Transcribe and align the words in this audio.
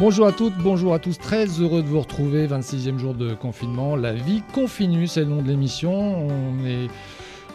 Bonjour 0.00 0.28
à 0.28 0.32
toutes, 0.32 0.56
bonjour 0.58 0.94
à 0.94 1.00
tous, 1.00 1.18
très 1.18 1.46
heureux 1.60 1.82
de 1.82 1.88
vous 1.88 1.98
retrouver, 1.98 2.46
26e 2.46 2.98
jour 2.98 3.14
de 3.14 3.34
confinement, 3.34 3.96
la 3.96 4.12
vie 4.12 4.44
continue, 4.54 5.08
c'est 5.08 5.22
le 5.22 5.26
nom 5.26 5.42
de 5.42 5.48
l'émission, 5.48 6.28
on 6.28 6.64
est 6.64 6.86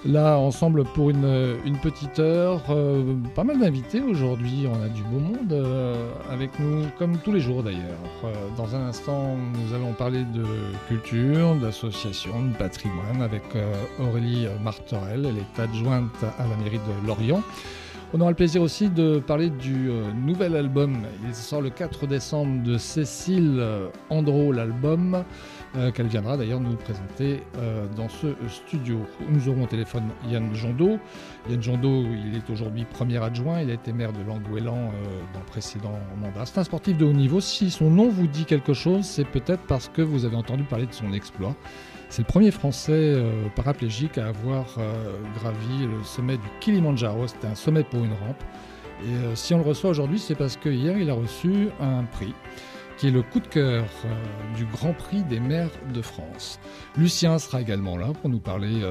là 0.05 0.37
ensemble 0.37 0.83
pour 0.83 1.09
une, 1.09 1.57
petite 1.81 2.19
heure, 2.19 2.61
euh, 2.69 3.15
pas 3.33 3.45
mal 3.45 3.61
d'invités 3.61 4.01
aujourd'hui, 4.01 4.67
on 4.69 4.83
a 4.83 4.89
du 4.89 5.03
beau 5.03 5.19
monde 5.19 5.53
euh, 5.53 6.11
avec 6.29 6.59
nous, 6.59 6.83
comme 6.99 7.17
tous 7.19 7.31
les 7.31 7.39
jours 7.39 7.63
d'ailleurs. 7.63 7.79
Euh, 8.25 8.33
dans 8.57 8.75
un 8.75 8.87
instant, 8.87 9.37
nous 9.37 9.73
allons 9.73 9.93
parler 9.93 10.25
de 10.25 10.43
culture, 10.89 11.55
d'association, 11.55 12.43
de 12.43 12.57
patrimoine 12.57 13.21
avec 13.21 13.43
Aurélie 14.01 14.47
Martorel, 14.61 15.27
elle 15.29 15.37
est 15.37 15.63
adjointe 15.63 16.25
à 16.37 16.45
la 16.45 16.57
mairie 16.57 16.79
de 16.79 17.07
Lorient. 17.07 17.41
On 18.15 18.21
aura 18.21 18.29
le 18.29 18.35
plaisir 18.35 18.61
aussi 18.61 18.91
de 18.91 19.17
parler 19.17 19.49
du 19.49 19.89
euh, 19.89 20.11
nouvel 20.13 20.55
album. 20.55 20.99
Il 21.27 21.33
sort 21.33 21.61
le 21.61 21.71
4 21.71 22.05
décembre 22.05 22.61
de 22.61 22.77
Cécile 22.77 23.57
euh, 23.57 23.87
Andro, 24.11 24.51
l'album, 24.51 25.23
euh, 25.75 25.89
qu'elle 25.89 26.05
viendra 26.05 26.37
d'ailleurs 26.37 26.59
nous 26.59 26.75
présenter 26.75 27.41
dans 27.97 28.09
ce 28.09 28.27
studio. 28.47 28.99
Nous 29.27 29.49
aurons 29.49 29.63
au 29.63 29.67
téléphone 29.67 30.03
Yann 30.29 30.53
Jondot. 30.53 30.99
Yann 31.49 31.63
Jondot, 31.63 32.03
il 32.03 32.35
est 32.35 32.47
aujourd'hui 32.51 32.85
premier 32.85 33.17
adjoint. 33.17 33.61
Il 33.61 33.71
a 33.71 33.73
été 33.73 33.91
maire 33.91 34.13
de 34.13 34.21
Langouélan 34.27 34.91
dans 35.33 35.39
le 35.39 35.45
précédent 35.47 35.97
mandat. 36.21 36.45
C'est 36.45 36.59
un 36.59 36.63
sportif 36.63 36.95
de 36.95 37.05
haut 37.05 37.13
niveau. 37.13 37.41
Si 37.41 37.71
son 37.71 37.89
nom 37.89 38.09
vous 38.09 38.27
dit 38.27 38.45
quelque 38.45 38.73
chose, 38.73 39.05
c'est 39.05 39.25
peut-être 39.25 39.63
parce 39.67 39.89
que 39.89 40.03
vous 40.03 40.25
avez 40.25 40.35
entendu 40.35 40.63
parler 40.63 40.85
de 40.85 40.93
son 40.93 41.13
exploit. 41.13 41.55
C'est 42.13 42.21
le 42.21 42.27
premier 42.27 42.51
Français 42.51 42.91
euh, 42.93 43.47
paraplégique 43.55 44.19
à 44.19 44.27
avoir 44.27 44.67
euh, 44.77 45.17
gravi 45.39 45.87
le 45.87 46.03
sommet 46.03 46.37
du 46.37 46.47
Kilimanjaro. 46.59 47.25
C'était 47.25 47.47
un 47.47 47.55
sommet 47.55 47.83
pour 47.83 48.03
une 48.03 48.11
rampe. 48.11 48.43
Et 49.03 49.07
euh, 49.07 49.35
si 49.35 49.55
on 49.55 49.57
le 49.57 49.63
reçoit 49.63 49.89
aujourd'hui, 49.89 50.19
c'est 50.19 50.35
parce 50.35 50.55
que 50.55 50.69
hier, 50.69 50.95
il 50.99 51.09
a 51.09 51.15
reçu 51.15 51.69
un 51.81 52.03
prix 52.03 52.35
qui 52.97 53.07
est 53.07 53.09
le 53.09 53.23
coup 53.23 53.39
de 53.39 53.47
cœur 53.47 53.85
du 54.55 54.65
Grand 54.65 54.93
Prix 54.93 55.23
des 55.23 55.39
maires 55.39 55.71
de 55.91 56.03
France. 56.03 56.59
Lucien 56.95 57.39
sera 57.39 57.61
également 57.61 57.97
là 57.97 58.09
pour 58.21 58.29
nous 58.29 58.39
parler 58.39 58.81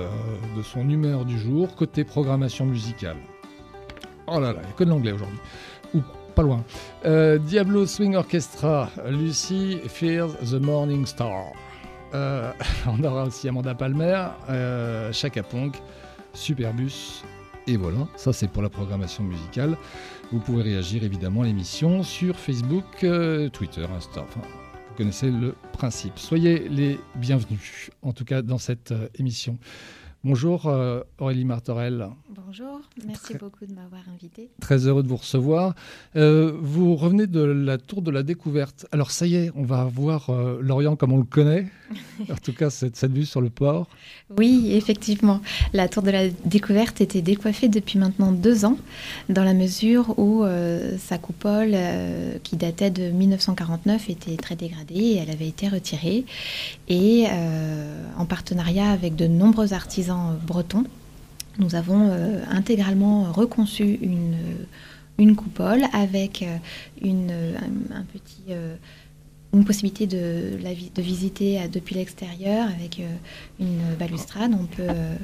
de 0.56 0.62
son 0.62 0.91
humeur 0.91 1.25
du 1.25 1.39
jour 1.39 1.77
côté 1.77 2.03
programmation 2.03 2.67
musicale. 2.67 3.19
Oh 4.27 4.41
là 4.41 4.53
là, 4.53 4.59
il 4.62 4.67
n'y 4.67 4.73
a 4.73 4.77
que 4.77 4.83
de 4.83 4.89
l'anglais 4.89 5.12
aujourd'hui. 5.12 5.39
Ou 5.95 6.00
pas 6.34 6.43
loin. 6.43 6.65
Diablo 7.39 7.87
Swing 7.87 8.17
Orchestra, 8.17 8.91
Lucy 9.09 9.78
Fears 9.87 10.34
the 10.41 10.61
Morning 10.61 11.06
Star. 11.06 11.53
Euh, 12.15 12.53
on 12.87 13.03
aura 13.05 13.25
aussi 13.25 13.49
Amanda 13.49 13.75
Palmer, 13.75 14.27
euh, 14.49 15.13
Ponk, 15.51 15.77
Superbus. 16.33 17.23
Et 17.67 17.77
voilà, 17.77 18.09
ça 18.17 18.33
c'est 18.33 18.49
pour 18.49 18.63
la 18.63 18.69
programmation 18.69 19.23
musicale. 19.23 19.77
Vous 20.33 20.41
pouvez 20.41 20.63
réagir 20.63 21.05
évidemment 21.05 21.43
à 21.43 21.45
l'émission 21.45 22.03
sur 22.03 22.37
Facebook, 22.37 23.05
euh, 23.05 23.49
Twitter, 23.51 23.87
Insta. 23.97 24.23
Vous 24.35 24.97
connaissez 24.97 25.31
le 25.31 25.55
principe. 25.73 26.19
Soyez 26.19 26.69
les 26.69 26.99
bienvenus, 27.15 27.91
en 28.03 28.13
tout 28.13 28.25
cas 28.25 28.43
dans 28.43 28.59
cette 28.59 28.93
émission. 29.19 29.59
Bonjour 30.25 30.69
euh, 30.69 31.01
Aurélie 31.19 31.45
Martorel. 31.45 32.06
Bonjour, 32.28 32.81
merci 33.05 33.34
beaucoup 33.34 33.67
de 33.67 33.75
m'avoir 33.75 34.03
invité. 34.15 34.51
Très 34.61 34.87
heureux 34.87 35.03
de 35.03 35.09
vous 35.09 35.17
recevoir. 35.17 35.75
Euh, 36.15 36.53
vous 36.61 36.95
revenez 36.95 37.27
de 37.27 37.41
la 37.41 37.77
tour 37.77 38.03
de 38.03 38.12
la 38.12 38.23
découverte. 38.23 38.87
Alors 38.93 39.11
ça 39.11 39.27
y 39.27 39.34
est, 39.34 39.50
on 39.56 39.65
va 39.65 39.83
voir 39.83 40.31
euh, 40.31 40.61
Lorient 40.62 40.95
comme 40.95 41.12
on 41.12 41.17
le 41.17 41.25
connaît. 41.25 41.67
en 42.31 42.37
tout 42.37 42.53
cas, 42.53 42.70
cette, 42.70 42.95
cette, 42.95 43.11
vue 43.11 43.27
sur 43.27 43.41
le 43.41 43.50
port. 43.50 43.89
Oui, 44.39 44.69
effectivement. 44.75 45.41
La 45.73 45.89
tour 45.89 46.05
de 46.05 46.12
la 46.12 46.28
découverte 46.28 47.00
était 47.00 47.20
décoiffée 47.20 47.67
depuis 47.67 47.98
maintenant 47.98 48.31
deux 48.31 48.65
ans, 48.65 48.78
dans 49.28 49.43
la 49.43 49.55
mesure 49.55 50.17
où 50.20 50.45
sa 50.98 51.19
coupole, 51.19 51.77
qui 52.43 52.56
datait 52.56 52.91
de 52.91 53.11
1949, 53.11 54.09
était 54.09 54.37
très 54.37 54.56
dégradée 54.56 54.94
et 54.94 55.16
elle 55.16 55.31
avait 55.31 55.49
été 55.49 55.69
retirée. 55.69 56.25
Et 56.89 57.27
en 58.16 58.25
partenariat 58.25 58.91
avec 58.91 59.16
de 59.16 59.27
nombreux 59.27 59.75
artisans, 59.75 60.12
breton, 60.47 60.84
nous 61.59 61.75
avons 61.75 62.09
euh, 62.11 62.41
intégralement 62.50 63.31
reconçu 63.33 63.99
une, 64.00 64.37
une 65.19 65.37
coupole 65.37 65.83
avec 65.93 66.43
euh, 66.43 66.56
une, 67.00 67.31
un, 67.31 68.03
petit 68.05 68.45
euh, 68.51 68.75
une 69.55 69.67
possibilité 69.67 70.07
de, 70.07 70.59
de 70.95 71.03
visiter 71.03 71.61
depuis 71.71 71.95
l'extérieur 71.95 72.69
avec 72.69 73.01
euh, 73.01 73.07
une 73.61 73.95
balustrade. 73.99 74.53
On 74.59 74.65
peut, 74.65 74.83
euh, 74.89 75.15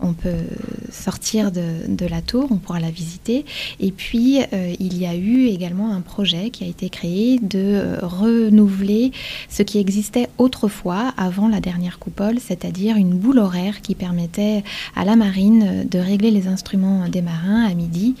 on 0.00 0.12
peut 0.12 0.44
sortir 0.90 1.50
de, 1.50 2.06
la 2.06 2.20
tour, 2.20 2.48
on 2.50 2.56
pourra 2.56 2.80
la 2.80 2.90
visiter. 2.90 3.46
Et 3.80 3.90
puis, 3.90 4.40
euh, 4.52 4.74
il 4.78 4.98
y 4.98 5.06
a 5.06 5.14
eu 5.14 5.46
également 5.46 5.94
un 5.94 6.02
projet 6.02 6.50
qui 6.50 6.64
a 6.64 6.66
été 6.66 6.90
créé 6.90 7.38
de 7.38 7.96
renouveler 8.02 9.10
ce 9.48 9.62
qui 9.62 9.78
existait 9.78 10.28
autrefois, 10.36 11.14
avant 11.16 11.48
la 11.48 11.60
dernière 11.60 11.98
coupole, 11.98 12.38
c'est-à-dire 12.40 12.96
une 12.96 13.14
boule 13.14 13.38
horaire 13.38 13.80
qui 13.80 13.94
permettait 13.94 14.64
à 14.96 15.06
la 15.06 15.16
marine 15.16 15.86
de 15.88 15.98
régler 15.98 16.30
les 16.30 16.46
instruments 16.46 17.08
des 17.08 17.22
marins 17.22 17.64
à 17.64 17.74
midi 17.74 18.14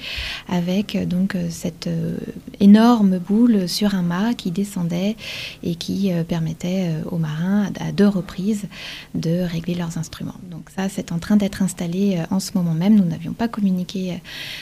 avec 0.48 0.96
donc 1.08 1.36
cette 1.50 1.88
énorme 2.60 3.18
boule 3.18 3.68
sur 3.68 3.94
un 3.94 4.02
mât 4.02 4.34
qui 4.34 4.50
descendait 4.50 5.16
et 5.62 5.74
qui 5.74 6.12
euh, 6.12 6.24
permettait 6.24 6.90
euh, 6.90 7.10
aux 7.10 7.18
marins 7.18 7.70
à 7.80 7.92
deux 7.92 8.08
reprises 8.08 8.66
de 9.14 9.42
régler 9.42 9.74
leurs 9.74 9.98
instruments. 9.98 10.34
Donc 10.50 10.70
ça, 10.74 10.88
c'est 10.88 11.12
en 11.12 11.18
train 11.18 11.36
d'être 11.36 11.62
installé 11.62 12.18
euh, 12.18 12.34
en 12.34 12.40
ce 12.40 12.52
moment 12.54 12.74
même. 12.74 12.94
Nous 12.94 13.04
n'avions 13.04 13.32
pas 13.32 13.48
communiqué 13.48 14.20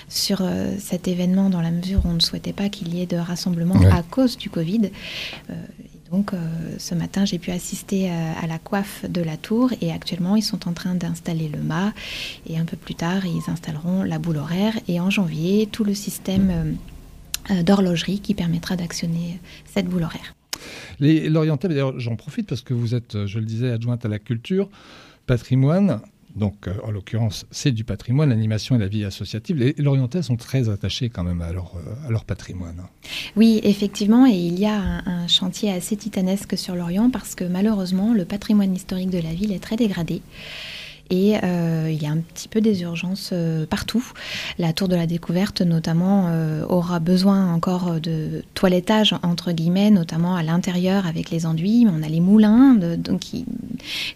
sur 0.08 0.42
cet 0.78 1.08
événement 1.08 1.50
dans 1.50 1.60
la 1.60 1.70
mesure 1.70 2.04
où 2.04 2.08
on 2.08 2.14
ne 2.14 2.20
souhaitait 2.20 2.52
pas 2.52 2.68
qu'il 2.68 2.94
y 2.94 3.02
ait 3.02 3.06
de 3.06 3.16
rassemblement 3.16 3.76
à 3.90 4.02
cause 4.02 4.36
du 4.36 4.50
Covid. 4.50 4.90
Donc 6.10 6.32
ce 6.78 6.94
matin, 6.94 7.24
j'ai 7.24 7.38
pu 7.38 7.50
assister 7.50 8.10
à, 8.10 8.46
la 8.46 8.58
coiffe 8.58 9.04
de 9.08 9.20
la 9.22 9.36
tour 9.36 9.70
et 9.80 9.92
actuellement, 9.92 10.36
ils 10.36 10.42
sont 10.42 10.68
en 10.68 10.72
train 10.72 10.94
d'installer 10.94 11.48
le 11.48 11.60
mât 11.60 11.92
et 12.46 12.58
un 12.58 12.64
peu 12.64 12.76
plus 12.76 12.94
tard, 12.94 13.26
ils 13.26 13.50
installeront 13.50 14.02
la 14.02 14.18
boule 14.18 14.38
horaire 14.38 14.74
et 14.88 15.00
en 15.00 15.10
janvier, 15.10 15.68
tout 15.70 15.84
le 15.84 15.94
système 15.94 16.76
d'horlogerie 17.62 18.20
qui 18.20 18.34
permettra 18.34 18.76
d'actionner 18.76 19.40
cette 19.64 19.86
boule 19.86 20.04
horaire. 20.04 20.35
Les 21.00 21.28
Lorientais, 21.28 21.68
d'ailleurs, 21.68 21.98
j'en 21.98 22.16
profite 22.16 22.48
parce 22.48 22.62
que 22.62 22.74
vous 22.74 22.94
êtes, 22.94 23.26
je 23.26 23.38
le 23.38 23.44
disais, 23.44 23.70
adjointe 23.70 24.04
à 24.04 24.08
la 24.08 24.18
culture, 24.18 24.68
patrimoine. 25.26 26.00
Donc, 26.36 26.68
euh, 26.68 26.74
en 26.84 26.90
l'occurrence, 26.90 27.46
c'est 27.50 27.72
du 27.72 27.82
patrimoine, 27.82 28.28
l'animation 28.28 28.76
et 28.76 28.78
la 28.78 28.88
vie 28.88 29.04
associative. 29.04 29.56
Les 29.56 29.72
Lorientais 29.78 30.22
sont 30.22 30.36
très 30.36 30.68
attachés 30.68 31.08
quand 31.08 31.24
même 31.24 31.40
à 31.40 31.50
leur, 31.50 31.72
euh, 31.76 32.06
à 32.06 32.10
leur 32.10 32.26
patrimoine. 32.26 32.82
Oui, 33.36 33.60
effectivement, 33.64 34.26
et 34.26 34.34
il 34.34 34.58
y 34.58 34.66
a 34.66 35.02
un 35.06 35.26
chantier 35.28 35.72
assez 35.72 35.96
titanesque 35.96 36.58
sur 36.58 36.76
l'Orient 36.76 37.10
parce 37.10 37.34
que 37.34 37.44
malheureusement, 37.44 38.12
le 38.12 38.26
patrimoine 38.26 38.74
historique 38.74 39.10
de 39.10 39.18
la 39.18 39.32
ville 39.32 39.50
est 39.50 39.62
très 39.62 39.76
dégradé. 39.76 40.20
Et 41.10 41.36
euh, 41.42 41.88
il 41.90 42.02
y 42.02 42.06
a 42.06 42.10
un 42.10 42.18
petit 42.18 42.48
peu 42.48 42.60
des 42.60 42.82
urgences 42.82 43.30
euh, 43.32 43.64
partout. 43.64 44.04
La 44.58 44.72
tour 44.72 44.88
de 44.88 44.96
la 44.96 45.06
découverte, 45.06 45.60
notamment, 45.60 46.26
euh, 46.28 46.64
aura 46.68 46.98
besoin 46.98 47.52
encore 47.52 48.00
de 48.00 48.42
toilettage, 48.54 49.14
entre 49.22 49.52
guillemets, 49.52 49.90
notamment 49.90 50.34
à 50.34 50.42
l'intérieur 50.42 51.06
avec 51.06 51.30
les 51.30 51.46
enduits. 51.46 51.86
On 51.88 52.02
a 52.02 52.08
les 52.08 52.20
moulins 52.20 52.74
donc, 52.74 53.20
qui, 53.20 53.44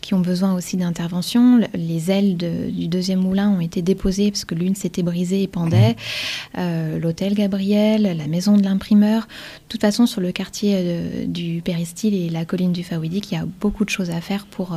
qui, 0.03 0.15
ont 0.15 0.21
besoin 0.21 0.55
aussi 0.55 0.77
d'intervention. 0.77 1.61
Les 1.75 2.11
ailes 2.11 2.37
du 2.37 2.89
deuxième 2.89 3.21
moulin 3.21 3.51
ont 3.51 3.61
été 3.61 3.83
déposées 3.83 4.33
parce 4.33 4.45
que 4.45 4.55
l'une 4.55 4.75
s'était 4.75 5.03
brisée 5.03 5.43
et 5.43 5.49
pendait. 5.49 5.97
Mmh. 6.57 6.97
L'hôtel 7.01 7.35
Gabriel, 7.35 8.17
la 8.17 8.27
maison 8.27 8.57
de 8.57 8.63
l'imprimeur. 8.63 9.23
De 9.23 9.29
toute 9.69 9.81
façon, 9.81 10.07
sur 10.07 10.21
le 10.21 10.33
quartier 10.33 11.27
du 11.27 11.63
Péristyle 11.63 12.15
et 12.15 12.29
la 12.29 12.45
colline 12.45 12.73
du 12.73 12.83
Faouidik, 12.83 13.31
il 13.31 13.35
y 13.35 13.39
a 13.39 13.47
beaucoup 13.61 13.85
de 13.85 13.91
choses 13.91 14.11
à 14.11 14.21
faire 14.21 14.47
pour 14.47 14.77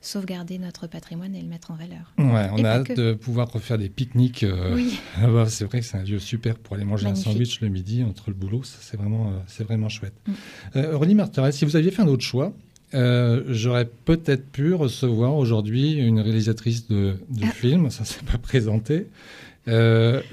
sauvegarder 0.00 0.58
notre 0.58 0.86
patrimoine 0.86 1.34
et 1.34 1.42
mettre 1.48 1.70
en 1.70 1.74
valeur. 1.74 2.12
Ouais, 2.18 2.48
on 2.52 2.64
a 2.64 2.68
hâte 2.68 2.96
de 2.96 3.12
pouvoir 3.14 3.50
refaire 3.50 3.78
des 3.78 3.88
pique-niques. 3.88 4.44
Euh, 4.44 4.78
c'est 5.48 5.64
vrai 5.64 5.80
que 5.80 5.86
c'est 5.86 5.96
un 5.96 6.04
lieu 6.04 6.18
super 6.18 6.56
pour 6.58 6.76
aller 6.76 6.84
manger 6.84 7.06
un 7.08 7.14
sandwich 7.14 7.60
le 7.60 7.68
midi 7.68 8.04
entre 8.04 8.24
le 8.28 8.34
boulot. 8.34 8.62
C'est 8.64 8.96
vraiment, 8.96 9.28
euh, 9.28 9.38
c'est 9.46 9.64
vraiment 9.64 9.88
chouette. 9.88 10.14
Mm. 10.26 10.32
Euh, 10.76 10.96
René 10.96 11.14
Marteret, 11.14 11.52
si 11.52 11.64
vous 11.64 11.76
aviez 11.76 11.90
fait 11.90 12.02
un 12.02 12.08
autre 12.08 12.24
choix, 12.24 12.52
j'aurais 12.92 13.86
peut-être 14.04 14.50
pu 14.50 14.74
recevoir 14.74 15.34
aujourd'hui 15.34 15.94
une 15.94 16.20
réalisatrice 16.20 16.88
de, 16.88 17.16
de 17.28 17.44
ah. 17.44 17.50
film, 17.50 17.90
ça 17.90 18.02
ne 18.02 18.06
s'est 18.06 18.24
pas 18.24 18.38
présenté. 18.38 19.08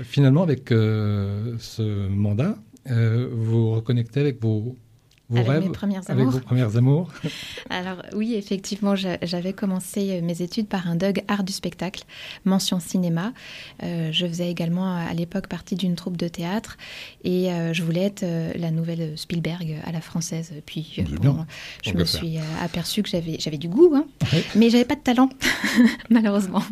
finalement, 0.03 0.43
avec 0.43 0.69
ce 0.69 2.07
mandat, 2.07 2.57
vous 2.85 3.71
reconnectez 3.71 4.21
avec 4.21 4.41
vos, 4.41 4.77
vos 5.29 5.37
avec 5.37 5.49
rêves, 5.49 5.63
mes 5.63 5.71
premières 5.71 6.03
avec 6.07 6.25
vos 6.27 6.39
premières 6.39 6.77
amours 6.77 7.11
Alors 7.69 8.03
oui, 8.13 8.35
effectivement, 8.35 8.95
j'avais 8.95 9.53
commencé 9.53 10.21
mes 10.21 10.41
études 10.41 10.67
par 10.67 10.87
un 10.87 10.95
DUG 10.95 11.23
art 11.27 11.43
du 11.43 11.53
spectacle, 11.53 12.03
mention 12.45 12.79
cinéma. 12.79 13.33
Euh, 13.83 14.11
je 14.11 14.27
faisais 14.27 14.49
également 14.49 14.95
à 14.95 15.13
l'époque 15.13 15.47
partie 15.47 15.75
d'une 15.75 15.95
troupe 15.95 16.17
de 16.17 16.27
théâtre 16.27 16.77
et 17.23 17.51
euh, 17.51 17.73
je 17.73 17.83
voulais 17.83 18.03
être 18.03 18.23
euh, 18.23 18.51
la 18.55 18.71
nouvelle 18.71 19.17
Spielberg 19.17 19.77
à 19.83 19.91
la 19.91 20.01
française. 20.01 20.53
Puis 20.65 21.03
bon, 21.21 21.45
je 21.83 21.93
me 21.93 22.05
suis 22.05 22.37
aperçue 22.61 23.03
que 23.03 23.09
j'avais 23.09 23.37
j'avais 23.39 23.57
du 23.57 23.67
goût, 23.67 23.93
hein, 23.95 24.05
ouais. 24.31 24.43
mais 24.55 24.69
j'avais 24.69 24.85
pas 24.85 24.95
de 24.95 25.01
talent 25.01 25.29
malheureusement. 26.09 26.63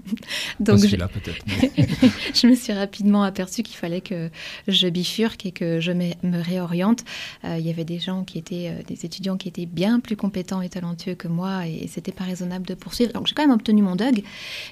Donc 0.60 0.80
je, 0.86 0.96
là 0.96 1.08
peut-être. 1.08 1.46
je 2.34 2.48
me 2.48 2.56
suis 2.56 2.74
rapidement 2.74 3.24
aperçue 3.24 3.64
qu'il 3.64 3.78
fallait 3.78 4.02
que 4.02 4.30
je 4.68 4.88
bifurque 4.88 5.46
et 5.46 5.52
que 5.52 5.80
je 5.80 5.92
me, 5.92 6.12
me 6.24 6.42
réoriente. 6.42 7.04
Il 7.44 7.62
y 7.62 7.70
avait 7.70 7.86
des 7.86 8.00
gens 8.00 8.24
qui 8.24 8.38
étaient 8.44 8.84
des 8.88 9.06
étudiants 9.06 9.38
qui 9.38 9.48
étaient 9.48 9.66
bien 9.66 10.00
plus 10.00 10.16
compétents 10.16 10.62
et 10.62 10.69
talentueux 10.69 11.16
que 11.16 11.28
moi, 11.28 11.68
et, 11.68 11.88
c'était 11.88 12.12
pas 12.12 12.24
raisonnable 12.24 12.66
de 12.66 12.74
poursuivre. 12.74 13.13
Donc 13.13 13.28
j'ai 13.28 13.34
quand 13.34 13.44
même 13.44 13.56
obtenu 13.56 13.81
mon 13.81 13.95
DUG, 13.95 14.24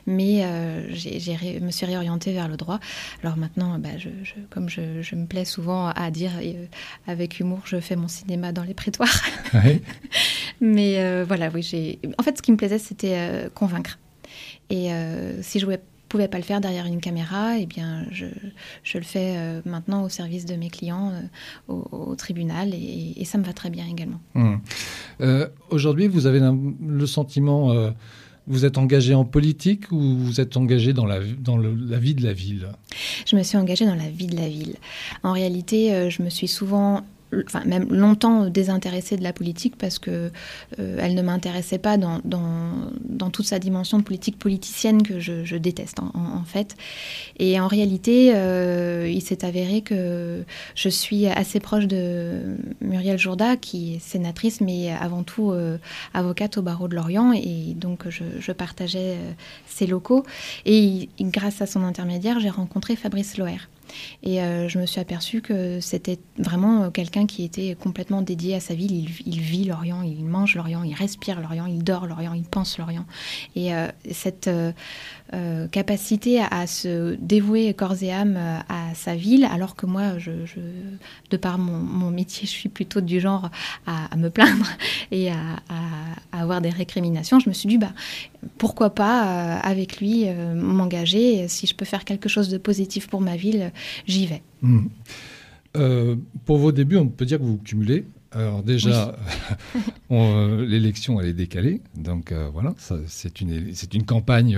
mais 0.06 0.42
je 0.94 1.60
me 1.64 1.72
suis 1.72 1.86
réorientée 1.86 2.34
vers 2.34 2.48
le 2.48 2.58
droit. 2.58 2.80
Alors 3.24 3.38
maintenant, 3.38 3.78
bah, 3.80 3.98
je, 3.98 4.10
comme 4.50 4.70
je, 4.70 5.02
je, 5.02 5.16
me 5.16 5.26
plais 5.26 5.46
souvent 5.46 5.88
à 5.88 6.12
dire 6.12 6.32
avec 7.08 7.40
humour, 7.40 7.62
je 7.66 7.80
fais 7.80 7.96
mon 7.96 8.08
cinéma 8.08 8.52
dans 8.52 8.64
les 8.64 8.74
prétoires. 8.74 9.22
mais 10.62 11.24
voilà, 11.24 11.50
oui, 11.54 11.64
j'ai. 11.64 12.00
En 12.18 12.24
fait, 12.24 12.38
ce 12.38 12.42
qui 12.42 12.52
me 12.52 12.58
plaisait, 12.58 12.80
c'était 12.80 13.50
convaincre. 13.54 13.98
Et 14.72 14.94
euh, 14.94 15.42
si 15.42 15.60
je 15.60 15.66
ne 15.66 15.78
pouvais 16.12 16.28
pas 16.28 16.38
le 16.38 16.44
faire 16.44 16.60
derrière 16.60 16.86
une 16.86 17.00
caméra, 17.00 17.58
eh 17.58 17.66
bien, 17.66 18.06
je, 18.12 18.26
le 18.98 19.04
fais 19.04 19.36
euh, 19.38 19.62
maintenant 19.64 20.04
au 20.04 20.10
service 20.10 20.46
de 20.46 20.56
mes 20.56 20.70
clients 20.70 21.14
euh, 21.70 21.74
au, 21.74 22.16
tribunal 22.16 22.74
et, 22.74 23.24
ça 23.24 23.38
me 23.38 23.46
va 23.46 23.54
très 23.54 23.70
bien 23.70 23.86
également. 23.90 24.20
Mmh. 24.34 24.56
Aujourd'hui, 25.70 26.08
vous 26.08 26.28
avez 26.28 26.42
le 26.42 27.06
sentiment, 27.06 27.74
vous 28.46 28.66
êtes 28.66 28.78
engagé 28.78 29.14
en 29.14 29.24
politique 29.24 29.90
ou 29.92 30.18
vous 30.18 30.42
êtes 30.42 30.58
engagé 30.58 30.92
dans, 30.92 31.06
la, 31.06 31.20
dans 31.40 31.58
la 31.58 31.98
vie 31.98 32.14
de 32.14 32.24
la 32.24 32.34
ville? 32.34 32.68
Je 33.26 33.38
me 33.38 33.44
suis 33.44 33.58
engagée 33.58 33.86
dans 33.86 33.96
la 33.96 34.10
vie 34.10 34.28
de 34.28 34.36
la 34.36 34.50
ville. 34.50 34.76
En 35.24 35.32
réalité, 35.32 36.10
je 36.10 36.22
me 36.24 36.30
suis 36.30 36.50
souvent 36.50 37.06
enfin 37.46 37.64
même 37.66 37.88
longtemps 37.94 38.48
désintéressée 38.48 39.18
de 39.18 39.24
la 39.24 39.34
politique 39.34 39.76
parce 39.78 40.00
que 40.00 40.32
euh, 40.80 40.98
elle 41.00 41.16
ne 41.16 41.22
m'intéressait 41.22 41.78
pas 41.78 41.98
dans, 41.98 42.22
toute 43.32 43.46
sa 43.46 43.60
dimension 43.60 44.02
politique 44.02 44.38
politicienne 44.38 45.04
que 45.04 45.20
je, 45.20 45.56
déteste 45.56 46.00
en, 46.00 46.44
fait. 46.46 46.76
Et 47.40 47.60
en 47.60 47.68
réalité, 47.68 48.32
euh, 48.34 49.08
il 49.10 49.22
s'est 49.22 49.46
avéré 49.46 49.82
que 49.82 50.44
je 50.76 50.90
suis 50.90 51.28
assez 51.28 51.60
proche 51.60 51.86
de 51.86 52.58
Muriel 52.82 53.18
Jourda, 53.18 53.58
qui 53.58 53.96
est 53.96 54.00
sénatrice, 54.00 54.60
mais 54.62 54.92
avant 54.92 55.24
tout 55.24 55.52
euh, 55.52 55.78
avocate 56.14 56.58
au 56.58 56.62
barreau 56.62 56.88
de 56.88 56.96
Lorient, 56.96 57.32
et 57.34 57.74
donc 57.76 58.08
je, 58.10 58.52
partageais 58.52 59.18
ses 59.68 59.88
locaux. 59.88 60.26
Et 60.66 61.10
grâce 61.20 61.62
à 61.62 61.66
son 61.66 61.84
intermédiaire, 61.84 62.40
j'ai 62.40 62.50
rencontré 62.50 62.96
Fabrice 62.96 63.38
Loher. 63.38 63.60
Et 64.24 64.42
euh, 64.42 64.68
je 64.68 64.80
me 64.80 64.86
suis 64.86 65.00
aperçue 65.00 65.42
que 65.42 65.80
c'était 65.80 66.20
vraiment 66.38 66.84
euh, 66.84 66.90
quelqu'un 66.90 67.26
qui 67.26 67.44
était 67.44 67.76
complètement 67.76 68.22
dédié 68.22 68.56
à 68.56 68.60
sa 68.60 68.74
ville. 68.74 68.92
Il, 68.94 69.40
vit 69.42 69.66
l'Orient, 69.66 70.02
il 70.02 70.24
mange 70.26 70.56
l'Orient, 70.56 70.84
il 70.84 70.94
respire 70.94 71.42
l'Orient, 71.42 71.66
il 71.66 71.84
dort 71.84 72.08
l'Orient, 72.08 72.34
il 72.34 72.44
pense 72.44 72.78
l'Orient. 72.78 73.06
Et 73.56 73.72
euh, 75.34 75.68
capacité 75.68 76.42
à, 76.42 76.68
se 76.68 77.16
dévouer 77.16 77.74
corps 77.74 78.02
et 78.02 78.12
âme 78.12 78.38
à 78.70 78.94
sa 78.96 79.16
ville, 79.16 79.46
alors 79.46 79.76
que 79.76 79.86
moi, 79.86 80.18
je, 80.18 80.32
de 81.30 81.38
par 81.38 81.58
mon, 81.58 82.12
métier, 82.12 82.46
je 82.46 82.52
suis 82.52 82.70
plutôt 82.70 83.02
du 83.02 83.20
genre 83.20 83.50
à, 83.86 84.16
me 84.18 84.30
plaindre 84.30 84.68
et 85.12 85.32
à, 85.32 85.36
avoir 86.32 86.62
des 86.62 86.70
récriminations, 86.70 87.40
je 87.40 87.50
me 87.50 87.54
suis 87.54 87.68
dit, 87.68 87.78
bah, 87.78 87.94
pourquoi 88.58 88.90
pas 88.92 89.58
avec 89.60 90.00
lui 90.00 90.26
m'engager 90.56 91.48
si 91.48 91.68
je 91.68 91.76
peux 91.76 91.86
faire 91.86 92.06
quelque 92.06 92.30
chose 92.30 92.50
de 92.50 92.58
positif 92.58 93.08
pour 93.08 93.22
ma 93.22 93.36
ville 93.36 93.72
j'y 94.08 94.26
vais. 94.26 94.42
Hmm. 94.62 94.88
Euh, 95.78 96.16
pour 96.46 96.58
vos 96.58 96.72
débuts, 96.72 96.98
on 96.98 97.08
peut 97.08 97.26
dire 97.26 97.40
que 97.40 97.44
vous 97.44 97.58
cumulez. 97.58 98.06
Alors 98.34 98.64
déjà, 98.64 99.14
euh, 100.12 100.66
l'élection 100.66 101.20
elle 101.20 101.28
est 101.28 101.34
décalée, 101.34 101.82
donc 101.96 102.32
euh, 102.32 102.50
voilà, 102.54 102.74
c'est 102.78 103.42
une 103.42 103.74
une 103.94 104.06
campagne 104.06 104.58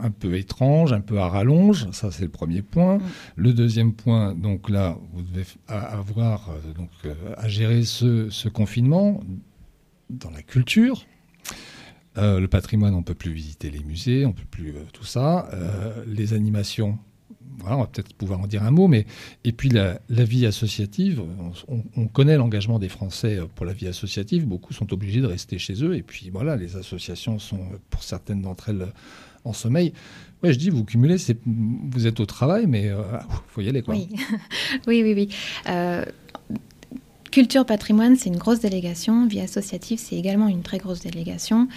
un 0.00 0.10
peu 0.10 0.36
étrange, 0.36 0.94
un 0.94 1.02
peu 1.02 1.18
à 1.18 1.28
rallonge. 1.28 1.90
Ça 1.92 2.10
c'est 2.10 2.22
le 2.22 2.30
premier 2.30 2.62
point. 2.62 2.98
Le 3.36 3.52
deuxième 3.52 3.92
point, 3.92 4.34
donc 4.34 4.70
là, 4.70 4.96
vous 5.12 5.22
devez 5.22 5.44
avoir 5.66 6.50
donc 6.76 6.90
à 7.36 7.46
gérer 7.46 7.82
ce, 7.82 8.30
ce, 8.30 8.48
confinement 8.48 9.20
dans 10.08 10.30
la 10.30 10.42
culture. 10.42 11.04
le 12.16 12.46
patrimoine, 12.46 12.94
on 12.94 13.02
peut 13.02 13.14
plus 13.14 13.32
visiter 13.32 13.70
les 13.70 13.84
musées, 13.84 14.24
on 14.24 14.32
peut 14.32 14.48
plus 14.50 14.74
tout 14.94 15.04
ça. 15.04 15.50
les 16.06 16.32
animations, 16.32 16.98
on 17.64 17.78
va 17.78 17.86
peut-être 17.86 18.14
pouvoir 18.14 18.40
en 18.40 18.46
dire 18.46 18.62
un 18.62 18.70
mot, 18.70 18.88
mais 18.88 19.06
et 19.44 19.52
puis 19.52 19.68
la, 19.68 19.98
vie 20.08 20.46
associative, 20.46 21.22
on, 21.96 22.06
connaît 22.08 22.36
l'engagement 22.36 22.78
des 22.78 22.88
Français 22.88 23.38
pour 23.54 23.66
la 23.66 23.72
vie 23.72 23.86
associative, 23.86 24.46
beaucoup 24.46 24.72
sont 24.72 24.92
obligés 24.92 25.20
de 25.20 25.26
rester 25.26 25.58
chez 25.58 25.84
eux, 25.84 25.96
et 25.96 26.02
puis 26.02 26.30
voilà, 26.30 26.56
les 26.56 26.76
associations 26.76 27.38
sont 27.38 27.60
pour 27.90 28.02
certaines 28.02 28.42
d'entre 28.42 28.70
elles 28.70 28.88
en 29.44 29.52
sommeil. 29.52 29.92
Ouais, 30.42 30.52
je 30.52 30.58
dis, 30.58 30.70
vous 30.70 30.84
cumulez, 30.84 31.16
vous 31.46 32.06
êtes 32.06 32.20
au 32.20 32.26
travail, 32.26 32.66
mais 32.66 32.84
il 32.84 32.88
euh, 32.88 33.02
faut 33.48 33.60
y 33.60 33.68
aller. 33.68 33.82
Quoi. 33.82 33.94
Oui, 33.94 34.08
oui, 34.86 35.02
oui. 35.02 35.14
oui. 35.14 35.28
Euh, 35.68 36.04
Culture 37.30 37.66
patrimoine, 37.66 38.16
c'est 38.16 38.30
une 38.30 38.38
grosse 38.38 38.60
délégation. 38.60 39.26
Vie 39.26 39.40
associative, 39.40 39.98
c'est 40.02 40.16
également 40.16 40.48
une 40.48 40.62
très 40.62 40.78
grosse 40.78 41.00
délégation. 41.00 41.68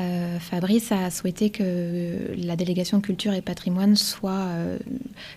Euh, 0.00 0.38
Fabrice 0.38 0.92
a 0.92 1.10
souhaité 1.10 1.50
que 1.50 2.34
la 2.38 2.56
délégation 2.56 3.00
culture 3.00 3.34
et 3.34 3.42
patrimoine 3.42 3.96
soit 3.96 4.30
euh, 4.32 4.78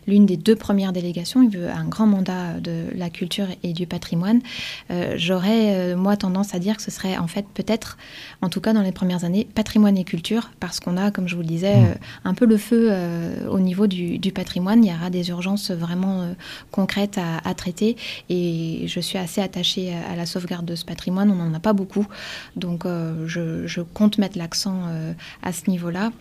l'une 0.07 0.25
des 0.25 0.37
deux 0.37 0.55
premières 0.55 0.93
délégations. 0.93 1.41
Il 1.41 1.49
veut 1.49 1.69
un 1.69 1.83
grand 1.83 2.07
mandat 2.07 2.59
de 2.61 2.85
la 2.95 3.09
culture 3.09 3.47
et 3.61 3.73
du 3.73 3.87
patrimoine. 3.87 4.39
Euh, 4.89 5.15
j'aurais, 5.17 5.95
moi, 5.95 6.15
tendance 6.15 6.55
à 6.55 6.59
dire 6.59 6.77
que 6.77 6.83
ce 6.83 6.91
serait 6.91 7.17
en 7.17 7.27
fait 7.27 7.45
peut-être, 7.53 7.97
en 8.41 8.49
tout 8.49 8.61
cas 8.61 8.71
dans 8.71 8.83
les 8.83 8.93
premières 8.93 9.25
années, 9.25 9.47
patrimoine 9.53 9.97
et 9.97 10.05
culture, 10.05 10.51
parce 10.61 10.79
qu'on 10.79 10.95
a, 10.95 11.11
comme 11.11 11.27
je 11.27 11.35
vous 11.35 11.41
le 11.41 11.47
disais, 11.47 11.75
mmh. 11.75 11.95
un 12.23 12.33
peu 12.33 12.45
le 12.45 12.57
feu 12.57 12.93
au 13.49 13.59
niveau 13.59 13.87
du, 13.87 14.31
patrimoine. 14.33 14.83
Il 14.83 14.91
y 14.91 14.93
aura 14.93 15.09
des 15.09 15.29
urgences 15.29 15.71
vraiment 15.71 16.29
concrètes 16.71 17.17
à, 17.17 17.47
à 17.47 17.53
traiter 17.53 17.95
et 18.29 18.85
je 18.87 18.99
suis 18.99 19.17
assez 19.17 19.41
attachée 19.41 19.57
à 19.75 20.15
la 20.15 20.25
sauvegarde 20.25 20.65
de 20.65 20.75
ce 20.75 20.85
patrimoine. 20.85 21.31
On 21.31 21.35
n'en 21.35 21.53
a 21.53 21.59
pas 21.59 21.73
beaucoup. 21.73 22.07
Donc 22.55 22.85
euh, 22.85 23.27
je, 23.27 23.81
compte 23.81 24.17
mettre 24.17 24.37
l'accent 24.37 24.83
euh, 24.87 25.13
à 25.43 25.51
ce 25.51 25.69
niveau-là. 25.69 26.11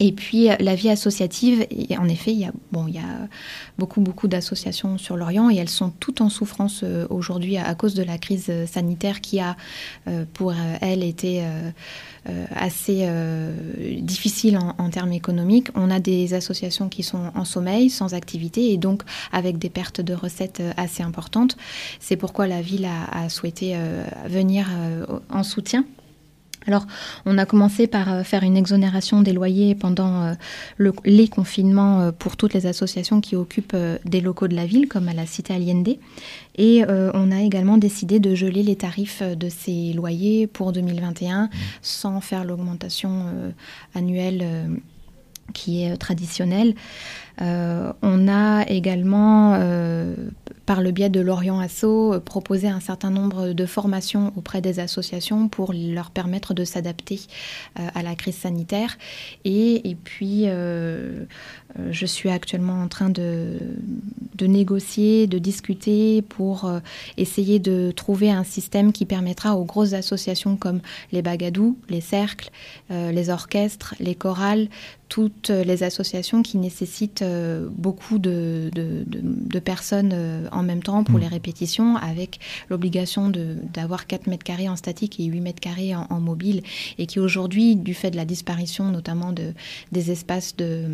Et 0.00 0.12
puis 0.12 0.48
la 0.60 0.74
vie 0.74 0.88
associative, 0.88 1.66
en 1.98 2.08
effet, 2.08 2.32
il 2.32 2.38
y 2.38 2.44
a, 2.44 2.52
bon, 2.72 2.86
il 2.86 2.94
y 2.94 2.98
a 2.98 3.28
beaucoup, 3.78 4.00
beaucoup 4.00 4.28
d'associations 4.28 4.98
sur 4.98 5.16
l'Orient 5.16 5.50
et 5.50 5.56
elles 5.56 5.68
sont 5.68 5.90
toutes 5.90 6.20
en 6.20 6.28
souffrance 6.28 6.82
euh, 6.84 7.06
aujourd'hui 7.10 7.56
à, 7.56 7.74
cause 7.74 7.94
de 7.94 8.02
la 8.02 8.18
crise 8.18 8.50
sanitaire 8.66 9.20
qui 9.20 9.40
a, 9.40 9.56
pour 10.34 10.52
elles, 10.80 11.02
été 11.02 11.42
euh, 12.28 12.44
assez 12.54 13.04
euh, 13.04 13.52
difficile 14.00 14.58
en, 14.58 14.90
termes 14.90 15.12
économiques. 15.12 15.68
On 15.74 15.90
a 15.90 15.98
des 15.98 16.34
associations 16.34 16.88
qui 16.88 17.02
sont 17.02 17.30
en 17.34 17.44
sommeil, 17.44 17.88
sans 17.88 18.12
activité, 18.12 18.72
et 18.72 18.76
donc 18.76 19.02
avec 19.32 19.58
des 19.58 19.70
pertes 19.70 20.02
de 20.02 20.12
recettes 20.12 20.60
euh, 20.60 20.72
assez 20.76 21.02
importantes. 21.02 21.56
C'est 22.00 22.16
pourquoi 22.16 22.46
la 22.46 22.60
ville 22.60 22.86
a 22.86 23.28
souhaité 23.28 23.76
venir 24.26 24.68
en 25.30 25.42
soutien 25.42 25.84
alors, 26.68 26.86
on 27.24 27.38
a 27.38 27.46
commencé 27.46 27.86
par 27.86 28.12
euh, 28.12 28.22
faire 28.22 28.42
une 28.42 28.56
exonération 28.56 29.22
des 29.22 29.32
loyers 29.32 29.74
pendant 29.74 30.22
euh, 30.22 30.92
les 31.06 31.26
confinements 31.26 32.00
euh, 32.02 32.12
pour 32.12 32.36
toutes 32.36 32.52
les 32.52 32.66
associations 32.66 33.22
qui 33.22 33.36
occupent 33.36 33.76
des 34.04 34.20
locaux 34.20 34.48
de 34.48 34.54
la 34.54 34.66
ville, 34.66 34.86
comme 34.86 35.08
à 35.08 35.14
la 35.14 35.24
Cité 35.24 35.54
Allende. 35.54 35.96
Et 36.58 36.82
on 36.88 37.30
a 37.30 37.40
également 37.40 37.78
décidé 37.78 38.18
de 38.18 38.34
geler 38.34 38.64
les 38.64 38.74
tarifs 38.74 39.22
de 39.22 39.48
ces 39.48 39.92
loyers 39.92 40.48
pour 40.48 40.72
2021 40.72 41.44
mmh. 41.44 41.50
sans 41.82 42.20
faire 42.20 42.44
l'augmentation 42.44 43.26
annuelle 43.94 44.44
qui 45.54 45.84
est 45.84 45.96
traditionnelle. 45.96 46.74
On 47.40 48.28
a 48.28 48.64
également 48.68 49.56
par 50.68 50.82
le 50.82 50.90
biais 50.90 51.08
de 51.08 51.20
l'Orient 51.22 51.60
Asso, 51.60 51.84
euh, 51.84 52.20
proposer 52.20 52.68
un 52.68 52.78
certain 52.78 53.08
nombre 53.08 53.54
de 53.54 53.64
formations 53.64 54.34
auprès 54.36 54.60
des 54.60 54.80
associations 54.80 55.48
pour 55.48 55.72
leur 55.72 56.10
permettre 56.10 56.52
de 56.52 56.62
s'adapter 56.62 57.20
euh, 57.80 57.88
à 57.94 58.02
la 58.02 58.14
crise 58.14 58.36
sanitaire. 58.36 58.98
Et, 59.46 59.96
puis, 60.04 60.42
euh, 60.44 61.24
je 61.90 62.04
suis 62.04 62.28
actuellement 62.28 62.82
en 62.82 62.88
train 62.88 63.08
de, 63.08 63.56
de 64.34 64.46
négocier, 64.46 65.26
de 65.26 65.38
discuter 65.38 66.20
pour 66.20 66.70
essayer 67.16 67.58
de 67.58 67.90
trouver 67.90 68.30
un 68.30 68.44
système 68.44 68.92
qui 68.92 69.06
permettra 69.06 69.56
aux 69.56 69.64
grosses 69.64 69.94
associations 69.94 70.56
comme 70.56 70.80
les 71.12 71.22
bagadous, 71.22 71.78
les 71.88 72.00
cercles, 72.00 72.50
les 72.90 73.30
orchestres, 73.30 73.94
les 74.00 74.14
chorales, 74.14 74.68
toutes 75.08 75.50
les 75.50 75.82
associations 75.82 76.42
qui 76.42 76.58
nécessitent 76.58 77.24
beaucoup 77.70 78.18
de, 78.18 78.70
de, 78.74 79.04
de 79.06 79.58
personnes 79.58 80.14
en 80.52 80.62
même 80.62 80.82
temps 80.82 81.04
pour 81.04 81.18
mm. 81.18 81.20
les 81.20 81.28
répétitions, 81.28 81.96
avec 81.96 82.40
l'obligation 82.70 83.30
d'avoir 83.30 84.06
4 84.06 84.26
mètres 84.26 84.44
carrés 84.44 84.68
en 84.68 84.76
statique 84.76 85.20
et 85.20 85.24
8 85.24 85.40
mètres 85.40 85.60
carrés 85.60 85.94
en, 85.94 86.20
mobile, 86.20 86.62
et 86.98 87.06
qui 87.06 87.20
aujourd'hui, 87.20 87.76
du 87.76 87.94
fait 87.94 88.10
de 88.10 88.16
la 88.16 88.24
disparition 88.24 88.90
notamment 88.90 89.32
de, 89.32 89.52
des 89.92 90.10
espaces 90.10 90.56
de, 90.56 90.84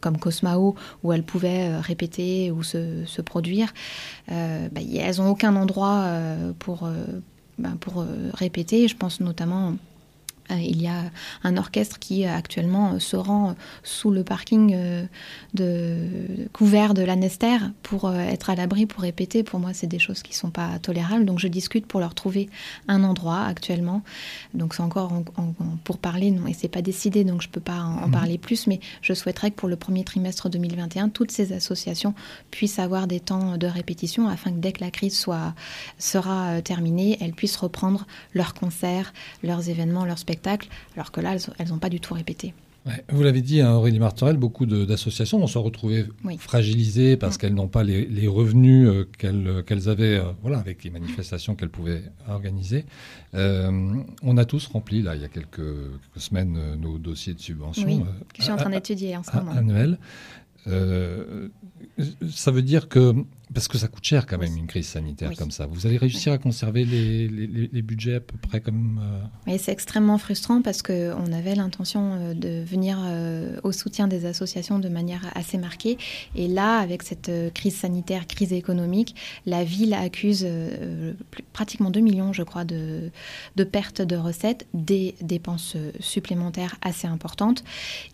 comme 0.00 0.18
Cosmao, 0.18 0.74
où 1.02 1.12
elles 1.12 1.22
pouvaient 1.22 1.68
euh, 1.68 1.80
répéter 1.80 2.50
ou 2.50 2.62
se, 2.62 3.20
produire, 3.22 3.72
euh, 4.30 4.68
bah, 4.72 4.80
elles 4.80 5.16
n'ont 5.16 5.30
aucun 5.30 5.54
endroit 5.56 6.02
euh, 6.04 6.52
pour, 6.58 6.88
bah, 7.58 7.70
pour 7.80 8.04
répéter. 8.34 8.88
Je 8.88 8.96
pense 8.96 9.20
notamment 9.20 9.74
Euh, 9.89 9.89
il 10.56 10.82
y 10.82 10.86
a 10.86 11.04
un 11.44 11.56
orchestre 11.56 11.98
qui 11.98 12.24
actuellement 12.24 12.98
se 12.98 13.16
rend 13.16 13.54
sous 13.82 14.10
le 14.10 14.24
parking 14.24 14.76
de, 15.54 16.06
couvert 16.52 16.94
de 16.94 17.02
l'Anester 17.02 17.58
pour 17.82 18.12
être 18.12 18.50
à 18.50 18.54
l'abri, 18.54 18.86
pour 18.86 19.02
répéter. 19.02 19.42
Pour 19.42 19.60
moi, 19.60 19.72
c'est 19.72 19.86
des 19.86 19.98
choses 19.98 20.22
qui 20.22 20.32
ne 20.32 20.36
sont 20.36 20.50
pas 20.50 20.78
tolérables. 20.80 21.24
Donc 21.24 21.38
je 21.38 21.48
discute 21.48 21.86
pour 21.86 22.00
leur 22.00 22.14
trouver 22.14 22.48
un 22.88 23.04
endroit 23.04 23.42
actuellement. 23.42 24.02
Donc 24.54 24.74
c'est 24.74 24.82
encore 24.82 25.12
pour 25.84 25.98
parler, 25.98 26.30
non, 26.30 26.46
et 26.46 26.52
c'est 26.52 26.68
pas 26.68 26.82
décidé, 26.82 27.24
donc 27.24 27.42
je 27.42 27.48
ne 27.48 27.52
peux 27.52 27.60
pas 27.60 27.80
en, 27.80 28.06
mhm. 28.06 28.10
parler 28.10 28.38
plus, 28.38 28.66
mais 28.66 28.80
je 29.02 29.12
souhaiterais 29.12 29.50
que 29.50 29.56
pour 29.56 29.68
le 29.68 29.76
premier 29.76 30.04
trimestre 30.04 30.48
2021, 30.48 31.08
toutes 31.08 31.30
ces 31.30 31.52
associations 31.52 32.14
puissent 32.50 32.78
avoir 32.78 33.06
des 33.06 33.20
temps 33.20 33.56
de 33.56 33.66
répétition 33.66 34.28
afin 34.28 34.50
que 34.50 34.58
dès 34.58 34.72
que 34.72 34.82
la 34.82 34.90
crise 34.90 35.18
soit, 35.18 35.54
sera 35.98 36.60
terminée, 36.62 37.18
elles 37.20 37.32
puissent 37.32 37.56
reprendre 37.56 38.06
leurs 38.34 38.54
concerts, 38.54 39.12
leurs 39.42 39.68
événements, 39.68 40.04
leurs 40.04 40.18
spectacles, 40.18 40.39
alors 40.96 41.12
que 41.12 41.20
là, 41.20 41.36
elles 41.58 41.68
n'ont 41.68 41.78
pas 41.78 41.88
du 41.88 42.00
tout 42.00 42.14
répété. 42.14 42.54
vous 43.10 43.22
l'avez 43.22 43.42
dit, 43.42 43.60
hein, 43.60 43.72
Aurélie 43.72 43.98
Martorel, 43.98 44.36
beaucoup 44.36 44.66
d'associations 44.66 45.38
vont 45.38 45.46
se 45.46 45.58
retrouver 45.58 46.06
fragilisées 46.38 47.16
parce 47.16 47.36
mm. 47.36 47.38
qu'elles 47.38 47.54
n'ont 47.54 47.68
pas 47.68 47.82
les, 47.82 48.28
revenus 48.28 48.88
euh, 48.88 49.62
qu'elles 49.62 49.88
avaient 49.88 50.16
euh, 50.16 50.32
voilà, 50.42 50.58
avec 50.58 50.84
les 50.84 50.90
manifestations 50.90 51.54
qu'elles 51.54 51.70
pouvaient 51.70 52.02
organiser. 52.28 52.84
Euh, 53.34 53.94
on 54.22 54.36
a 54.36 54.44
tous 54.44 54.66
rempli, 54.66 55.02
là, 55.02 55.14
il 55.14 55.22
y 55.22 55.24
a 55.24 55.28
quelques, 55.28 55.60
semaines, 56.16 56.58
nos 56.80 56.98
dossiers 56.98 57.34
de 57.34 57.40
subvention. 57.40 57.86
Oui, 57.86 58.00
que 58.00 58.38
je 58.38 58.42
suis 58.42 58.52
en 58.52 58.56
train 58.56 58.70
d'étudier 58.70 59.16
en 59.16 59.22
ce 59.22 59.36
moment. 59.36 59.52
Annuel. 59.52 59.98
ça 62.30 62.50
veut 62.50 62.62
dire 62.62 62.88
que 62.88 63.14
parce 63.52 63.66
que 63.66 63.78
ça 63.78 63.88
coûte 63.88 64.04
cher 64.04 64.26
quand 64.26 64.38
même 64.38 64.56
une 64.56 64.66
crise 64.66 64.86
sanitaire 64.86 65.32
comme 65.36 65.50
ça. 65.50 65.66
Vous 65.66 65.86
allez 65.86 65.96
réussir 65.96 66.32
à 66.32 66.38
conserver 66.38 66.84
les, 66.84 67.26
les, 67.28 67.82
budgets 67.82 68.16
à 68.16 68.20
peu 68.20 68.36
près 68.36 68.60
comme... 68.60 69.00
Euh... 69.02 69.50
Oui, 69.50 69.58
c'est 69.58 69.72
extrêmement 69.72 70.18
frustrant 70.18 70.62
parce 70.62 70.82
qu'on 70.82 71.32
avait 71.32 71.54
l'intention 71.54 72.12
euh, 72.14 72.34
de 72.34 72.62
venir 72.64 72.98
euh, 73.02 73.58
au 73.64 73.72
soutien 73.72 74.06
des 74.06 74.24
associations 74.24 74.78
de 74.78 74.88
manière 74.88 75.32
assez 75.34 75.58
marquée. 75.58 75.98
Et 76.36 76.46
là, 76.46 76.78
avec 76.78 77.02
cette 77.02 77.28
euh, 77.28 77.50
crise 77.50 77.74
sanitaire, 77.74 78.26
crise 78.28 78.52
économique, 78.52 79.16
la 79.46 79.64
ville 79.64 79.94
accuse 79.94 80.46
pratiquement 81.52 81.90
2 81.90 82.00
millions, 82.00 82.32
je 82.32 82.42
crois, 82.42 82.64
de, 82.64 83.10
de 83.56 83.64
pertes 83.64 84.02
de 84.02 84.16
recettes, 84.16 84.66
des 84.74 85.14
dépenses 85.20 85.76
supplémentaires 85.98 86.76
assez 86.82 87.06
importantes. 87.06 87.64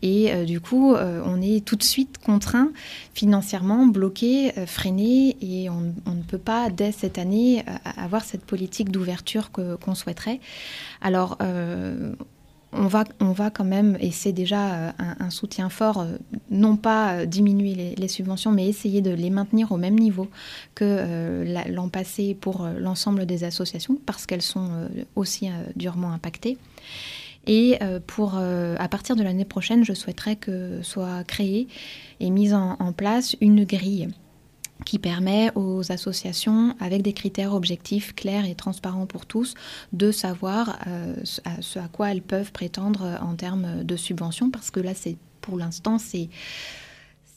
Et 0.02 0.44
du 0.44 0.60
coup, 0.60 0.94
on 0.94 1.42
est 1.42 1.64
tout 1.64 1.76
de 1.76 1.82
suite 1.82 2.18
contraint 2.18 2.70
financièrement, 3.14 3.86
bloqué, 3.86 4.52
freiné 4.66 5.25
et 5.40 5.70
on, 5.70 5.80
ne 5.80 6.22
peut 6.22 6.38
pas, 6.38 6.70
dès 6.70 6.92
cette 6.92 7.18
année, 7.18 7.64
euh, 7.68 7.72
avoir 7.96 8.24
cette 8.24 8.44
politique 8.44 8.90
d'ouverture 8.90 9.50
qu'on 9.50 9.94
souhaiterait. 9.94 10.40
Alors, 11.00 11.38
euh, 11.40 12.14
on 12.72 12.86
va, 12.86 13.50
quand 13.50 13.64
même, 13.64 13.96
et 14.00 14.10
c'est 14.10 14.32
déjà 14.32 14.74
euh, 14.74 14.90
un, 14.98 15.30
soutien 15.30 15.70
fort, 15.70 16.06
non 16.50 16.76
pas 16.76 17.24
diminuer 17.24 17.94
les, 17.96 18.08
subventions, 18.08 18.52
mais 18.52 18.68
essayer 18.68 19.00
de 19.00 19.12
les 19.12 19.30
maintenir 19.30 19.72
au 19.72 19.78
même 19.78 19.98
niveau 19.98 20.28
que 20.74 21.44
l'an 21.70 21.88
passé 21.88 22.36
pour 22.38 22.68
l'ensemble 22.78 23.24
des 23.24 23.44
associations, 23.44 23.98
parce 24.04 24.26
qu'elles 24.26 24.42
sont 24.42 24.88
aussi 25.14 25.48
durement 25.74 26.12
impactées. 26.12 26.58
Et 27.46 27.78
pour, 28.06 28.36
à 28.36 28.88
partir 28.88 29.16
de 29.16 29.22
l'année 29.22 29.46
prochaine, 29.46 29.82
je 29.84 29.94
souhaiterais 29.94 30.36
que 30.36 30.82
soit 30.82 31.24
créée 31.24 31.68
et 32.20 32.28
mise 32.28 32.52
en 32.52 32.92
place 32.92 33.36
une 33.40 33.64
grille 33.64 34.08
qui 34.84 34.98
permet 34.98 35.50
aux 35.54 35.90
associations, 35.90 36.76
avec 36.80 37.02
des 37.02 37.12
critères 37.12 37.54
objectifs, 37.54 38.14
clairs 38.14 38.44
et 38.44 38.54
transparents 38.54 39.06
pour 39.06 39.26
tous, 39.26 39.54
de 39.92 40.12
savoir 40.12 40.78
euh, 40.86 41.14
ce 41.24 41.78
à 41.78 41.88
quoi 41.88 42.10
elles 42.12 42.22
peuvent 42.22 42.52
prétendre 42.52 43.18
en 43.22 43.34
termes 43.34 43.84
de 43.84 43.96
subventions, 43.96 44.50
parce 44.50 44.70
que 44.70 44.80
là, 44.80 44.92
c'est 44.94 45.16
pour 45.40 45.56
l'instant, 45.56 45.98
c'est 45.98 46.28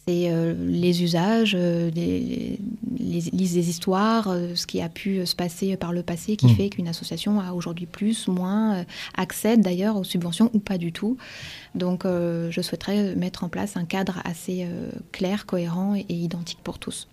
euh, 0.09 0.55
les 0.67 1.03
usages, 1.03 1.55
euh, 1.55 1.91
les, 1.91 2.59
les, 2.97 3.69
histoires, 3.69 4.35
ce 4.55 4.65
qui 4.65 4.81
a 4.81 4.89
pu 4.89 5.23
se 5.25 5.35
passer 5.35 5.77
par 5.77 5.93
le 5.93 6.01
passé, 6.01 6.35
qui 6.35 6.47
mmh. 6.47 6.55
fait 6.55 6.69
qu'une 6.69 6.87
association 6.87 7.39
a 7.39 7.53
aujourd'hui 7.53 7.85
plus, 7.85 8.27
moins, 8.27 8.85
accède 9.15 9.61
d'ailleurs 9.61 9.97
aux 9.97 10.03
subventions 10.03 10.49
ou 10.53 10.59
pas 10.59 10.79
du 10.79 10.91
tout. 10.91 11.17
Donc 11.75 12.05
je 12.05 12.61
souhaiterais 12.61 13.15
mettre 13.15 13.43
en 13.43 13.49
place 13.49 13.77
un 13.77 13.85
cadre 13.85 14.19
assez 14.23 14.67
clair, 15.11 15.45
cohérent 15.45 15.95
et 15.95 16.05
identique 16.09 16.59
pour 16.63 16.79
tous. 16.79 17.07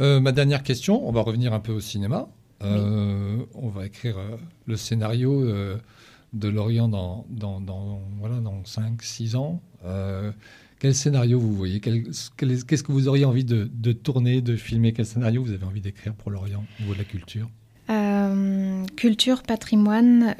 Euh, 0.00 0.20
ma 0.20 0.32
dernière 0.32 0.62
question, 0.62 1.06
on 1.06 1.12
va 1.12 1.20
revenir 1.20 1.52
un 1.52 1.60
peu 1.60 1.72
au 1.72 1.80
cinéma. 1.80 2.28
Euh, 2.62 3.44
on 3.54 3.68
va 3.68 3.86
écrire 3.86 4.16
euh, 4.18 4.36
le 4.66 4.76
scénario 4.76 5.44
de 6.32 6.48
Lorient 6.48 6.88
dans, 6.88 7.26
dans, 7.28 7.60
dans, 7.60 8.00
voilà, 8.18 8.40
dans 8.40 8.62
5-6 8.62 9.36
ans. 9.36 9.60
quel 10.78 10.94
scénario 10.94 11.38
vous 11.38 11.54
voyez? 11.54 11.80
Qu'est-ce 11.80 12.30
que 12.82 12.92
vous 12.92 13.08
auriez 13.08 13.24
envie 13.24 13.44
de, 13.44 13.70
de, 13.72 13.92
tourner, 13.92 14.40
de 14.40 14.56
filmer? 14.56 14.92
Quel 14.92 15.06
scénario 15.06 15.42
vous 15.42 15.52
avez 15.52 15.64
envie 15.64 15.80
d'écrire 15.80 16.14
pour 16.14 16.30
Lorient 16.30 16.64
au 16.78 16.82
niveau 16.82 16.94
de 16.94 16.98
la 16.98 17.04
culture? 17.04 17.48
Culture, 18.96 19.42
patrimoine, 19.42 20.34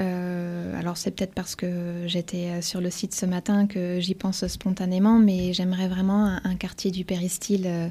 alors 0.79 0.97
c'est 0.97 1.11
peut-être 1.11 1.35
parce 1.35 1.55
que 1.55 2.05
j'étais 2.07 2.63
sur 2.63 2.81
le 2.81 2.91
site 2.91 3.15
ce 3.15 3.27
matin 3.27 3.67
que 3.67 4.01
j'y 4.01 4.15
pense 4.15 4.47
spontanément, 4.47 5.19
mais 5.19 5.53
j'aimerais 5.53 5.89
vraiment 5.89 6.39
un, 6.43 6.55
quartier 6.55 6.91
du 6.91 7.05
péristyle 7.05 7.91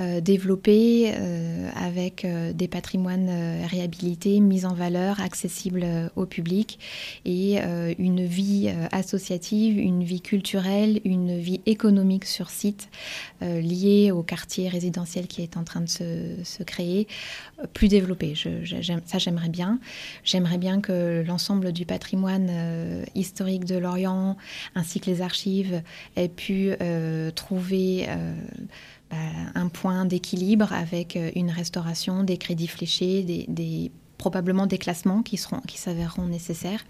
euh, 0.00 0.20
développé 0.22 1.12
euh, 1.14 1.70
avec 1.76 2.24
euh, 2.24 2.54
des 2.54 2.66
patrimoines 2.66 3.28
réhabilités, 3.66 4.40
mis 4.40 4.64
en 4.64 4.72
valeur, 4.72 5.20
accessibles 5.20 5.86
au 6.16 6.24
public 6.24 6.78
et 7.24 7.58
une 7.98 8.24
vie 8.24 8.72
associative, 8.90 9.78
une 9.78 10.02
vie 10.02 10.20
culturelle, 10.20 11.00
une 11.04 11.38
vie 11.38 11.60
économique 11.66 12.24
sur 12.24 12.50
site 12.50 12.88
liée 13.40 14.10
au 14.12 14.22
quartier 14.22 14.68
résidentiel 14.68 15.26
qui 15.26 15.42
est 15.42 15.56
en 15.56 15.64
train 15.64 15.80
de 15.80 15.88
se, 15.88 16.62
créer, 16.62 17.06
plus 17.72 17.88
développé. 17.88 18.34
Ça, 19.04 19.18
j'aimerais 19.18 19.48
bien. 19.48 19.78
J'aimerais 20.24 20.58
bien 20.58 20.80
que 20.80 21.22
l'ensemble 21.26 21.72
du 21.72 21.86
patrimoine 21.86 23.04
historique 23.14 23.64
de 23.64 23.76
l'Orient, 23.76 24.36
ainsi 24.74 25.00
que 25.00 25.10
les 25.10 25.22
archives, 25.22 25.82
aient 26.16 26.28
pu 26.28 26.72
trouver 27.34 28.08
euh, 29.12 29.16
un 29.54 29.68
point 29.68 30.06
d'équilibre 30.06 30.72
avec 30.72 31.16
euh, 31.16 31.30
une 31.34 31.50
restauration, 31.50 32.22
des 32.22 32.38
crédits 32.38 32.66
fléchés, 32.66 33.22
des, 33.22 33.90
probablement 34.16 34.66
des 34.66 34.78
classements 34.78 35.22
qui, 35.22 35.36
seront, 35.36 35.60
qui 35.60 35.76
s'avéreront 35.76 36.26
nécessaires. 36.26 36.82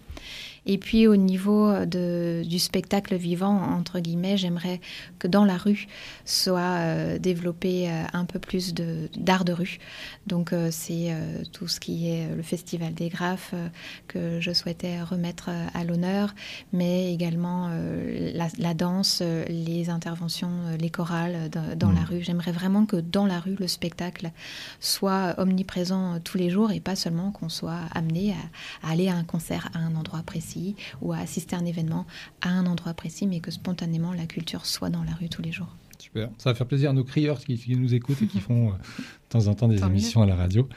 Et 0.64 0.78
puis 0.78 1.06
au 1.08 1.16
niveau 1.16 1.84
de, 1.86 2.42
du 2.46 2.58
spectacle 2.58 3.16
vivant, 3.16 3.60
entre 3.60 3.98
guillemets, 3.98 4.36
j'aimerais 4.36 4.80
que 5.18 5.26
dans 5.26 5.44
la 5.44 5.56
rue 5.56 5.88
soit 6.24 6.60
euh, 6.60 7.18
développé 7.18 7.90
euh, 7.90 8.04
un 8.12 8.24
peu 8.24 8.38
plus 8.38 8.74
d'art 8.74 9.44
de, 9.44 9.52
rue. 9.52 9.78
Donc 10.26 10.52
euh, 10.52 10.68
c'est 10.70 11.14
tout 11.52 11.68
ce 11.68 11.80
qui 11.80 12.08
est 12.08 12.34
le 12.34 12.42
Festival 12.42 12.94
des 12.94 13.08
Graphes 13.08 13.54
que 14.08 14.40
je 14.40 14.52
souhaitais 14.52 15.02
remettre 15.02 15.50
à 15.74 15.84
l'honneur, 15.84 16.34
mais 16.72 17.12
également 17.12 17.70
la, 18.34 18.74
danse, 18.74 19.22
les 19.48 19.90
interventions, 19.90 20.50
les 20.78 20.90
chorales 20.90 21.50
dans 21.76 21.90
la 21.90 22.00
mmh. 22.00 22.04
rue. 22.04 22.22
J'aimerais 22.22 22.52
vraiment 22.52 22.86
que 22.86 22.96
dans 22.96 23.26
la 23.26 23.40
rue, 23.40 23.56
le 23.58 23.66
spectacle 23.66 24.30
soit 24.80 25.34
omniprésent 25.38 26.20
tous 26.20 26.38
les 26.38 26.50
jours 26.50 26.72
et 26.72 26.80
pas 26.80 26.96
seulement 26.96 27.30
qu'on 27.30 27.48
soit 27.48 27.80
amené 27.92 28.34
à 28.82 28.90
aller 28.90 29.08
à 29.08 29.14
un 29.14 29.24
concert 29.24 29.68
à 29.74 29.78
un 29.78 29.94
endroit 29.94 30.22
précis 30.24 30.51
ou 31.00 31.12
à 31.12 31.18
assister 31.18 31.56
à 31.56 31.58
un 31.58 31.64
événement 31.64 32.06
à 32.40 32.50
un 32.50 32.66
endroit 32.66 32.94
précis, 32.94 33.26
mais 33.26 33.40
que 33.40 33.50
spontanément 33.50 34.12
la 34.12 34.26
culture 34.26 34.66
soit 34.66 34.90
dans 34.90 35.04
la 35.04 35.12
rue 35.12 35.28
tous 35.28 35.42
les 35.42 35.52
jours. 35.52 35.74
Super, 35.98 36.30
ça 36.38 36.50
va 36.50 36.54
faire 36.56 36.66
plaisir 36.66 36.90
à 36.90 36.92
nos 36.92 37.04
crieurs 37.04 37.38
qui, 37.38 37.76
nous 37.76 37.94
écoutent 37.94 38.22
et 38.22 38.26
qui 38.26 38.40
font 38.40 38.70
euh, 38.70 38.72
de 38.98 39.28
temps 39.28 39.46
en 39.46 39.54
temps 39.54 39.68
des 39.68 39.82
émissions 39.82 40.22
à 40.22 40.26
la 40.26 40.34
radio. 40.34 40.68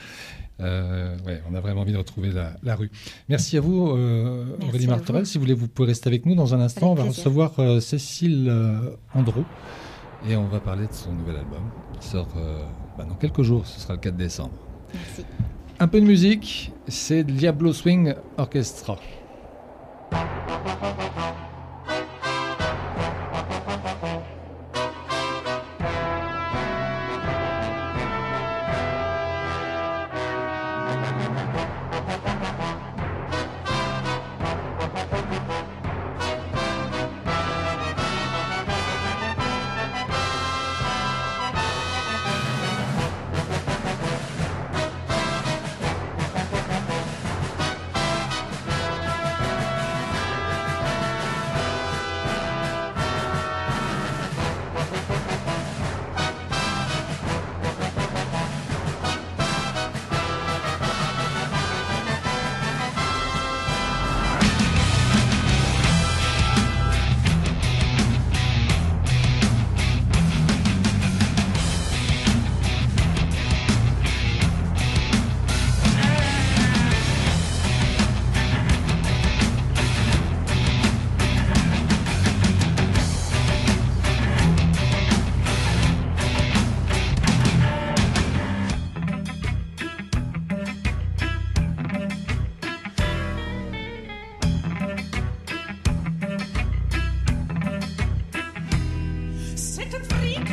Euh, 0.61 1.17
ouais, 1.25 1.41
on 1.49 1.55
a 1.55 1.59
vraiment 1.59 1.81
envie 1.81 1.91
de 1.91 1.97
retrouver 1.97 2.31
la, 2.31 2.75
rue. 2.75 2.89
Merci 3.27 3.57
à 3.57 3.61
vous, 3.61 3.89
euh, 3.89 4.45
Aurélie 4.67 4.87
Martorel. 4.87 5.25
Si 5.25 5.37
vous 5.37 5.43
voulez, 5.43 5.53
vous 5.53 5.67
pouvez 5.67 5.89
rester 5.89 6.07
avec 6.07 6.25
nous. 6.25 6.35
Dans 6.35 6.53
un 6.53 6.61
instant, 6.61 6.91
on 6.91 6.95
va 6.95 7.03
recevoir 7.03 7.59
euh, 7.59 7.79
Cécile 7.79 8.51
Andro 9.13 9.43
et 10.27 10.35
on 10.35 10.47
va 10.47 10.59
parler 10.59 10.87
de 10.87 10.93
son 10.93 11.13
nouvel 11.13 11.35
album 11.37 11.63
qui 11.99 12.07
sort 12.07 12.29
bah, 12.97 13.03
dans 13.03 13.15
quelques 13.15 13.41
jours. 13.41 13.65
Ce 13.65 13.79
sera 13.79 13.93
le 13.93 13.99
4 13.99 14.15
décembre. 14.15 14.53
Merci. 14.93 15.25
Un 15.79 15.87
peu 15.87 15.99
de 15.99 16.05
musique, 16.05 16.71
c'est 16.87 17.23
Diablo 17.23 17.73
Swing 17.73 18.13
Orchestra. 18.37 18.97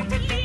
to 0.09 0.19
leave. 0.19 0.42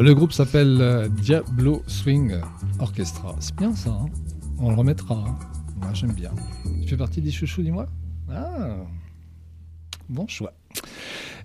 Le 0.00 0.14
groupe 0.14 0.32
s'appelle 0.32 0.78
euh, 0.80 1.08
Diablo 1.08 1.82
Swing 1.86 2.36
Orchestra. 2.78 3.36
C'est 3.38 3.54
bien 3.56 3.74
ça, 3.74 3.90
hein 3.90 4.06
on 4.58 4.70
le 4.70 4.74
remettra. 4.74 5.14
Hein. 5.14 5.38
Moi 5.76 5.92
j'aime 5.92 6.14
bien. 6.14 6.30
Tu 6.80 6.88
fais 6.88 6.96
partie 6.96 7.20
des 7.20 7.30
chouchous, 7.30 7.62
dis-moi 7.62 7.86
Ah, 8.30 8.78
bon 10.08 10.26
choix. 10.26 10.54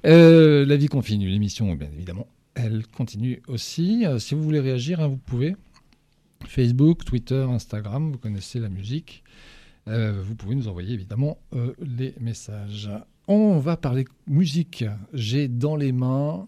Euh, 0.05 0.65
la 0.65 0.77
vie 0.77 0.87
continue, 0.87 1.27
l'émission, 1.27 1.75
bien 1.75 1.89
évidemment, 1.93 2.27
elle 2.53 2.87
continue 2.87 3.41
aussi. 3.49 4.05
Euh, 4.05 4.19
si 4.19 4.35
vous 4.35 4.43
voulez 4.43 4.61
réagir, 4.61 5.01
hein, 5.01 5.09
vous 5.09 5.17
pouvez. 5.17 5.57
Facebook, 6.47 7.03
Twitter, 7.03 7.45
Instagram, 7.49 8.13
vous 8.13 8.17
connaissez 8.17 8.59
la 8.59 8.69
musique. 8.69 9.25
Vous 9.85 10.33
pouvez 10.35 10.55
nous 10.55 10.67
envoyer 10.67 10.93
évidemment 10.93 11.37
les 11.79 12.15
messages. 12.19 12.89
On 13.27 13.59
va 13.59 13.77
parler 13.77 14.05
musique. 14.27 14.85
J'ai 15.13 15.47
dans 15.47 15.75
les 15.75 15.91
mains 15.91 16.47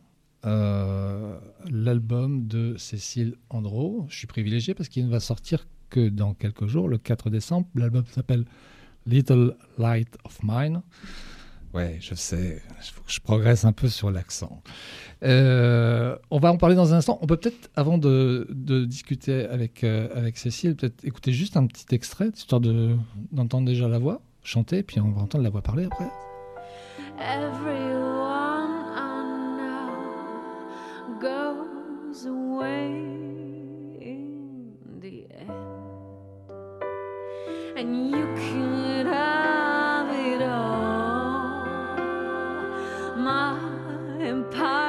l'album 1.70 2.48
de 2.48 2.76
Cécile 2.78 3.36
Andro. 3.50 4.06
Je 4.10 4.18
suis 4.18 4.28
privilégié 4.28 4.74
parce 4.74 4.90
qu'il 4.90 5.06
ne 5.06 5.12
va 5.12 5.20
sortir 5.20 5.68
que 5.90 6.10
dans 6.10 6.34
quelques 6.34 6.68
jours, 6.68 6.88
le 6.88 6.98
4 6.98 7.30
décembre. 7.30 7.68
L'album 7.76 8.04
s'appelle 8.12 8.46
Little 9.06 9.56
Light 9.78 10.18
of 10.24 10.40
Mine. 10.44 10.82
Ouais, 11.74 11.98
je 12.00 12.16
sais, 12.16 12.62
je 13.08 13.20
progresse 13.20 13.66
un 13.66 13.74
peu 13.74 13.90
sur 13.90 14.10
l'accent. 14.10 14.64
Euh, 15.24 16.18
on 16.32 16.40
va 16.40 16.52
en 16.52 16.58
parler 16.58 16.76
dans 16.76 16.94
un 16.94 16.98
instant. 16.98 17.20
On 17.22 17.28
peut 17.28 17.38
peut-être, 17.38 17.70
avant 17.76 17.98
de, 17.98 18.48
discuter 18.86 19.46
avec, 19.46 19.84
euh, 19.84 20.08
avec 20.16 20.38
Cécile, 20.38 20.76
peut-être 20.76 21.04
écouter 21.04 21.34
juste 21.34 21.58
un 21.58 21.68
petit 21.68 21.94
extrait, 21.94 22.30
histoire 22.34 22.62
d'entendre 22.62 23.68
déjà 23.68 23.88
la 23.88 24.00
voix 24.00 24.22
chanter, 24.44 24.82
puis 24.82 25.00
on 25.02 25.12
va 25.12 25.22
entendre 25.22 25.44
la 25.44 25.50
voix 25.50 25.62
parler 25.62 25.86
après. 25.86 26.08
Everyone 27.20 28.37
goes 31.20 32.26
away 32.26 32.86
in 34.02 34.74
the 35.00 35.26
end. 35.40 35.52
And 37.76 38.12
you 38.12 38.26
could 38.36 39.08
have 39.08 40.10
it 40.10 40.42
all. 40.42 41.66
My 43.18 43.58
empire 44.22 44.87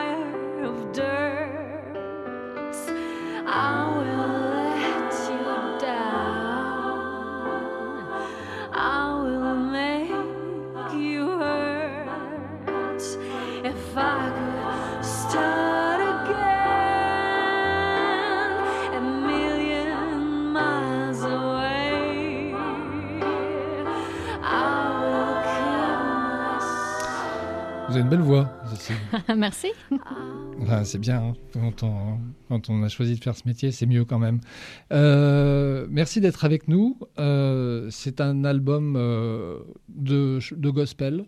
une 28.08 28.16
belle 28.16 28.26
voix. 28.26 28.48
Merci. 29.36 29.68
c'est 30.84 30.98
bien, 30.98 31.34
hein. 31.54 31.70
quand, 32.48 32.70
on, 32.70 32.82
a 32.82 32.88
choisi 32.88 33.14
de 33.16 33.22
faire 33.22 33.36
ce 33.36 33.46
métier, 33.46 33.70
c'est 33.70 33.84
mieux 33.84 34.06
quand 34.06 34.18
même. 34.18 34.40
Euh, 34.92 35.86
merci 35.90 36.20
d'être 36.22 36.44
avec 36.46 36.68
nous. 36.68 36.98
Euh, 37.18 37.88
c'est 37.90 38.22
un 38.22 38.44
album 38.44 38.94
euh, 38.96 39.58
de, 39.88 40.70
gospel. 40.70 41.26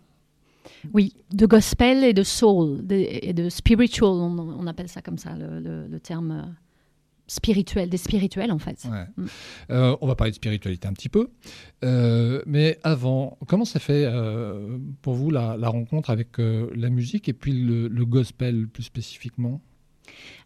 Oui, 0.91 1.13
de 1.31 1.45
gospel 1.45 2.03
et 2.03 2.13
de 2.13 2.23
soul, 2.23 2.79
et 2.89 3.33
de 3.33 3.49
spiritual, 3.49 4.09
on, 4.09 4.65
appelle 4.65 4.89
ça 4.89 5.03
comme 5.03 5.19
ça, 5.19 5.35
le 5.37 5.99
terme 5.99 6.55
spirituel, 7.31 7.89
des 7.89 7.97
spirituels 7.97 8.51
en 8.51 8.59
fait. 8.59 8.85
Mm. 8.85 9.25
Euh, 9.71 9.95
on 10.01 10.07
va 10.07 10.15
parler 10.15 10.31
de 10.31 10.35
spiritualité 10.35 10.87
un 10.87 10.93
petit 10.93 11.07
peu. 11.07 11.29
Euh, 11.83 12.41
mais 12.45 12.77
avant, 12.83 13.37
comment 13.47 13.63
ça 13.63 13.79
fait 13.79 14.03
euh, 14.05 14.77
pour 15.01 15.13
vous 15.13 15.31
la, 15.31 15.55
rencontre 15.69 16.09
avec 16.09 16.37
la 16.37 16.89
musique 16.89 17.29
et 17.29 17.33
puis 17.33 17.53
le, 17.53 18.05
gospel 18.05 18.67
plus 18.67 18.83
spécifiquement? 18.83 19.61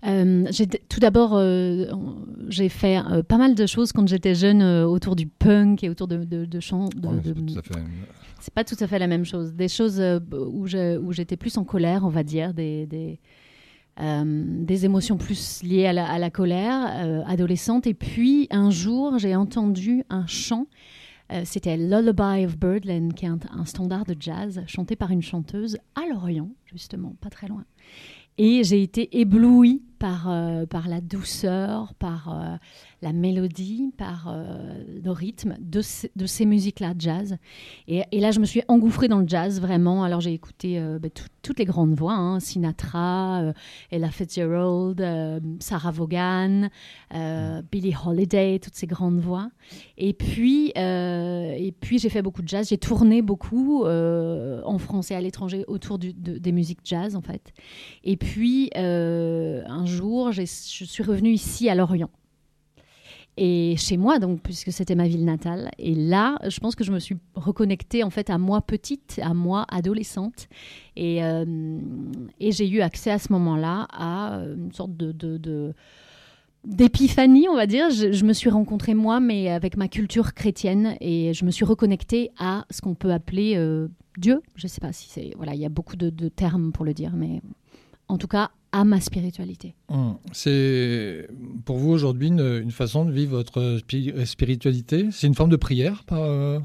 Tout 0.04 1.00
d'abord, 1.00 1.42
j'ai 2.50 2.70
fait 2.70 3.00
pas 3.28 3.38
mal 3.38 3.56
de 3.56 3.66
choses 3.66 3.92
quand 3.92 4.08
j'étais 4.08 4.36
jeune 4.36 4.62
autour 4.62 5.16
du 5.16 5.26
punk 5.26 5.84
et 5.84 5.90
autour 5.90 6.08
de, 6.08 6.24
de, 6.24 6.60
chants. 6.60 6.90
c'est 8.40 8.54
pas, 8.54 8.64
tout 8.64 8.76
à 8.80 8.86
fait 8.86 9.00
la 9.00 9.08
même 9.08 9.26
chose. 9.26 9.56
Des 9.56 9.70
choses 9.70 10.00
où 10.32 10.68
j'étais 10.68 11.38
plus 11.38 11.58
en 11.58 11.64
colère, 11.64 12.06
on 12.06 12.10
va 12.10 12.24
dire, 12.24 12.54
des 12.54 13.20
des 13.98 14.86
émotions 14.86 15.18
plus 15.18 15.64
liées 15.64 15.86
à 15.86 15.94
la, 15.94 16.30
colère 16.30 16.88
euh, 16.96 17.24
adolescente. 17.26 17.88
Et 17.88 17.94
puis 17.94 18.48
un 18.52 18.70
jour, 18.70 19.18
j'ai 19.18 19.36
entendu 19.36 20.04
un 20.10 20.28
chant. 20.28 20.68
Euh, 21.32 21.42
c'était 21.46 21.78
Lullaby 21.78 22.46
of 22.46 22.58
Birdland, 22.58 23.14
qui 23.14 23.26
est 23.26 23.30
un, 23.30 23.66
standard 23.66 24.06
de 24.06 24.16
jazz 24.20 24.62
chanté 24.68 24.96
par 24.96 25.12
une 25.12 25.22
chanteuse 25.22 25.78
à 25.96 26.02
Lorient, 26.08 26.50
justement, 26.66 27.16
pas 27.22 27.30
très 27.30 27.48
loin. 27.48 27.64
Et 28.38 28.64
j'ai 28.64 28.84
été 28.84 29.18
éblouie 29.20 29.82
par, 29.98 30.32
par 30.70 30.88
la 30.88 31.02
douceur, 31.02 31.94
par 31.96 32.60
la 33.06 33.14
mélodie, 33.14 33.92
par 33.98 34.30
euh, 34.30 34.84
le 35.04 35.12
rythme 35.12 35.56
de, 35.60 35.82
de 36.16 36.26
ces 36.26 36.46
musiques-là, 36.46 36.96
jazz. 36.98 37.38
Et, 37.88 38.04
là, 38.20 38.32
je 38.32 38.40
me 38.40 38.46
suis 38.46 38.64
engouffrée 38.68 39.08
dans 39.08 39.20
le 39.20 39.28
jazz, 39.28 39.62
vraiment. 39.62 40.04
Alors, 40.04 40.22
j'ai 40.22 40.34
écouté 40.34 40.80
euh, 40.80 40.98
bah, 40.98 41.10
toutes 41.44 41.60
les 41.60 41.66
grandes 41.66 41.94
voix, 41.94 42.16
hein. 42.16 42.40
Sinatra, 42.40 43.42
euh, 43.42 43.54
Ella 43.92 44.10
Fitzgerald, 44.10 45.00
Sarah 45.60 45.92
Vaughan, 45.92 46.70
Billie 47.72 47.96
Holiday, 48.06 48.58
toutes 48.58 48.74
ces 48.74 48.88
grandes 48.88 49.20
voix. 49.20 49.50
Et 50.00 50.14
puis, 50.14 50.72
et 50.76 51.74
puis 51.80 52.00
j'ai 52.00 52.10
fait 52.10 52.24
beaucoup 52.24 52.42
de 52.42 52.48
jazz. 52.48 52.70
J'ai 52.70 52.80
tourné 52.80 53.22
beaucoup 53.22 53.86
en 53.86 54.78
France 54.80 55.12
et 55.12 55.16
à 55.16 55.22
l'étranger 55.22 55.64
autour 55.68 56.00
des 56.00 56.52
musiques 56.52 56.80
jazz, 56.84 57.16
en 57.16 57.22
fait. 57.22 57.54
Et 58.04 58.18
puis, 58.18 58.72
un 58.76 59.85
jour, 59.86 60.32
je 60.32 60.44
suis 60.46 61.04
revenue 61.04 61.32
ici 61.32 61.70
à 61.70 61.76
Lorient 61.76 62.10
et 63.38 63.76
chez 63.78 63.98
moi, 63.98 64.20
donc, 64.20 64.42
puisque 64.42 64.72
c'était 64.72 64.96
ma 64.96 65.08
ville 65.08 65.26
natale. 65.26 65.70
Et 65.78 65.94
là, 65.94 66.38
je 66.48 66.60
pense 66.60 66.76
que 66.76 66.84
je 66.84 66.92
me 66.92 67.00
suis 67.00 67.18
reconnectée 67.34 68.04
en 68.04 68.10
fait 68.10 68.30
à 68.30 68.38
moi 68.38 68.62
petite, 68.62 69.20
à 69.22 69.34
moi 69.34 69.66
adolescente. 69.70 70.48
Et, 70.96 71.24
euh, 71.24 71.80
j'ai 72.40 72.70
eu 72.70 72.82
accès 72.82 73.12
à 73.12 73.20
ce 73.20 73.32
moment-là 73.34 73.88
à 73.92 74.42
une 74.56 74.72
sorte 74.72 74.96
de, 74.96 75.74
d'épiphanie, 76.64 77.48
on 77.50 77.56
va 77.56 77.68
dire. 77.68 77.90
Je, 77.90 78.24
me 78.24 78.32
suis 78.32 78.50
rencontrée 78.50 78.94
moi, 78.94 79.20
mais 79.20 79.50
avec 79.50 79.76
ma 79.76 79.90
culture 79.90 80.34
chrétienne, 80.34 80.96
et 81.02 81.34
je 81.34 81.44
me 81.44 81.52
suis 81.52 81.66
reconnectée 81.66 82.32
à 82.38 82.66
ce 82.70 82.82
qu'on 82.82 82.96
peut 82.96 83.12
appeler 83.12 83.56
euh, 83.58 83.90
Dieu. 84.18 84.42
Je 84.56 84.66
ne 84.66 84.70
sais 84.70 84.80
pas 84.80 84.94
si 84.94 85.10
c'est 85.10 85.34
voilà, 85.36 85.56
il 85.56 85.60
y 85.60 85.66
a 85.66 85.70
beaucoup 85.70 85.98
de, 85.98 86.30
termes 86.30 86.72
pour 86.72 86.86
le 86.86 86.94
dire, 86.94 87.12
mais 87.14 87.42
en 88.08 88.18
tout 88.18 88.28
cas 88.28 88.52
à 88.76 88.84
ma 88.84 89.00
spiritualité. 89.00 89.74
Hum. 89.88 90.18
C'est 90.34 91.30
pour 91.64 91.78
vous 91.78 91.92
aujourd'hui 91.92 92.28
une, 92.28 92.72
façon 92.72 93.06
de 93.06 93.12
vivre 93.12 93.38
votre 93.38 93.80
spiritualité? 94.26 95.08
C'est 95.12 95.28
une 95.28 95.34
forme 95.34 95.50
de 95.50 95.56
prière 95.56 96.04
par, 96.04 96.20
euh, 96.20 96.60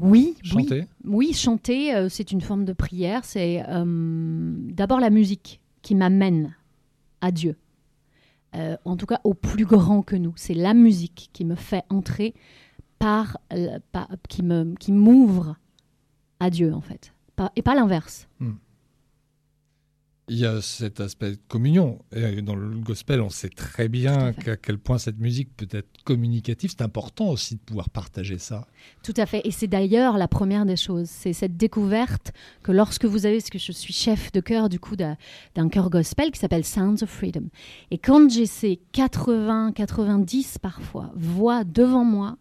Oui, 0.00 0.34
chanter? 0.42 0.86
Oui, 1.04 1.32
chanter, 1.32 1.94
euh, 1.94 2.08
c'est 2.08 2.32
une 2.32 2.40
forme 2.40 2.64
de 2.64 2.72
prière. 2.72 3.24
C'est 3.24 3.62
euh, 3.68 3.84
d'abord 4.72 4.98
la 4.98 5.10
musique 5.10 5.60
qui 5.82 5.94
m'amène 5.94 6.56
à 7.20 7.30
Dieu. 7.30 7.54
en 8.84 8.96
tout 8.96 9.06
cas, 9.06 9.20
au 9.22 9.34
plus 9.34 9.64
grand 9.64 10.02
que 10.02 10.16
nous. 10.16 10.32
C'est 10.34 10.54
la 10.54 10.74
musique 10.74 11.30
qui 11.32 11.44
me 11.44 11.54
fait 11.54 11.84
entrer 11.88 12.34
par, 12.98 13.38
qui 14.28 14.42
me 14.42 14.74
qui 14.80 14.90
m'ouvre 14.90 15.54
à 16.40 16.50
Dieu 16.50 16.74
en 16.74 16.80
fait, 16.80 17.12
et 17.54 17.62
pas 17.62 17.76
l'inverse. 17.76 18.26
Hum 18.40 18.58
il 20.28 20.38
y 20.38 20.46
a 20.46 20.60
cet 20.60 21.00
aspect 21.00 21.32
de 21.32 21.38
communion. 21.48 22.00
Et 22.12 22.42
dans 22.42 22.56
le 22.56 22.76
gospel, 22.78 23.20
on 23.20 23.30
sait 23.30 23.48
très 23.48 23.88
bien 23.88 24.32
à, 24.46 24.56
quel 24.56 24.78
point 24.78 24.98
cette 24.98 25.18
musique 25.18 25.56
peut 25.56 25.68
être 25.70 25.88
communicative. 26.04 26.70
C'est 26.70 26.82
important 26.82 27.28
aussi 27.30 27.54
de 27.54 27.60
pouvoir 27.60 27.90
partager 27.90 28.38
ça. 28.38 28.66
Tout 29.04 29.14
à 29.16 29.26
fait. 29.26 29.42
Et 29.44 29.52
c'est 29.52 29.68
d'ailleurs 29.68 30.18
la 30.18 30.26
première 30.26 30.66
des 30.66 30.76
choses. 30.76 31.08
C'est 31.08 31.32
cette 31.32 31.56
découverte 31.56 32.32
que 32.64 32.72
lorsque 32.72 33.04
vous 33.04 33.24
avez, 33.24 33.36
parce 33.38 33.50
que 33.50 33.58
je 33.58 33.70
suis 33.70 33.92
chef 33.92 34.32
de 34.32 34.40
chœur 34.40 34.68
du 34.68 34.80
coup 34.80 34.96
d'un 34.96 35.68
chœur 35.70 35.90
gospel 35.90 36.32
qui 36.32 36.40
s'appelle 36.40 36.64
Sounds 36.64 37.02
of 37.02 37.10
Freedom. 37.10 37.48
Et 37.92 37.98
quand 37.98 38.28
j'ai 38.28 38.46
ces 38.46 38.80
80, 38.92 39.72
90 39.72 40.58
parfois 40.58 41.12
voix 41.14 41.62
devant 41.62 42.04
moi, 42.04 42.36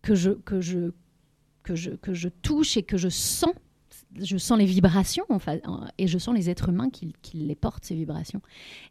que 0.00 0.14
je, 0.14 0.30
que 0.30 0.62
je, 0.62 0.92
que 1.62 1.74
je, 1.74 1.90
que 1.90 2.14
je 2.14 2.28
touche 2.28 2.78
et 2.78 2.82
que 2.82 2.96
je 2.96 3.08
sens 3.08 3.52
je 4.22 4.36
sens 4.36 4.58
les 4.58 4.66
vibrations 4.66 5.24
en 5.28 5.38
fait, 5.38 5.62
et 5.98 6.06
je 6.06 6.18
sens 6.18 6.34
les 6.34 6.50
êtres 6.50 6.68
humains 6.68 6.90
qui, 6.90 7.14
les 7.34 7.54
portent, 7.54 7.84
ces 7.84 7.94
vibrations. 7.94 8.40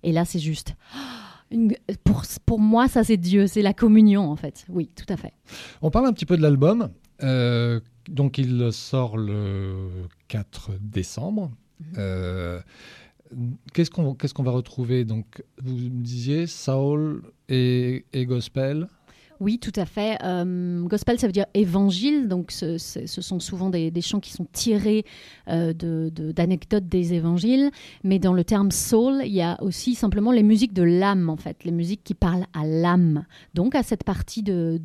Et 0.04 0.12
là, 0.12 0.26
c'est 0.26 0.40
juste. 0.40 0.76
pour, 2.04 2.24
pour 2.46 2.60
moi, 2.60 2.88
ça, 2.88 3.04
c'est 3.04 3.18
Dieu, 3.18 3.48
c'est 3.48 3.62
la 3.62 3.74
communion, 3.74 4.30
en 4.30 4.36
fait. 4.36 4.66
Oui, 4.70 4.90
tout 4.96 5.12
à 5.12 5.18
fait. 5.18 5.34
On 5.82 5.92
parle 5.92 6.08
un 6.08 6.14
petit 6.14 6.26
peu 6.26 6.38
de 6.38 6.42
l'album. 6.42 6.90
Euh, 7.24 7.80
donc, 8.10 8.38
il 8.38 8.72
sort 8.72 9.18
le 9.18 9.90
4 10.28 10.72
décembre. 10.82 11.52
Mhm. 11.80 11.94
Euh, 11.98 12.62
qu'est-ce 13.74 13.90
qu'on 13.90 14.44
va 14.44 14.52
retrouver? 14.52 15.06
Donc, 15.06 15.44
vous 15.62 15.76
me 15.76 16.04
disiez 16.04 16.48
Soul 16.48 17.24
et, 17.50 18.06
et 18.14 18.26
Gospel 18.26 18.88
Oui, 19.40 19.60
tout 19.60 19.74
à 19.76 19.86
fait. 19.86 20.18
Euh, 20.24 20.84
gospel, 20.84 21.20
ça 21.20 21.28
veut 21.28 21.34
dire 21.34 21.46
évangile, 21.54 22.28
donc 22.28 22.52
ce, 22.52 22.78
sont 22.78 23.40
souvent 23.40 23.70
des, 23.70 23.92
chants 24.02 24.20
qui 24.20 24.32
sont 24.32 24.48
tirés 24.52 25.06
euh, 25.50 25.74
d'anecdotes 25.74 26.88
des 26.88 27.14
évangiles. 27.14 27.72
Mais 28.04 28.20
dans 28.20 28.34
le 28.34 28.44
terme 28.44 28.72
soul, 28.72 29.22
il 29.26 29.34
y 29.34 29.42
a 29.42 29.62
aussi 29.62 29.96
simplement 29.96 30.32
les 30.32 30.44
musiques 30.44 30.74
de 30.74 30.84
l'âme, 30.84 31.30
en 31.30 31.38
fait, 31.38 31.64
les 31.64 31.72
musiques 31.72 32.04
qui 32.04 32.14
parlent 32.14 32.46
à 32.54 32.66
l'âme, 32.66 33.26
donc 33.54 33.76
à 33.76 33.84
cette 33.84 34.04
partie 34.04 34.44
de, 34.44 34.82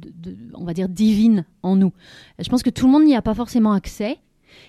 on 0.54 0.64
va 0.64 0.74
dire, 0.74 0.88
divine 0.88 1.44
en 1.62 1.76
nous. 1.76 1.92
Je 2.38 2.48
pense 2.48 2.62
que 2.62 2.70
tout 2.70 2.86
le 2.86 2.92
monde 2.92 3.04
n'y 3.04 3.16
a 3.16 3.22
pas 3.22 3.34
forcément 3.34 3.72
accès 3.72 4.18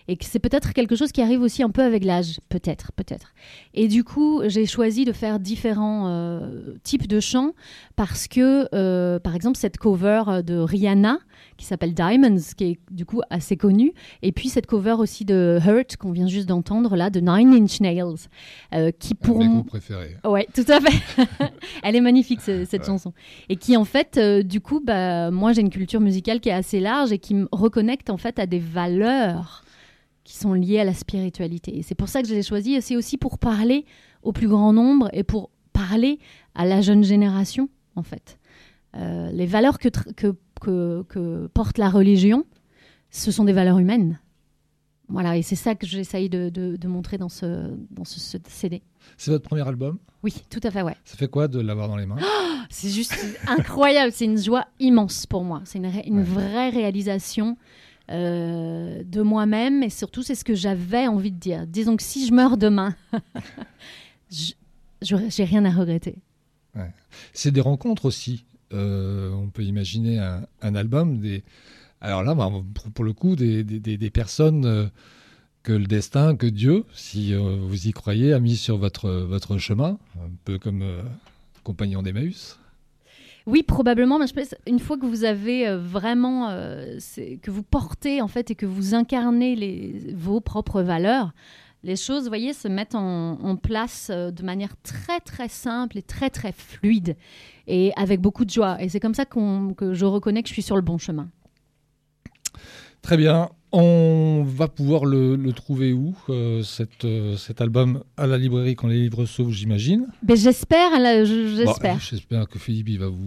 et 0.07 0.17
que 0.17 0.25
c'est 0.25 0.39
peut-être 0.39 0.73
quelque 0.73 0.95
chose 0.95 1.11
qui 1.11 1.21
arrive 1.21 1.41
aussi 1.41 1.63
un 1.63 1.69
peu 1.69 1.81
avec 1.81 2.03
l'âge, 2.03 2.39
peut-être, 2.49 2.91
peut-être. 2.93 3.33
Et 3.73 3.87
du 3.87 4.03
coup, 4.03 4.41
j'ai 4.45 4.65
choisi 4.65 5.05
de 5.05 5.11
faire 5.11 5.39
différents 5.39 6.07
euh, 6.07 6.75
types 6.83 7.07
de 7.07 7.19
chants 7.19 7.53
parce 7.95 8.27
que, 8.27 8.67
euh, 8.73 9.19
par 9.19 9.35
exemple, 9.35 9.57
cette 9.57 9.77
cover 9.77 10.23
de 10.45 10.57
Rihanna 10.57 11.19
qui 11.57 11.65
s'appelle 11.65 11.93
Diamonds, 11.93 12.41
qui 12.57 12.63
est 12.63 12.79
du 12.89 13.05
coup 13.05 13.21
assez 13.29 13.57
connue, 13.57 13.93
et 14.21 14.31
puis 14.31 14.49
cette 14.49 14.65
cover 14.65 14.95
aussi 14.97 15.25
de 15.25 15.59
Hurt 15.65 15.97
qu'on 15.97 16.11
vient 16.11 16.27
juste 16.27 16.47
d'entendre 16.47 16.95
là, 16.95 17.09
de 17.09 17.19
Nine 17.19 17.53
Inch 17.53 17.79
Nails, 17.81 18.27
euh, 18.73 18.91
qui 18.91 19.13
pour 19.13 19.43
mon 19.43 19.63
préféré. 19.63 20.17
Ouais, 20.23 20.47
tout 20.53 20.65
à 20.67 20.79
fait. 20.79 21.27
Elle 21.83 21.95
est 21.95 22.01
magnifique 22.01 22.41
cette 22.41 22.85
chanson, 22.85 23.13
et 23.49 23.55
qui 23.55 23.77
en 23.77 23.85
fait, 23.85 24.19
du 24.43 24.61
coup, 24.61 24.81
bah, 24.83 25.29
moi 25.31 25.53
j'ai 25.53 25.61
une 25.61 25.69
culture 25.69 25.99
musicale 25.99 26.39
qui 26.39 26.49
est 26.49 26.53
assez 26.53 26.79
large 26.79 27.11
et 27.11 27.19
qui 27.19 27.35
me 27.35 27.47
reconnecte 27.51 28.09
en 28.09 28.17
fait 28.17 28.39
à 28.39 28.45
des 28.45 28.59
valeurs 28.59 29.63
qui 30.23 30.37
sont 30.37 30.53
liées 30.53 30.79
à 30.79 30.83
la 30.83 30.93
spiritualité. 30.93 31.77
Et 31.77 31.81
c'est 31.81 31.95
pour 31.95 32.09
ça 32.09 32.21
que 32.21 32.27
je 32.27 32.33
l'ai 32.33 32.43
choisi. 32.43 32.81
c'est 32.81 32.95
aussi 32.95 33.17
pour 33.17 33.39
parler 33.39 33.85
au 34.23 34.31
plus 34.31 34.47
grand 34.47 34.73
nombre 34.73 35.09
et 35.13 35.23
pour 35.23 35.49
parler 35.73 36.19
à 36.55 36.65
la 36.65 36.81
jeune 36.81 37.03
génération, 37.03 37.69
en 37.95 38.03
fait. 38.03 38.37
Euh, 38.95 39.31
les 39.31 39.45
valeurs 39.45 39.79
que, 39.79 39.89
que, 39.89 40.35
que, 41.03 41.47
porte 41.53 41.77
la 41.77 41.89
religion, 41.89 42.45
ce 43.09 43.31
sont 43.31 43.45
des 43.45 43.53
valeurs 43.53 43.79
humaines. 43.79 44.19
Voilà, 45.07 45.35
et 45.35 45.41
c'est 45.41 45.55
ça 45.55 45.75
que 45.75 45.85
j'essaye 45.85 46.29
de, 46.29 46.49
de, 46.49 46.87
montrer 46.87 47.17
dans 47.17 47.27
ce, 47.27 47.75
dans 47.89 48.05
ce, 48.05 48.37
CD. 48.47 48.81
C'est 49.17 49.31
votre 49.31 49.43
premier 49.43 49.67
album? 49.67 49.97
Oui, 50.23 50.33
tout 50.49 50.61
à 50.63 50.71
fait, 50.71 50.83
ouais. 50.83 50.95
Ça 51.03 51.17
fait 51.17 51.27
quoi 51.27 51.49
de 51.49 51.59
l'avoir 51.59 51.89
dans 51.89 51.97
les 51.97 52.05
mains? 52.05 52.17
C'est 52.69 52.89
juste 52.89 53.13
incroyable, 53.47 54.13
c'est 54.13 54.23
une 54.23 54.37
joie 54.37 54.67
immense 54.79 55.25
pour 55.25 55.43
moi. 55.43 55.61
C'est 55.65 55.79
une, 55.79 55.91
une 56.05 56.23
vraie 56.23 56.69
réalisation. 56.69 57.57
Euh, 58.11 59.03
de 59.05 59.21
moi-même 59.21 59.83
et 59.83 59.89
surtout 59.89 60.21
c'est 60.21 60.35
ce 60.35 60.43
que 60.43 60.53
j'avais 60.53 61.07
envie 61.07 61.31
de 61.31 61.39
dire. 61.39 61.65
Disons 61.65 61.95
que 61.95 62.03
si 62.03 62.27
je 62.27 62.33
meurs 62.33 62.57
demain, 62.57 62.93
j'ai 65.01 65.43
rien 65.43 65.63
à 65.65 65.71
regretter. 65.71 66.15
C'est 67.33 67.51
des 67.51 67.61
rencontres 67.61 68.05
aussi. 68.05 68.45
Euh, 68.73 69.31
on 69.31 69.49
peut 69.49 69.63
imaginer 69.63 70.19
un, 70.19 70.75
album. 70.75 71.19
Des... 71.19 71.43
Alors 71.99 72.23
là, 72.23 72.35
bah, 72.35 72.49
pour, 72.93 73.03
le 73.05 73.13
coup, 73.13 73.35
des, 73.35 73.63
des, 73.63 74.09
personnes 74.09 74.65
euh, 74.65 74.87
que 75.63 75.73
le 75.73 75.85
destin, 75.85 76.35
que 76.35 76.47
Dieu, 76.47 76.85
si 76.93 77.33
vous 77.33 77.87
y 77.87 77.91
croyez, 77.91 78.33
a 78.33 78.39
mis 78.39 78.55
sur 78.55 78.77
votre, 78.77 79.09
votre 79.09 79.57
chemin, 79.57 79.99
un 80.17 80.29
peu 80.45 80.57
comme 80.57 80.85
compagnon 81.63 82.01
d'Emmaüs. 82.01 82.57
Oui, 83.47 83.63
probablement. 83.63 84.19
Mais 84.19 84.27
je 84.27 84.33
pense 84.33 84.55
une 84.67 84.79
fois 84.79 84.97
que 84.97 85.05
vous 85.05 85.23
avez 85.23 85.67
euh, 85.67 85.77
vraiment, 85.77 86.49
euh, 86.49 86.97
que 87.41 87.51
vous 87.51 87.63
portez 87.63 88.21
en 88.21 88.27
fait 88.27 88.51
et 88.51 88.55
que 88.55 88.65
vous 88.65 88.93
incarnez 88.93 90.13
vos 90.15 90.39
propres 90.41 90.81
valeurs, 90.81 91.33
les 91.83 91.95
choses, 91.95 92.27
voyez, 92.27 92.53
se 92.53 92.67
mettent 92.67 92.93
en, 92.95 93.55
place 93.55 94.11
euh, 94.11 94.29
de 94.29 94.43
manière 94.43 94.75
très 94.83 95.19
très 95.19 95.47
simple 95.47 95.97
et 95.97 96.03
très 96.03 96.29
très 96.29 96.51
fluide 96.51 97.15
et 97.67 97.91
avec 97.95 98.21
beaucoup 98.21 98.45
de 98.45 98.51
joie. 98.51 98.81
Et 98.81 98.89
c'est 98.89 98.99
comme 98.99 99.15
ça 99.15 99.25
que 99.25 99.93
je 99.93 100.05
reconnais 100.05 100.43
que 100.43 100.49
je 100.49 100.53
suis 100.53 100.61
sur 100.61 100.75
le 100.75 100.81
bon 100.81 100.97
chemin. 100.97 101.29
Très 103.01 103.17
bien. 103.17 103.49
On 103.73 104.43
va 104.45 104.67
pouvoir 104.67 105.05
le, 105.05 105.37
trouver 105.53 105.93
où, 105.93 106.13
euh, 106.29 106.61
euh, 107.05 107.37
cet 107.37 107.61
album 107.61 108.03
À 108.17 108.27
la 108.27 108.37
librairie 108.37 108.75
quand 108.75 108.87
les 108.87 108.99
livres 109.03 109.25
s'ouvrent, 109.25 109.51
j'imagine 109.51 110.07
ben, 110.23 110.35
J'espère, 110.35 110.91
j'espère. 111.25 111.99
j'espère 111.99 112.49
que 112.49 112.59
Philippe, 112.59 112.89
il 112.89 112.99
va 112.99 113.07
vous... 113.07 113.17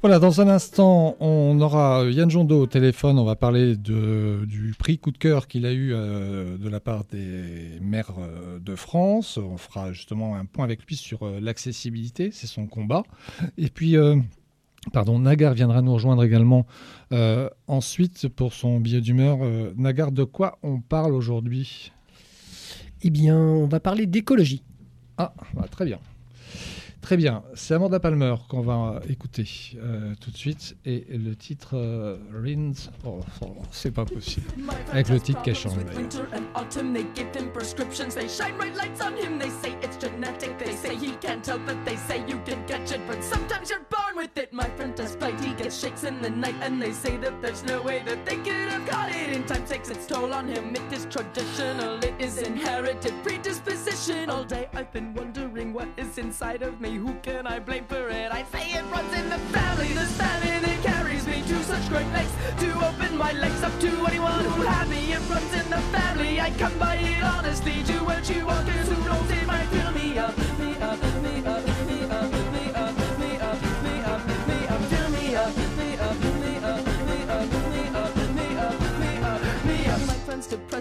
Voilà, 0.02 0.18
dans 0.18 0.42
un 0.42 0.48
instant, 0.48 1.16
on 1.20 1.62
aura 1.62 2.06
Yann 2.06 2.28
Jondo 2.28 2.62
au 2.62 2.66
téléphone. 2.66 3.20
On 3.20 3.24
va 3.24 3.36
parler 3.36 3.78
de, 3.78 4.46
du 4.48 4.74
prix 4.76 4.98
coup 4.98 5.12
de 5.12 5.18
cœur 5.20 5.48
qu'il 5.48 5.64
a 5.68 5.72
eu 5.72 5.92
euh, 5.94 6.58
de 6.58 6.70
la 6.70 6.80
part 6.80 7.04
des 7.04 7.78
maires 7.82 8.16
euh, 8.18 8.58
de 8.58 8.76
France. 8.76 9.38
On 9.38 9.58
fera 9.58 9.94
justement 9.94 10.36
un 10.36 10.46
point 10.46 10.66
avec 10.66 10.84
lui 10.88 10.96
sur 10.96 11.22
euh, 11.22 11.40
l'accessibilité, 11.40 12.32
c'est 12.32 12.48
son 12.48 12.66
combat. 12.66 13.04
Et 13.60 13.70
puis, 13.70 13.96
pardon, 14.92 15.20
Nagar 15.20 15.54
viendra 15.54 15.84
nous 15.84 15.94
rejoindre 15.94 16.24
également 16.24 16.66
ensuite 17.68 18.28
pour 18.28 18.54
son 18.54 18.80
billet 18.80 19.02
d'humeur. 19.02 19.38
Nagar, 19.78 20.12
de 20.12 20.24
quoi 20.24 20.58
on 20.64 20.80
parle 20.80 21.14
aujourd'hui? 21.14 21.92
Eh 23.04 23.12
bien, 23.12 23.38
on 23.38 23.68
va 23.68 23.80
parler 23.80 24.08
d'écologie. 24.08 24.64
Ah, 25.20 25.36
bah, 25.54 25.68
très 25.70 25.86
bien. 25.86 26.00
Très 27.02 27.18
bien, 27.18 27.44
c'est 27.56 27.74
Amanda 27.74 28.00
Palmer 28.00 28.36
qu'on 28.48 28.62
va 28.62 29.02
écouter 29.10 29.46
euh, 29.78 30.14
tout 30.22 30.30
de 30.30 30.38
suite. 30.38 30.78
Et 30.86 31.06
le 31.10 31.36
titre 31.36 31.72
euh, 31.74 32.18
oh, 33.06 33.20
oh, 33.42 33.56
c'est 33.72 33.92
pas 33.92 34.06
possible, 34.06 34.46
avec 34.92 35.10
le 35.10 35.20
titre 35.20 35.42
a 35.50 35.54
with 44.15 44.38
it. 44.38 44.52
My 44.54 44.69
friend 44.71 44.95
does 44.95 45.15
fight, 45.15 45.39
he 45.39 45.54
gets 45.54 45.80
shakes 45.80 46.04
in 46.04 46.21
the 46.21 46.30
night, 46.30 46.56
and 46.62 46.82
they 46.82 46.91
say 46.91 47.17
that 47.17 47.41
there's 47.41 47.63
no 47.63 47.82
way 47.82 48.02
that 48.06 48.26
they 48.26 48.38
could 48.38 48.69
have 48.69 48.86
got 48.86 49.10
it. 49.10 49.30
In 49.32 49.43
time 49.45 49.65
takes 49.65 49.89
its 49.89 50.06
toll 50.08 50.34
on 50.34 50.47
him. 50.47 50.76
It 50.76 50.93
is 50.93 51.06
traditional, 51.10 52.04
it 52.04 52.15
is 52.19 52.38
inherited 52.38 53.13
predisposition. 53.24 54.30
All 54.30 54.43
day 54.43 54.69
I've 54.74 54.91
been 54.91 55.13
wondering 55.13 55.74
what 55.74 55.88
is 55.97 56.17
inside 56.17 56.62
of 56.62 56.82
me. 56.82 56.95
Who 56.95 57.13
can 57.21 57.47
I 57.47 57.60
blame 57.60 57.86
for 57.86 58.10
it? 58.10 58.32
I 58.32 58.43
say 58.52 58.71
it 58.71 58.84
runs 58.91 59.13
in 59.13 59.30
the 59.30 59.39
family, 59.56 59.89
this 59.93 60.12
family 60.17 60.60
that 60.65 60.84
carries 60.84 61.26
me. 61.28 61.41
to 61.47 61.63
such 61.63 61.88
great 61.89 62.08
lengths 62.08 62.36
to 62.62 62.69
open 62.88 63.17
my 63.17 63.32
legs 63.34 63.63
up 63.63 63.78
to 63.80 63.89
anyone 64.08 64.43
who 64.45 64.62
had 64.63 64.89
me. 64.89 65.13
It 65.13 65.21
runs 65.30 65.54
in 65.54 65.69
the 65.69 65.82
family. 65.95 66.39
I 66.39 66.50
come 66.52 66.78
by 66.80 66.95
it 66.95 67.24
honestly. 67.24 67.84
do 67.84 68.04
what 68.06 68.30
you 68.30 68.45
walk 68.45 68.67
in, 68.67 68.86
who 68.91 69.06
knows 69.06 69.32
it 69.32 69.45
might 69.47 69.67
fill 69.67 69.91
me 69.91 70.17
up, 70.17 70.36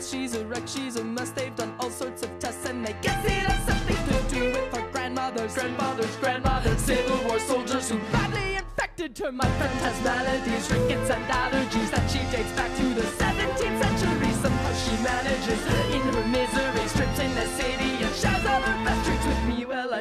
She's 0.02 0.34
a 0.34 0.44
wreck. 0.46 0.66
She's 0.66 0.96
a 0.96 1.04
mess. 1.04 1.30
They've 1.30 1.54
done 1.54 1.74
all 1.78 1.90
sorts 1.90 2.22
of 2.22 2.30
tests 2.38 2.66
and 2.66 2.84
they 2.84 2.94
guess 3.02 3.22
it 3.24 3.30
has 3.30 3.60
something 3.68 3.96
to 3.96 4.34
do 4.34 4.44
with 4.46 4.74
her 4.74 4.90
grandmother's 4.92 5.52
grandfathers, 5.54 6.16
grandmother's 6.16 6.16
grandmother. 6.16 6.76
Civil 6.78 7.28
War 7.28 7.38
soldiers 7.38 7.90
who 7.90 7.98
badly 8.10 8.56
infected 8.56 9.18
her. 9.18 9.30
My 9.30 9.48
friend 9.58 9.74
has 9.84 9.96
maladies, 10.02 10.70
rickets, 10.70 11.10
and 11.10 11.24
allergies 11.26 11.90
that 11.90 12.10
she 12.10 12.20
dates 12.32 12.52
back 12.52 12.74
to 12.76 12.86
the 12.94 13.06
17th 13.20 13.78
century. 13.84 14.32
Somehow 14.40 14.72
she 14.72 14.94
manages 15.04 15.60
in 15.92 16.02
her 16.14 16.26
misery, 16.28 16.88
strips 16.88 17.18
in 17.20 17.34
the 17.34 17.46
city 17.60 17.90
and 18.02 18.14
shares 18.16 18.44
all 18.46 18.62
her 18.62 18.84
best 18.84 18.99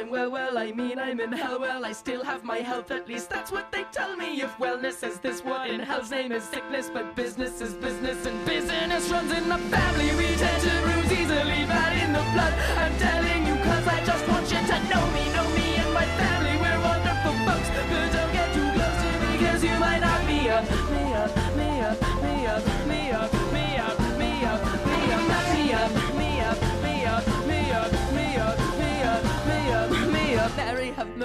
I'm 0.00 0.08
well, 0.08 0.30
well, 0.30 0.56
I 0.56 0.72
mean 0.72 0.98
I'm 0.98 1.20
in 1.20 1.30
hell. 1.30 1.60
Well, 1.60 1.84
I 1.84 1.92
still 1.92 2.24
have 2.24 2.42
my 2.42 2.60
health, 2.60 2.90
at 2.90 3.06
least 3.06 3.28
that's 3.28 3.52
what 3.52 3.70
they 3.70 3.84
tell 3.92 4.16
me. 4.16 4.40
If 4.40 4.56
wellness 4.56 5.06
is 5.06 5.18
this, 5.18 5.44
what 5.44 5.68
in 5.68 5.78
hell's 5.80 6.10
name 6.10 6.32
is 6.32 6.42
sickness? 6.42 6.88
But 6.90 7.14
business 7.14 7.60
is 7.60 7.74
business, 7.74 8.24
and 8.24 8.42
business 8.46 9.10
runs 9.10 9.30
in 9.30 9.46
the 9.46 9.58
family. 9.58 10.08
We 10.16 10.34
tend 10.36 10.62
to 10.62 10.70
bruise 10.84 11.12
easily, 11.12 11.66
bad 11.68 11.92
in 12.02 12.14
the 12.14 12.24
blood. 12.32 12.54
I'm 12.78 12.96
telling 12.96 13.46
you, 13.46 13.54
cause 13.62 13.89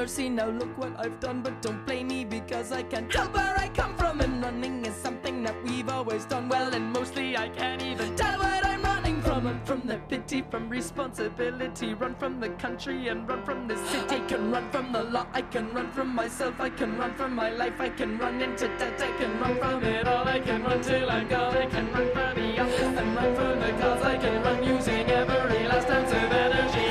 mercy, 0.05 0.29
now 0.29 0.47
look 0.47 0.77
what 0.77 0.93
I've 0.99 1.19
done, 1.19 1.41
but 1.41 1.63
don't 1.63 1.83
blame 1.83 2.09
me 2.09 2.23
because 2.23 2.71
I 2.71 2.83
can't 2.83 3.11
tell 3.11 3.25
where 3.29 3.55
I 3.57 3.69
come 3.69 3.95
from. 3.97 4.21
And 4.21 4.39
running 4.43 4.85
is 4.85 4.93
something 4.93 5.41
that 5.45 5.55
we've 5.63 5.89
always 5.89 6.25
done 6.25 6.47
well, 6.47 6.71
and 6.75 6.93
mostly 6.93 7.35
I 7.35 7.49
can't 7.49 7.81
even 7.81 8.15
tell 8.15 8.37
what 8.37 8.63
I'm 8.63 8.83
running 8.83 9.19
from. 9.23 9.47
I'm 9.47 9.59
from 9.65 9.81
the 9.87 9.97
pity, 10.07 10.43
from 10.51 10.69
responsibility, 10.69 11.95
run 11.95 12.13
from 12.13 12.39
the 12.39 12.49
country 12.65 13.07
and 13.07 13.27
run 13.27 13.41
from 13.43 13.67
the 13.67 13.77
city. 13.87 14.17
I 14.17 14.19
can 14.31 14.51
run 14.51 14.69
from 14.69 14.91
the 14.91 15.03
law, 15.05 15.25
I 15.33 15.41
can 15.41 15.73
run 15.73 15.91
from 15.91 16.13
myself, 16.13 16.53
I 16.59 16.69
can 16.69 16.99
run 16.99 17.15
from 17.15 17.33
my 17.33 17.49
life, 17.49 17.81
I 17.81 17.89
can 17.89 18.19
run 18.19 18.39
into 18.43 18.67
debt, 18.77 19.01
I 19.01 19.11
can 19.19 19.39
run 19.39 19.57
from 19.57 19.83
it 19.83 20.07
all, 20.07 20.27
I 20.27 20.39
can 20.39 20.63
run 20.63 20.81
till 20.83 21.09
I'm 21.09 21.27
gone, 21.27 21.57
I 21.57 21.65
can 21.65 21.91
run 21.91 22.07
from 22.13 22.35
the 22.35 22.61
office 22.61 22.97
and 23.01 23.15
run 23.15 23.35
from 23.35 23.59
the 23.59 23.71
cause, 23.81 24.03
I 24.03 24.17
can 24.17 24.43
run 24.43 24.63
using 24.63 25.07
every 25.09 25.67
last 25.67 25.89
ounce 25.89 26.11
of 26.11 26.31
energy. 26.45 26.84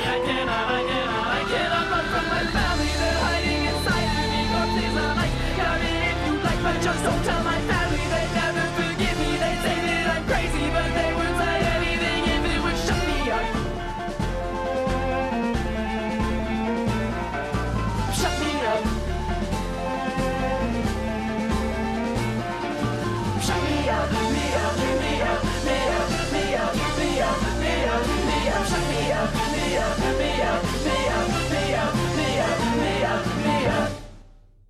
Just 6.85 7.03
don't 7.03 7.23
tell 7.23 7.43
my 7.43 7.59
family, 7.61 7.84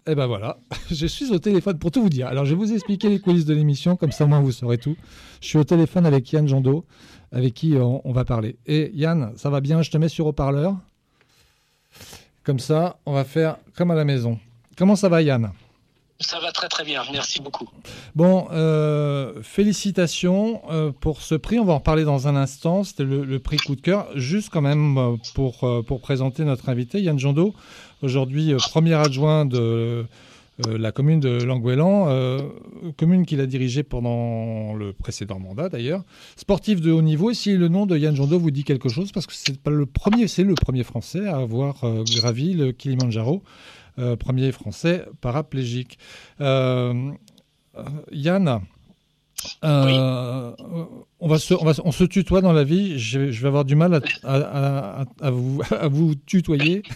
Et 0.07 0.13
ben 0.13 0.27
voilà, 0.27 0.57
je 0.91 1.07
suis 1.07 1.31
au 1.31 1.39
téléphone 1.39 1.79
pour 1.79 1.89
tout 1.89 2.01
vous 2.01 2.09
dire. 2.09 2.27
Alors 2.27 2.45
je 2.45 2.51
vais 2.51 2.57
vous 2.57 2.71
expliquer 2.73 3.09
les 3.09 3.19
coulisses 3.19 3.45
de 3.45 3.55
l'émission, 3.55 3.95
comme 3.95 4.11
ça 4.11 4.25
au 4.25 4.27
moins 4.27 4.39
vous 4.39 4.51
saurez 4.51 4.77
tout. 4.77 4.95
Je 5.41 5.47
suis 5.47 5.57
au 5.57 5.63
téléphone 5.63 6.05
avec 6.05 6.31
Yann 6.31 6.47
Jando, 6.47 6.85
avec 7.31 7.55
qui 7.55 7.75
on, 7.75 8.07
on 8.07 8.11
va 8.11 8.23
parler. 8.23 8.57
Et 8.67 8.91
Yann, 8.93 9.33
ça 9.35 9.49
va 9.49 9.61
bien, 9.61 9.81
je 9.81 9.89
te 9.89 9.97
mets 9.97 10.09
sur 10.09 10.27
haut-parleur. 10.27 10.75
Comme 12.43 12.59
ça, 12.59 12.99
on 13.07 13.13
va 13.13 13.23
faire 13.23 13.57
comme 13.75 13.89
à 13.89 13.95
la 13.95 14.05
maison. 14.05 14.37
Comment 14.77 14.95
ça 14.95 15.09
va 15.09 15.23
Yann? 15.23 15.51
Ça 16.21 16.39
va 16.39 16.53
très 16.53 16.69
très 16.69 16.85
bien, 16.85 17.03
merci 17.11 17.41
beaucoup. 17.41 17.67
Bon, 18.15 18.47
euh, 18.51 19.33
félicitations 19.43 20.61
euh, 20.71 20.91
pour 20.97 21.21
ce 21.21 21.35
prix. 21.35 21.59
On 21.59 21.65
va 21.65 21.73
en 21.73 21.77
reparler 21.79 22.05
dans 22.05 22.29
un 22.29 22.37
instant. 22.37 22.85
C'était 22.85 23.03
le, 23.03 23.39
prix 23.39 23.57
coup 23.57 23.75
de 23.75 23.81
cœur. 23.81 24.07
Juste 24.15 24.49
quand 24.49 24.61
même 24.61 24.97
euh, 24.97 25.15
pour, 25.33 25.67
pour 25.85 25.99
présenter 25.99 26.45
notre 26.45 26.69
invité, 26.69 27.01
Yann 27.01 27.19
Jando, 27.19 27.53
aujourd'hui 28.01 28.53
premier 28.53 28.93
adjoint 28.93 29.45
de 29.45 30.05
la 30.65 30.93
commune 30.93 31.19
de 31.19 31.43
Languélan, 31.43 32.07
commune 32.95 33.25
qu'il 33.25 33.41
a 33.41 33.45
dirigée 33.45 33.83
pendant 33.83 34.73
le 34.73 34.93
précédent 34.93 35.37
mandat 35.37 35.67
d'ailleurs. 35.67 36.05
Sportif 36.37 36.79
de 36.79 36.93
haut 36.93 37.01
niveau. 37.01 37.31
Et 37.31 37.33
si 37.33 37.57
le 37.57 37.67
nom 37.67 37.85
de 37.85 37.97
Yann 37.97 38.15
Jando 38.15 38.39
vous 38.39 38.51
dit 38.51 38.63
quelque 38.63 38.87
chose, 38.87 39.11
parce 39.11 39.25
que 39.25 39.33
c'est 39.33 39.57
le 39.67 39.85
premier, 39.85 40.29
c'est 40.29 40.43
le 40.43 40.55
premier 40.55 40.85
Français 40.85 41.27
à 41.27 41.39
avoir 41.39 41.83
gravi 42.05 42.53
le 42.53 42.71
Kilimanjaro, 42.71 43.43
premier 44.19 44.51
Français 44.51 45.05
paraplégique. 45.21 45.97
Euh, 46.41 47.11
euh, 49.63 50.51
euh, 50.59 50.85
on, 51.19 51.27
va 51.27 51.37
se, 51.37 51.53
on, 51.53 51.63
va, 51.63 51.73
se- 51.73 51.81
on 51.83 51.91
se 51.91 52.03
tutoie 52.03 52.41
dans 52.41 52.53
la 52.53 52.63
vie. 52.63 52.97
Je, 52.99 53.31
je 53.31 53.41
vais 53.41 53.47
avoir 53.47 53.65
du 53.65 53.75
mal 53.75 53.93
à, 53.93 53.99
à- 54.23 55.01
à- 55.01 55.05
à 55.21 55.29
vous, 55.87 56.15
tutoyer. 56.25 56.83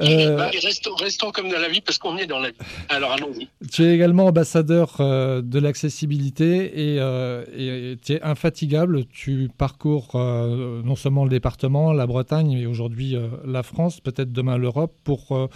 Euh, 0.00 0.36
Bah, 0.36 0.50
restons, 0.62 0.94
restons 0.94 1.32
comme 1.32 1.48
dans 1.48 1.58
la 1.58 1.68
vie 1.68 1.80
parce 1.80 1.98
qu'on 1.98 2.16
est 2.18 2.26
dans 2.26 2.38
la 2.38 2.50
vie. 2.50 2.56
Alors 2.88 3.10
allons-y. 3.10 3.48
tu 3.72 3.82
es 3.84 3.92
également 3.96 4.26
ambassadeur 4.26 4.94
euh, 5.00 5.42
de 5.42 5.58
l'accessibilité 5.58 6.92
et, 6.94 7.96
tu 8.04 8.12
es 8.12 8.22
infatigable. 8.22 9.06
Tu 9.06 9.50
parcours 9.58 10.10
non 10.14 10.94
seulement 10.94 11.24
le 11.24 11.30
département, 11.30 11.92
la 11.92 12.06
Bretagne, 12.06 12.56
mais 12.56 12.66
aujourd'hui 12.66 13.16
la 13.44 13.64
France, 13.64 13.98
peut-être 14.00 14.32
demain 14.32 14.56
l'Europe, 14.56 14.94
pour, 15.02 15.48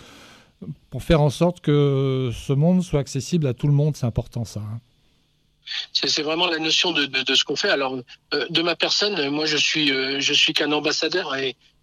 pour 0.91 1.03
faire 1.05 1.21
en 1.21 1.31
sorte 1.31 1.61
que 1.61 2.31
ce 2.35 2.53
monde 2.53 2.83
soit 2.83 2.99
accessible 3.01 3.47
à 3.47 3.55
tout 3.55 3.69
le 3.69 3.75
monde. 3.75 3.97
C'est 3.97 4.07
important 4.07 4.45
ça. 4.45 4.61
hein. 4.61 4.81
C'est 5.93 6.23
vraiment 6.23 6.47
la 6.47 6.59
notion 6.59 6.93
de, 6.93 7.35
ce 7.35 7.45
qu'on 7.45 7.57
fait. 7.57 7.71
Alors, 7.71 7.97
euh, 8.35 8.47
de 8.51 8.63
ma 8.63 8.77
personne, 8.77 9.29
moi, 9.31 9.47
je 9.47 9.57
suis, 9.57 9.93
euh, 9.93 10.21
je 10.21 10.33
suis 10.33 10.53
qu'un 10.53 10.73
ambassadeur, 10.73 11.35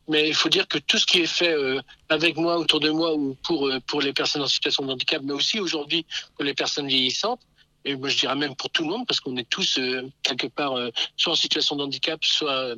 mais 0.08 0.28
il 0.28 0.36
faut 0.36 0.50
dire 0.50 0.68
que 0.68 0.78
tout 0.78 0.98
ce 0.98 1.06
qui 1.06 1.20
est 1.20 1.28
fait 1.28 1.54
euh, 1.54 1.82
avec 2.10 2.38
moi, 2.38 2.58
autour 2.58 2.80
de 2.80 2.90
moi, 2.90 3.14
ou 3.14 3.36
pour, 3.44 3.70
pour 3.88 4.02
les 4.02 4.14
personnes 4.14 4.42
en 4.42 4.48
situation 4.48 4.86
de 4.86 4.92
handicap, 4.92 5.22
mais 5.24 5.34
aussi 5.34 5.60
aujourd'hui 5.60 6.06
pour 6.36 6.44
les 6.44 6.54
personnes 6.54 6.88
vieillissantes, 6.88 7.42
et 7.86 7.96
moi, 7.96 8.10
je 8.10 8.18
dirais 8.18 8.36
même 8.36 8.56
pour 8.56 8.70
tout 8.70 8.84
le 8.84 8.90
monde, 8.90 9.08
parce 9.08 9.22
qu'on 9.22 9.38
est 9.38 9.50
tous 9.50 9.80
quelque 10.22 10.48
part 10.48 10.74
soit 11.16 11.32
en 11.32 11.36
situation 11.36 11.78
de 11.78 11.84
handicap, 11.84 12.24
soit 12.26 12.76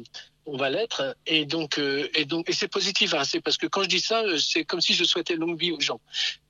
on 0.53 0.57
va 0.57 0.69
l'être. 0.69 1.15
Et 1.25 1.45
donc, 1.45 1.77
euh, 1.79 2.07
et 2.13 2.25
donc, 2.25 2.49
et 2.49 2.53
c'est 2.53 2.67
positif. 2.67 3.13
Hein, 3.13 3.23
c'est 3.23 3.39
parce 3.39 3.57
que 3.57 3.67
quand 3.67 3.83
je 3.83 3.87
dis 3.89 3.99
ça, 3.99 4.21
euh, 4.23 4.37
c'est 4.37 4.65
comme 4.65 4.81
si 4.81 4.93
je 4.93 5.03
souhaitais 5.03 5.35
longue 5.35 5.57
vie 5.59 5.71
aux 5.71 5.79
gens. 5.79 5.99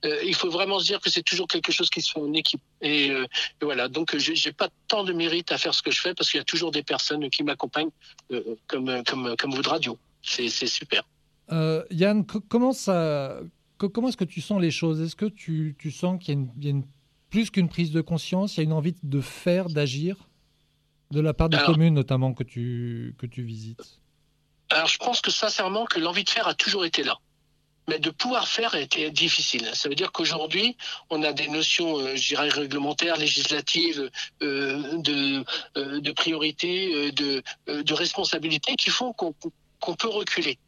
Euh, 0.04 0.20
il 0.24 0.34
faut 0.34 0.50
vraiment 0.50 0.78
se 0.80 0.86
dire 0.86 1.00
que 1.00 1.10
c'est 1.10 1.22
toujours 1.22 1.46
quelque 1.46 1.72
chose 1.72 1.88
qui 1.90 2.02
se 2.02 2.10
fait 2.12 2.20
en 2.20 2.32
équipe. 2.32 2.60
Et, 2.80 3.10
euh, 3.10 3.24
et 3.60 3.64
voilà. 3.64 3.88
Donc, 3.88 4.16
j'ai 4.18 4.52
pas 4.52 4.68
tant 4.88 5.04
de 5.04 5.12
mérite 5.12 5.52
à 5.52 5.58
faire 5.58 5.74
ce 5.74 5.82
que 5.82 5.90
je 5.90 6.00
fais 6.00 6.14
parce 6.14 6.30
qu'il 6.30 6.38
y 6.38 6.40
a 6.40 6.44
toujours 6.44 6.72
des 6.72 6.82
personnes 6.82 7.28
qui 7.30 7.42
m'accompagnent, 7.44 7.90
comme 8.66 9.02
comme 9.04 9.36
comme 9.36 9.54
vous 9.54 9.62
de 9.62 9.68
radio. 9.68 9.98
C'est 10.22 10.48
super. 10.66 11.02
Yann, 11.90 12.24
co- 12.26 12.40
comment 12.48 12.72
ça, 12.72 13.40
co- 13.78 13.88
comment 13.88 14.08
est-ce 14.08 14.16
que 14.16 14.24
tu 14.24 14.40
sens 14.40 14.60
les 14.60 14.70
choses? 14.70 15.00
Est-ce 15.00 15.16
que 15.16 15.26
tu, 15.26 15.76
tu 15.78 15.90
sens 15.90 16.18
qu'il 16.22 16.34
y 16.34 16.38
a, 16.38 16.46
y 16.64 16.66
a 16.68 16.70
une- 16.70 16.86
plus 17.30 17.50
qu'une 17.50 17.68
prise 17.68 17.90
de 17.92 18.00
conscience, 18.00 18.56
il 18.56 18.58
y 18.58 18.60
a 18.60 18.64
une 18.64 18.72
envie 18.72 18.94
de 19.02 19.20
faire, 19.20 19.68
d'agir? 19.68 20.16
De 21.12 21.20
la 21.20 21.34
part 21.34 21.48
des 21.48 21.58
Alors- 21.58 21.72
communes 21.74 21.94
notamment 21.94 22.32
que 22.34 22.42
tu, 22.42 23.14
que 23.18 23.26
tu 23.26 23.42
visites 23.42 24.00
Alors, 24.70 24.88
je 24.88 24.96
pense 24.98 25.20
que 25.20 25.30
sincèrement 25.30 25.84
que 25.84 26.00
l'envie 26.00 26.24
de 26.24 26.30
faire 26.30 26.48
a 26.48 26.54
toujours 26.54 26.84
été 26.86 27.02
là. 27.04 27.18
Mais 27.88 27.98
de 27.98 28.10
pouvoir 28.10 28.46
faire 28.48 28.74
a 28.74 28.80
été 28.80 29.10
difficile. 29.10 29.68
Ça 29.74 29.88
veut 29.88 29.94
dire 29.96 30.12
qu'aujourd'hui, 30.12 30.76
on 31.10 31.22
a 31.24 31.32
des 31.32 31.48
notions, 31.48 31.98
euh, 31.98 32.14
je 32.16 32.28
dirais, 32.28 32.48
réglementaires, 32.48 33.16
législatives, 33.16 34.08
euh, 34.40 34.98
de, 34.98 35.44
euh, 35.76 36.00
de 36.00 36.12
priorité, 36.12 37.10
de, 37.12 37.42
de 37.66 37.94
responsabilité 37.94 38.76
qui 38.76 38.88
font 38.90 39.12
qu'on 39.12 39.94
peut 39.96 40.08
reculer. 40.08 40.58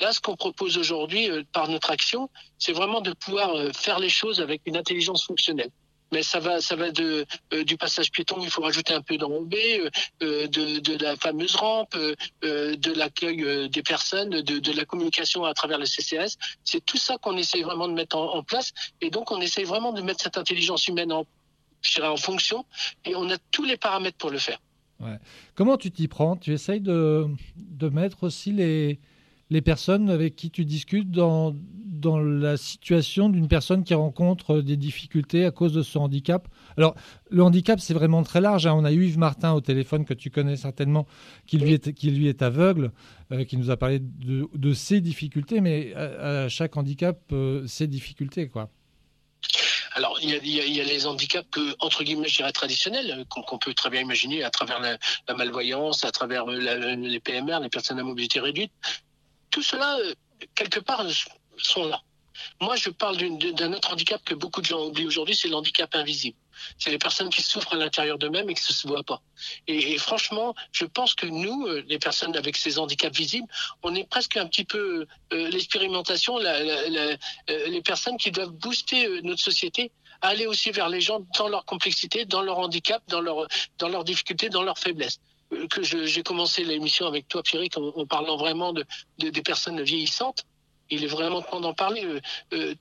Là, 0.00 0.12
ce 0.12 0.20
qu'on 0.20 0.36
propose 0.36 0.76
aujourd'hui 0.76 1.30
par 1.52 1.68
notre 1.68 1.90
action, 1.90 2.28
c'est 2.58 2.72
vraiment 2.72 3.00
de 3.00 3.12
pouvoir 3.14 3.48
faire 3.74 3.98
les 3.98 4.10
choses 4.10 4.40
avec 4.40 4.60
une 4.66 4.76
intelligence 4.76 5.24
fonctionnelle. 5.24 5.70
Mais 6.12 6.22
ça 6.22 6.38
va, 6.38 6.60
ça 6.60 6.76
va 6.76 6.86
euh, 7.00 7.24
du 7.64 7.76
passage 7.76 8.10
piéton, 8.10 8.36
il 8.40 8.50
faut 8.50 8.62
rajouter 8.62 8.94
un 8.94 9.02
peu 9.02 9.16
d'enrobé, 9.16 9.80
euh, 9.80 9.90
euh, 10.22 10.46
de, 10.48 11.02
la 11.02 11.16
fameuse 11.16 11.56
rampe, 11.56 11.96
euh, 11.96 12.76
de 12.76 12.92
l'accueil 12.92 13.68
des 13.68 13.82
personnes, 13.82 14.30
de, 14.30 14.72
la 14.72 14.84
communication 14.84 15.44
à 15.44 15.54
travers 15.54 15.78
le 15.78 15.86
CCS. 15.86 16.36
C'est 16.64 16.84
tout 16.84 16.96
ça 16.96 17.16
qu'on 17.18 17.36
essaie 17.36 17.62
vraiment 17.62 17.88
de 17.88 17.94
mettre 17.94 18.16
en, 18.16 18.42
place. 18.42 18.72
Et 19.00 19.10
donc, 19.10 19.32
on 19.32 19.40
essaie 19.40 19.64
vraiment 19.64 19.92
de 19.92 20.02
mettre 20.02 20.22
cette 20.22 20.38
intelligence 20.38 20.86
humaine 20.88 21.12
en 21.12 21.26
en 22.02 22.16
fonction, 22.16 22.64
et 23.04 23.14
on 23.14 23.30
a 23.30 23.36
tous 23.52 23.64
les 23.64 23.76
paramètres 23.76 24.16
pour 24.16 24.30
le 24.30 24.38
faire. 24.38 24.58
Comment 25.54 25.76
tu 25.76 25.92
t'y 25.92 26.08
prends? 26.08 26.34
Tu 26.36 26.52
essayes 26.52 26.80
de, 26.80 27.26
de 27.56 27.88
mettre 27.88 28.24
aussi 28.24 28.50
les, 28.50 28.98
les 29.50 29.60
personnes 29.62 30.10
avec 30.10 30.34
qui 30.36 30.50
tu 30.50 30.64
discutes 30.64 31.10
dans, 31.10 31.54
dans 31.84 32.18
la 32.18 32.56
situation 32.56 33.28
d'une 33.28 33.48
personne 33.48 33.84
qui 33.84 33.94
rencontre 33.94 34.60
des 34.60 34.76
difficultés 34.76 35.44
à 35.44 35.50
cause 35.50 35.72
de 35.72 35.82
son 35.82 36.00
handicap. 36.00 36.48
Alors, 36.76 36.94
le 37.30 37.42
handicap, 37.42 37.78
c'est 37.80 37.94
vraiment 37.94 38.22
très 38.24 38.40
large. 38.40 38.66
hein. 38.66 38.74
On 38.74 38.84
a 38.84 38.92
eu 38.92 39.04
Yves 39.06 39.18
Martin 39.18 39.52
au 39.52 39.60
téléphone, 39.60 40.04
que 40.04 40.14
tu 40.14 40.30
connais 40.30 40.56
certainement, 40.56 41.06
qui 41.46 41.58
lui 41.58 41.72
est, 41.72 41.92
qui 41.92 42.10
lui 42.10 42.26
est 42.28 42.42
aveugle, 42.42 42.90
euh, 43.32 43.44
qui 43.44 43.56
nous 43.56 43.70
a 43.70 43.76
parlé 43.76 44.00
de, 44.00 44.48
de 44.54 44.72
ses 44.74 45.00
difficultés, 45.00 45.60
mais 45.60 45.94
à, 45.94 46.42
à 46.44 46.48
chaque 46.48 46.76
handicap, 46.76 47.20
euh, 47.32 47.66
ses 47.66 47.86
difficultés, 47.86 48.48
quoi. 48.48 48.70
Alors, 49.94 50.18
il 50.22 50.28
y 50.28 50.34
a, 50.34 50.36
il 50.42 50.50
y 50.50 50.60
a- 50.60 50.64
il 50.66 50.76
y 50.76 50.80
a 50.82 50.84
les 50.84 51.06
handicaps 51.06 51.48
que, 51.50 51.74
entre 51.78 52.04
guillemets, 52.04 52.28
je 52.28 52.36
dirais 52.36 52.52
traditionnels, 52.52 53.10
euh, 53.18 53.24
qu'on 53.30 53.56
peut 53.58 53.72
très 53.72 53.88
bien 53.88 54.02
imaginer 54.02 54.42
à 54.44 54.50
travers 54.50 54.78
la, 54.78 54.98
la 55.26 55.34
malvoyance, 55.34 56.04
à 56.04 56.10
travers 56.12 56.50
euh, 56.50 56.58
la- 56.60 56.96
les 56.96 57.20
PMR, 57.20 57.60
les 57.62 57.70
personnes 57.70 57.98
à 57.98 58.02
mobilité 58.02 58.38
réduite. 58.40 58.72
Tout 59.50 59.62
cela, 59.62 59.96
euh, 59.98 60.14
quelque 60.54 60.80
part, 60.80 61.04
sont 61.56 61.86
là. 61.86 62.00
Moi, 62.60 62.76
je 62.76 62.90
parle 62.90 63.16
d'un 63.16 63.72
autre 63.72 63.92
handicap 63.92 64.22
que 64.22 64.34
beaucoup 64.34 64.60
de 64.60 64.66
gens 64.66 64.84
oublient 64.84 65.06
aujourd'hui, 65.06 65.34
c'est 65.34 65.48
le 65.48 65.54
handicap 65.54 65.94
invisible. 65.94 66.36
C'est 66.78 66.90
les 66.90 66.98
personnes 66.98 67.30
qui 67.30 67.40
souffrent 67.40 67.72
à 67.72 67.76
l'intérieur 67.76 68.18
d'eux-mêmes 68.18 68.50
et 68.50 68.54
qui 68.54 68.62
ne 68.62 68.74
se 68.74 68.86
voient 68.86 69.02
pas. 69.02 69.22
Et, 69.66 69.96
franchement, 69.96 70.54
je 70.72 70.84
pense 70.84 71.14
que 71.14 71.26
nous, 71.26 71.66
euh, 71.66 71.82
les 71.88 71.98
personnes 71.98 72.36
avec 72.36 72.56
ces 72.56 72.78
handicaps 72.78 73.16
visibles, 73.16 73.48
on 73.82 73.94
est 73.94 74.08
presque 74.08 74.36
un 74.36 74.46
petit 74.46 74.64
peu 74.64 75.06
euh, 75.32 75.48
l'expérimentation, 75.48 76.38
les 76.38 77.82
personnes 77.82 78.18
qui 78.18 78.30
doivent 78.30 78.52
booster 78.52 79.22
notre 79.22 79.40
société 79.40 79.92
aller 80.22 80.46
aussi 80.46 80.70
vers 80.70 80.88
les 80.88 81.00
gens 81.00 81.20
dans 81.38 81.48
leur 81.48 81.64
complexité, 81.64 82.24
dans 82.24 82.42
leur 82.42 82.58
handicap, 82.58 83.02
dans 83.08 83.20
leur 83.20 83.46
dans 83.78 83.88
leurs 83.88 84.04
difficultés, 84.04 84.48
dans 84.48 84.62
leurs 84.62 84.78
faiblesses. 84.78 85.20
Que 85.70 85.82
j'ai 85.82 86.22
commencé 86.24 86.64
l'émission 86.64 87.06
avec 87.06 87.28
toi, 87.28 87.42
Pierrick, 87.42 87.78
en, 87.78 87.88
en 87.88 88.04
parlant 88.06 88.36
vraiment 88.36 88.72
de, 88.72 88.84
de- 89.18 89.30
des 89.30 89.42
personnes 89.42 89.80
vieillissantes. 89.80 90.44
Il 90.90 91.04
est 91.04 91.08
vraiment 91.08 91.40
temps 91.40 91.60
d'en 91.60 91.72
parler. 91.74 92.04
Euh, 92.04 92.20
euh, 92.52 92.74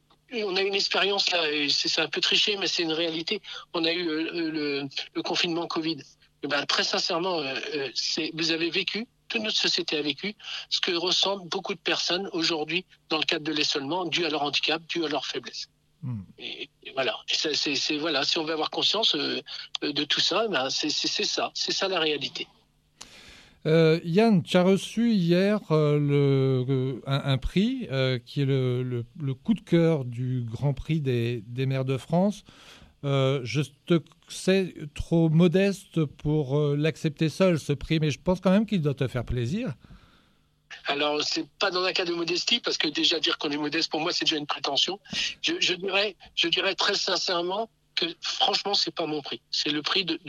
on 0.43 0.55
a 0.55 0.61
une 0.61 0.73
expérience 0.73 1.29
là, 1.31 1.43
c'est 1.69 2.01
un 2.01 2.07
peu 2.09 2.21
triché, 2.21 2.57
mais 2.57 2.65
c'est 2.67 2.81
une 2.81 2.91
réalité. 2.91 3.39
On 3.73 3.85
a 3.85 3.91
eu 3.91 4.07
euh, 4.07 4.49
le, 4.51 4.89
le 5.13 5.21
confinement 5.21 5.67
Covid. 5.67 5.97
Eh 6.43 6.47
ben, 6.47 6.65
très 6.65 6.83
sincèrement, 6.83 7.39
euh, 7.39 7.89
vous 8.33 8.51
avez 8.51 8.69
vécu, 8.71 9.07
toute 9.29 9.41
notre 9.43 9.57
société 9.57 9.97
a 9.97 10.01
vécu, 10.01 10.35
ce 10.69 10.79
que 10.81 10.91
ressentent 10.91 11.47
beaucoup 11.47 11.73
de 11.75 11.79
personnes 11.79 12.27
aujourd'hui 12.33 12.83
dans 13.09 13.17
le 13.19 13.25
cadre 13.25 13.45
de 13.45 13.51
l'isolement, 13.53 14.05
dû 14.05 14.25
à 14.25 14.29
leur 14.29 14.41
handicap, 14.41 14.81
dû 14.87 15.05
à 15.05 15.07
leur 15.07 15.25
faiblesse. 15.25 15.67
Hmm. 16.01 16.21
Et, 16.39 16.69
et 16.83 16.91
voilà. 16.93 17.15
Et 17.29 17.35
c'est, 17.75 17.97
voilà. 17.97 18.23
Si 18.23 18.37
on 18.39 18.43
veut 18.43 18.53
avoir 18.53 18.69
conscience 18.69 19.15
de 19.15 20.03
tout 20.05 20.19
ça, 20.19 20.47
ben, 20.47 20.69
c'est, 20.69 20.89
c'est, 20.89 21.07
c'est 21.07 21.23
ça. 21.23 21.51
C'est 21.53 21.71
ça 21.71 21.87
la 21.87 21.99
réalité. 21.99 22.47
Euh, 23.65 23.99
Yann, 24.03 24.43
tu 24.43 24.57
as 24.57 24.63
reçu 24.63 25.11
hier 25.11 25.59
euh, 25.71 26.65
euh, 26.69 27.01
un, 27.07 27.37
prix 27.37 27.87
qui 28.25 28.41
est 28.41 28.45
le, 28.45 29.03
coup 29.43 29.53
de 29.53 29.61
cœur 29.61 30.05
du 30.05 30.43
Grand 30.43 30.73
Prix 30.73 31.01
des, 31.01 31.43
maires 31.65 31.85
de 31.85 31.97
France. 31.97 32.43
Je 33.03 33.61
te 33.85 33.99
sais 34.27 34.73
trop 34.93 35.29
modeste 35.29 36.05
pour 36.05 36.59
l'accepter 36.75 37.29
seul, 37.29 37.59
ce 37.59 37.73
prix, 37.73 37.99
mais 37.99 38.11
je 38.11 38.19
pense 38.19 38.39
quand 38.39 38.51
même 38.51 38.65
qu'il 38.65 38.81
doit 38.81 38.93
te 38.93 39.07
faire 39.07 39.25
plaisir. 39.25 39.73
Alors, 40.87 41.23
c'est 41.23 41.47
pas 41.59 41.71
dans 41.71 41.83
un 41.83 41.93
cas 41.93 42.05
de 42.05 42.13
modestie, 42.13 42.59
parce 42.59 42.77
que 42.77 42.87
déjà 42.87 43.19
dire 43.19 43.37
qu'on 43.37 43.49
est 43.49 43.57
modeste, 43.57 43.89
pour 43.89 44.01
moi, 44.01 44.11
c'est 44.11 44.25
déjà 44.25 44.37
une 44.37 44.45
prétention. 44.45 44.99
Je 45.41 45.73
dirais, 45.73 46.15
je 46.35 46.47
dirais 46.47 46.75
très 46.75 46.95
sincèrement 46.95 47.69
que 47.95 48.05
franchement, 48.21 48.73
c'est 48.73 48.93
pas 48.93 49.05
mon 49.05 49.21
prix. 49.21 49.41
C'est 49.51 49.69
le 49.69 49.81
prix 49.81 50.05
de, 50.05 50.19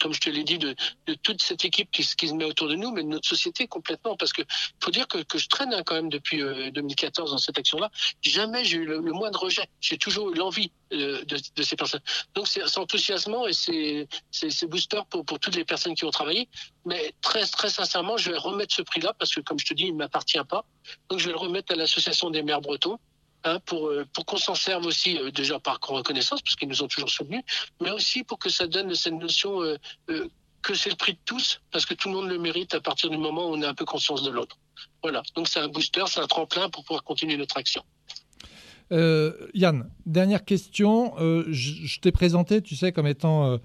comme 0.00 0.14
je 0.14 0.20
te 0.20 0.30
l'ai 0.30 0.44
dit, 0.44 0.58
de, 0.58 0.74
toute 1.22 1.42
cette 1.42 1.64
équipe 1.64 1.90
qui, 1.90 2.04
se- 2.04 2.34
met 2.34 2.44
autour 2.44 2.68
de 2.68 2.74
nous, 2.74 2.90
mais 2.92 3.02
de 3.02 3.08
notre 3.08 3.28
société 3.28 3.66
complètement. 3.66 4.16
Parce 4.16 4.32
que 4.32 4.42
faut 4.82 4.90
dire 4.90 5.06
que, 5.08 5.18
je 5.38 5.48
traîne 5.48 5.74
hein, 5.74 5.82
quand 5.84 5.94
même 5.94 6.08
depuis 6.08 6.42
euh, 6.42 6.70
2014 6.70 7.32
dans 7.32 7.38
cette 7.38 7.58
action-là. 7.58 7.90
Jamais 8.22 8.64
j'ai 8.64 8.78
eu 8.78 8.86
le, 8.86 9.00
moindre 9.00 9.40
rejet. 9.40 9.68
J'ai 9.80 9.98
toujours 9.98 10.30
eu 10.30 10.34
l'envie 10.34 10.70
euh, 10.92 11.24
de, 11.24 11.62
ces 11.62 11.76
personnes. 11.76 12.02
Donc 12.34 12.48
c'est 12.48 12.78
enthousiasmant 12.78 13.46
et 13.46 13.52
c'est 13.52 14.66
booster 14.66 15.00
pour, 15.10 15.24
pour 15.24 15.38
toutes 15.40 15.56
les 15.56 15.64
personnes 15.64 15.94
qui 15.94 16.04
ont 16.04 16.10
travaillé. 16.10 16.48
Mais 16.84 17.14
très 17.20 17.44
très 17.46 17.70
sincèrement, 17.70 18.16
je 18.16 18.30
vais 18.30 18.38
remettre 18.38 18.74
ce 18.74 18.82
prix-là 18.82 19.14
parce 19.18 19.34
que 19.34 19.40
comme 19.40 19.58
je 19.58 19.66
te 19.66 19.74
dis, 19.74 19.86
il 19.86 19.94
m'appartient 19.94 20.38
pas. 20.48 20.64
Donc 21.08 21.18
je 21.18 21.26
vais 21.26 21.32
le 21.32 21.38
remettre 21.38 21.72
à 21.72 21.76
l'association 21.76 22.30
des 22.30 22.42
maires 22.42 22.60
bretons. 22.60 22.98
Hein, 23.44 23.60
pour, 23.66 23.86
euh, 23.86 24.04
pour 24.12 24.26
qu'on 24.26 24.36
s'en 24.36 24.56
serve 24.56 24.84
aussi 24.84 25.16
euh, 25.16 25.30
déjà 25.30 25.60
par 25.60 25.78
reconnaissance, 25.80 26.42
parce 26.42 26.56
qu'ils 26.56 26.68
nous 26.68 26.82
ont 26.82 26.88
toujours 26.88 27.08
soutenus, 27.08 27.42
mais 27.80 27.90
aussi 27.90 28.24
pour 28.24 28.36
que 28.38 28.50
ça 28.50 28.66
donne 28.66 28.92
cette 28.96 29.12
notion 29.12 29.62
euh, 29.62 29.76
que 30.60 30.74
c'est 30.74 30.90
le 30.90 30.96
prix 30.96 31.12
de 31.12 31.18
tous, 31.24 31.60
parce 31.70 31.86
que 31.86 31.94
tout 31.94 32.08
le 32.08 32.16
monde 32.16 32.28
le 32.28 32.38
mérite 32.38 32.74
à 32.74 32.80
partir 32.80 33.10
du 33.10 33.16
moment 33.16 33.48
où 33.48 33.54
on 33.54 33.62
a 33.62 33.68
un 33.68 33.74
peu 33.74 33.84
conscience 33.84 34.24
de 34.24 34.30
l'autre. 34.30 34.58
Voilà, 35.02 35.22
donc 35.36 35.46
c'est 35.46 35.60
un 35.60 35.68
booster, 35.68 36.02
c'est 36.08 36.18
un 36.18 36.26
tremplin 36.26 36.68
pour 36.68 36.82
pouvoir 36.82 37.04
continuer 37.04 37.36
notre 37.36 37.56
action. 37.56 37.84
Yann, 38.90 39.88
dernière 40.06 40.44
question. 40.44 41.14
Je 41.18 42.00
t'ai 42.00 42.10
présenté, 42.10 42.62
tu 42.62 42.74
sais, 42.74 42.90
comme 42.90 43.06
étant 43.06 43.58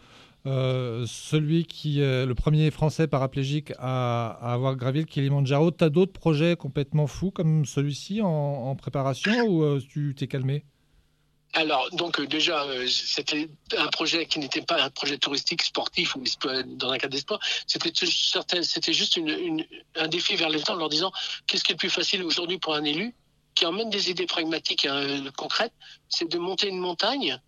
euh, 0.46 1.06
celui 1.08 1.66
qui 1.66 2.02
est 2.02 2.26
le 2.26 2.36
premier 2.36 2.70
Français 2.70 3.08
paraplégique 3.08 3.72
à, 3.78 4.38
avoir 4.42 4.76
gravi 4.76 5.00
le 5.00 5.06
Kilimanjaro. 5.06 5.72
Tu 5.72 5.84
as 5.84 5.90
d'autres 5.90 6.12
projets 6.12 6.58
complètement 6.58 7.08
fous 7.08 7.32
comme 7.32 7.66
celui-ci 7.66 8.22
en, 8.22 8.76
préparation 8.76 9.32
ou 9.46 9.64
euh, 9.64 9.82
tu 9.90 10.14
t'es 10.18 10.28
calmé? 10.28 10.66
Alors, 11.54 11.88
donc 11.92 12.20
euh, 12.20 12.28
déjà, 12.28 12.66
c'était 12.88 13.48
un 13.78 13.88
projet 13.88 14.26
qui 14.26 14.40
n'était 14.40 14.64
pas 14.64 14.84
un 14.84 14.90
projet 14.90 15.18
touristique, 15.18 15.62
sportif 15.62 16.16
ou 16.16 16.24
dans 16.66 16.90
un 16.90 16.98
cadre 16.98 17.14
d'espoir. 17.14 17.40
C'était 17.68 17.94
c'était 18.64 18.94
juste 18.94 19.20
un 19.96 20.08
défi 20.08 20.36
vers 20.36 20.50
les 20.50 20.60
gens 20.60 20.74
en 20.74 20.78
leur 20.78 20.90
disant 20.90 21.12
qu'est-ce 21.48 21.64
qui 21.64 21.72
est 21.72 21.76
le 21.76 21.80
plus 21.80 21.90
facile 21.90 22.24
aujourd'hui 22.24 22.58
pour 22.58 22.76
un 22.76 22.84
élu 22.84 23.16
qui 23.56 23.66
emmène 23.66 23.90
des 23.90 24.10
idées 24.10 24.26
pragmatiques 24.26 24.86
hein, 24.86 25.24
concrètes, 25.38 25.74
c'est 26.10 26.30
de 26.30 26.38
monter 26.38 26.68
une 26.68 26.80
montagne 26.80 27.40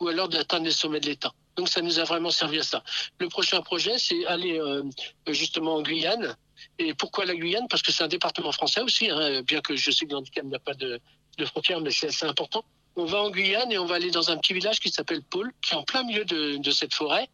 ou 0.00 0.08
alors 0.08 0.28
d'atteindre 0.28 0.64
les 0.64 0.72
sommets 0.72 1.00
de 1.00 1.06
l'État. 1.06 1.32
Donc 1.60 1.68
ça 1.68 1.82
nous 1.82 1.98
a 1.98 2.04
vraiment 2.04 2.30
servi 2.30 2.58
à 2.58 2.62
ça. 2.62 2.82
Le 3.18 3.28
prochain 3.28 3.60
projet, 3.60 3.98
c'est 3.98 4.24
aller 4.24 4.58
euh, 4.58 4.82
justement 5.28 5.74
en 5.74 5.82
Guyane. 5.82 6.34
Et 6.78 6.94
pourquoi 6.94 7.26
la 7.26 7.34
Guyane? 7.34 7.68
Parce 7.68 7.82
que 7.82 7.92
c'est 7.92 8.02
un 8.02 8.08
département 8.08 8.50
français 8.50 8.80
aussi, 8.80 9.10
hein, 9.10 9.42
bien 9.42 9.60
que 9.60 9.76
je 9.76 9.90
sais 9.90 10.06
que 10.06 10.12
l'handicap 10.14 10.42
n'a 10.46 10.58
pas 10.58 10.72
de, 10.72 10.98
de 11.36 11.44
frontières, 11.44 11.82
mais 11.82 11.90
c'est 11.90 12.06
assez 12.06 12.24
important. 12.24 12.64
On 12.96 13.04
va 13.04 13.20
en 13.20 13.28
Guyane 13.28 13.70
et 13.70 13.76
on 13.76 13.84
va 13.84 13.96
aller 13.96 14.10
dans 14.10 14.30
un 14.30 14.38
petit 14.38 14.54
village 14.54 14.80
qui 14.80 14.88
s'appelle 14.88 15.22
Paul, 15.22 15.52
qui 15.60 15.74
est 15.74 15.76
en 15.76 15.82
plein 15.82 16.02
milieu 16.02 16.24
de, 16.24 16.70
cette 16.70 16.94
forêt 16.94 17.28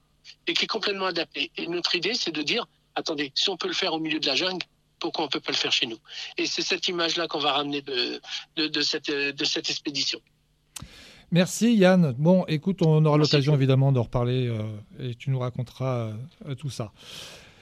et 0.49 0.55
qui 0.55 0.65
est 0.65 0.67
complètement 0.67 1.07
adapté. 1.07 1.53
Et 1.57 1.69
notre 1.69 1.95
idée, 1.95 2.15
c'est 2.15 2.33
de 2.33 2.43
dire, 2.43 2.67
attendez, 2.97 3.31
si 3.37 3.49
on 3.49 3.57
peut 3.57 3.69
le 3.69 3.75
faire 3.75 3.95
au 3.95 4.01
milieu 4.01 4.19
de 4.19 4.27
la 4.27 4.35
jungle, 4.35 4.67
pourquoi 4.99 5.27
on 5.27 5.29
peut 5.29 5.39
pas 5.39 5.53
le 5.53 5.57
faire 5.57 5.71
chez 5.71 5.87
nous? 5.87 5.99
Et 6.37 6.47
c'est 6.47 6.63
cette 6.63 6.89
image-là 6.89 7.29
qu'on 7.29 7.39
va 7.39 7.53
ramener 7.53 7.81
de 7.81 8.81
cette 8.83 9.71
expédition. 9.71 10.21
Merci 11.33 11.75
Yann. 11.75 12.15
Bon, 12.19 12.45
écoute, 12.47 12.83
on 12.83 13.05
aura 13.05 13.19
l'occasion 13.19 13.55
évidemment 13.55 13.93
d'en 13.93 14.03
reparler 14.05 14.47
euh, 14.49 14.63
et 15.01 15.15
tu 15.15 15.31
nous 15.31 15.39
raconteras 15.39 16.13
euh, 16.49 16.55
tout 16.55 16.71
ça. 16.71 16.93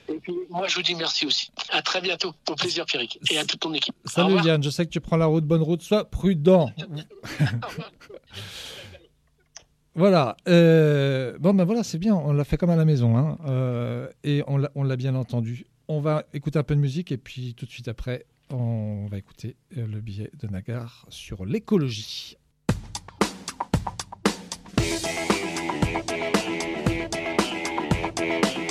Et 0.08 0.18
puis, 0.20 0.34
moi, 0.50 0.66
je 0.68 0.76
vous 0.76 0.82
dis 0.82 0.94
merci 0.94 1.24
aussi. 1.26 1.50
À 1.70 1.80
très 1.80 2.00
bientôt. 2.02 2.34
Au 2.50 2.54
plaisir, 2.54 2.84
Pierrick. 2.84 3.18
Et 3.30 3.38
à 3.38 3.44
toute 3.44 3.60
ton 3.60 3.72
équipe. 3.72 3.94
Salut. 4.04 4.36
Yann, 4.44 4.62
je 4.62 4.68
sais 4.68 4.84
que 4.84 4.90
tu 4.90 5.00
prends 5.00 5.16
la 5.16 5.24
route, 5.26 5.44
bonne 5.46 5.62
route, 5.62 5.80
sois 5.82 6.04
prudent. 6.10 6.70
Voilà. 9.96 10.36
euh, 10.48 11.38
bon, 11.38 11.54
ben 11.54 11.64
voilà, 11.64 11.84
c'est 11.84 11.98
bien. 11.98 12.14
On 12.16 12.32
l'a 12.32 12.44
fait 12.44 12.56
comme 12.56 12.70
à 12.70 12.76
la 12.76 12.84
maison. 12.84 13.16
hein, 13.16 13.38
euh, 13.46 14.08
et 14.24 14.42
on 14.48 14.56
l'a 14.56 14.70
on 14.74 14.82
l'a 14.82 14.96
bien 14.96 15.14
entendu. 15.14 15.66
On 15.86 16.00
va 16.00 16.24
écouter 16.32 16.58
un 16.58 16.64
peu 16.64 16.74
de 16.74 16.80
musique 16.80 17.12
et 17.12 17.16
puis 17.16 17.54
tout 17.54 17.64
de 17.64 17.70
suite 17.70 17.86
après, 17.88 18.26
on 18.50 19.06
va 19.08 19.18
écouter 19.18 19.56
le 19.70 20.00
billet 20.00 20.30
de 20.40 20.48
Nagar 20.48 21.06
sur 21.10 21.44
l'écologie. 21.44 22.36
Thank 25.94 26.10
you. 28.58 28.63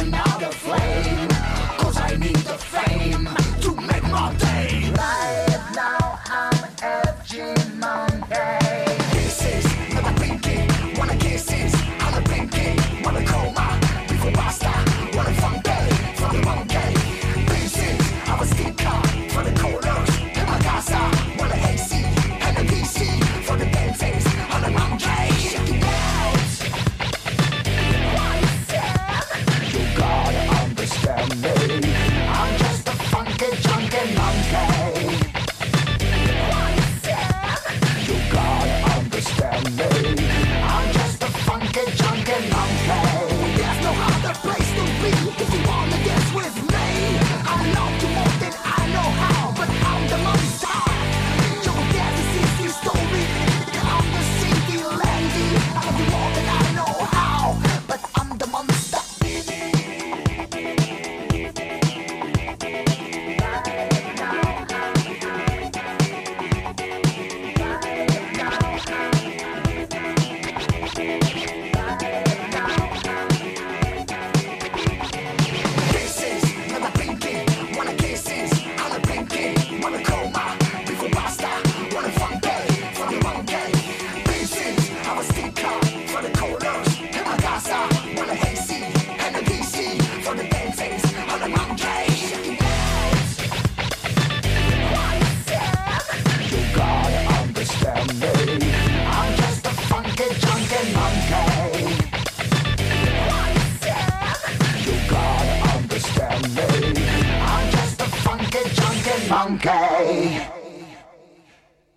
Another 0.00 0.52
flame. 0.52 0.87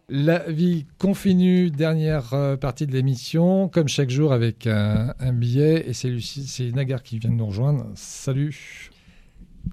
La 0.10 0.40
vie 0.50 0.86
continue, 0.98 1.70
dernière 1.72 2.34
euh, 2.34 2.58
partie 2.58 2.86
de 2.88 2.92
l'émission, 2.94 3.70
comme 3.70 3.88
chaque 3.88 4.10
jour 4.10 4.34
avec 4.34 4.68
un, 4.68 5.14
un 5.20 5.34
billet. 5.34 5.84
Et 5.90 5.94
c'est 5.94 6.10
Lucie, 6.10 6.46
c'est 6.48 6.72
Nagar 6.72 7.02
qui 7.04 7.20
vient 7.20 7.30
de 7.30 7.36
nous 7.36 7.46
rejoindre. 7.46 7.88
Salut. 7.96 8.90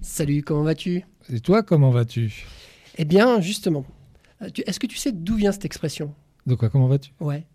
Salut, 0.00 0.42
comment 0.42 0.62
vas-tu? 0.62 1.04
Et 1.32 1.40
toi, 1.40 1.62
comment 1.62 1.90
vas-tu? 1.90 2.44
Eh 2.98 3.04
bien, 3.04 3.40
justement, 3.40 3.84
euh, 4.42 4.48
est-ce 4.66 4.78
que 4.80 4.86
tu 4.86 4.96
sais 4.96 5.12
d'où 5.12 5.36
vient 5.36 5.52
cette 5.52 5.64
expression? 5.64 6.14
De 6.46 6.54
quoi, 6.54 6.68
comment 6.70 6.86
vas-tu? 6.88 7.12
Ouais. 7.20 7.46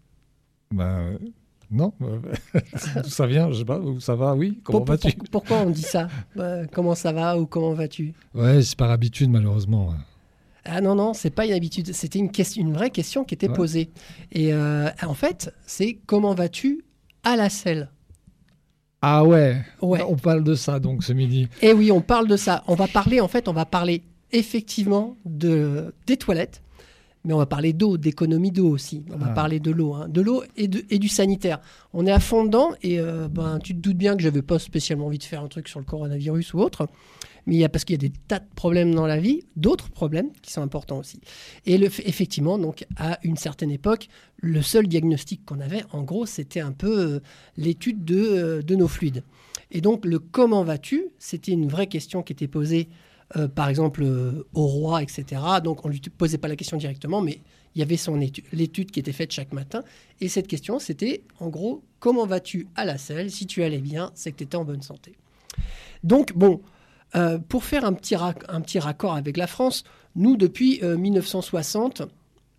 Bah 0.71 0.99
euh, 0.99 1.17
non. 1.71 1.93
D'où 1.99 3.09
ça 3.09 3.27
vient 3.27 3.49
Je 3.51 3.59
sais 3.59 3.65
pas. 3.65 3.79
Où 3.79 3.99
ça 3.99 4.15
va 4.15 4.35
Oui. 4.35 4.59
Comment 4.63 4.83
vas-tu? 4.83 5.11
pour- 5.17 5.29
pourquoi 5.29 5.57
on 5.61 5.69
dit 5.69 5.81
ça? 5.81 6.07
Comment 6.73 6.95
ça 6.95 7.11
va 7.13 7.37
ou 7.37 7.45
comment 7.45 7.73
vas-tu? 7.73 8.13
Ouais, 8.33 8.61
c'est 8.61 8.77
par 8.77 8.89
habitude 8.91 9.29
malheureusement. 9.29 9.93
Ah 10.65 10.79
non, 10.81 10.95
non, 10.95 11.13
c'est 11.13 11.29
pas 11.29 11.45
une 11.45 11.53
habitude, 11.53 11.93
c'était 11.93 12.19
une, 12.19 12.31
question, 12.31 12.61
une 12.61 12.73
vraie 12.73 12.89
question 12.89 13.23
qui 13.25 13.33
était 13.33 13.49
Ouais. 13.49 13.53
posée. 13.55 13.89
Et 14.31 14.53
euh, 14.53 14.89
en 15.05 15.13
fait, 15.13 15.53
c'est 15.65 15.97
comment 16.05 16.33
vas-tu 16.33 16.83
à 17.23 17.35
la 17.35 17.49
selle? 17.49 17.89
Ah 19.01 19.25
ouais. 19.25 19.61
Ouais. 19.81 20.01
On 20.07 20.15
parle 20.15 20.43
de 20.43 20.55
ça 20.55 20.79
donc 20.79 21.03
ce 21.03 21.11
midi. 21.11 21.47
Et 21.61 21.73
oui, 21.73 21.91
on 21.91 21.99
parle 22.01 22.27
de 22.27 22.37
ça. 22.37 22.63
On 22.67 22.75
va 22.75 22.87
parler, 22.87 23.19
en 23.19 23.27
fait, 23.27 23.47
on 23.49 23.53
va 23.53 23.65
parler 23.65 24.03
effectivement 24.31 25.17
de, 25.25 25.93
des 26.07 26.15
toilettes, 26.15 26.61
mais 27.25 27.33
on 27.33 27.37
va 27.37 27.45
parler 27.45 27.73
d'eau, 27.73 27.97
d'économie 27.97 28.51
d'eau 28.51 28.69
aussi. 28.69 29.03
On 29.13 29.17
va 29.17 29.27
Ah. 29.31 29.33
parler 29.33 29.59
de 29.59 29.71
l'eau, 29.71 29.93
hein, 29.93 30.07
de 30.07 30.21
l'eau 30.21 30.43
et, 30.55 30.69
de- 30.69 30.85
et 30.89 30.99
du 30.99 31.09
sanitaire. 31.09 31.59
On 31.93 32.05
est 32.07 32.11
à 32.11 32.21
fond 32.21 32.45
dedans 32.45 32.71
et 32.81 32.99
euh, 32.99 33.27
ben, 33.27 33.59
tu 33.61 33.73
te 33.75 33.79
doutes 33.81 33.97
bien 33.97 34.15
que 34.15 34.23
j'avais 34.23 34.41
pas 34.41 34.59
spécialement 34.59 35.07
envie 35.07 35.17
de 35.19 35.23
faire 35.23 35.43
un 35.43 35.49
truc 35.49 35.67
sur 35.67 35.79
le 35.79 35.85
coronavirus 35.85 36.53
ou 36.53 36.59
autre. 36.59 36.87
Mais 37.45 37.55
il 37.55 37.59
y 37.59 37.63
a 37.63 37.69
parce 37.69 37.83
qu'il 37.83 37.95
y 37.95 38.05
a 38.05 38.09
des 38.09 38.13
tas 38.27 38.39
de 38.39 38.47
problèmes 38.55 38.93
dans 38.93 39.07
la 39.07 39.19
vie, 39.19 39.43
d'autres 39.55 39.89
problèmes 39.89 40.31
qui 40.41 40.51
sont 40.51 40.61
importants 40.61 40.99
aussi. 40.99 41.19
Et 41.65 41.75
effectivement, 41.75 42.57
donc 42.57 42.85
à 42.97 43.19
une 43.23 43.37
certaine 43.37 43.71
époque, 43.71 44.07
le 44.37 44.61
seul 44.61 44.87
diagnostic 44.87 45.45
qu'on 45.45 45.59
avait, 45.59 45.83
en 45.91 46.03
gros, 46.03 46.25
c'était 46.25 46.61
un 46.61 46.71
peu 46.71 46.99
euh, 46.99 47.19
l'étude 47.57 48.05
de, 48.05 48.17
euh, 48.17 48.61
de 48.61 48.75
nos 48.75 48.87
fluides. 48.87 49.23
Et 49.71 49.81
donc 49.81 50.05
le 50.05 50.19
comment 50.19 50.63
vas-tu, 50.63 51.07
c'était 51.19 51.51
une 51.51 51.67
vraie 51.67 51.87
question 51.87 52.23
qui 52.23 52.33
était 52.33 52.47
posée, 52.47 52.87
euh, 53.35 53.47
par 53.47 53.69
exemple 53.69 54.05
au 54.53 54.67
roi, 54.67 55.01
etc. 55.01 55.41
Donc 55.63 55.85
on 55.85 55.89
lui 55.89 55.99
posait 55.99 56.37
pas 56.37 56.47
la 56.47 56.55
question 56.55 56.77
directement, 56.77 57.21
mais 57.21 57.39
il 57.75 57.79
y 57.79 57.81
avait 57.81 57.97
son 57.97 58.21
étude, 58.21 58.45
l'étude 58.53 58.91
qui 58.91 58.99
était 58.99 59.13
faite 59.13 59.31
chaque 59.31 59.51
matin. 59.51 59.83
Et 60.21 60.27
cette 60.27 60.47
question, 60.47 60.79
c'était 60.79 61.23
en 61.39 61.49
gros 61.49 61.83
comment 61.99 62.25
vas-tu 62.25 62.67
à 62.75 62.85
la 62.85 62.97
selle? 62.97 63.31
Si 63.31 63.47
tu 63.47 63.63
allais 63.63 63.79
bien, 63.79 64.11
c'est 64.13 64.31
que 64.31 64.37
tu 64.37 64.43
étais 64.43 64.57
en 64.57 64.65
bonne 64.65 64.81
santé. 64.81 65.13
Donc 66.03 66.33
bon, 66.33 66.61
euh, 67.15 67.37
pour 67.37 67.63
faire 67.63 67.85
un 67.85 67.93
petit, 67.93 68.15
un 68.15 68.61
petit 68.61 68.79
raccord 68.79 69.13
avec 69.15 69.37
la 69.37 69.47
France, 69.47 69.83
nous 70.15 70.35
depuis 70.37 70.79
euh, 70.83 70.97
1960, 70.97 72.03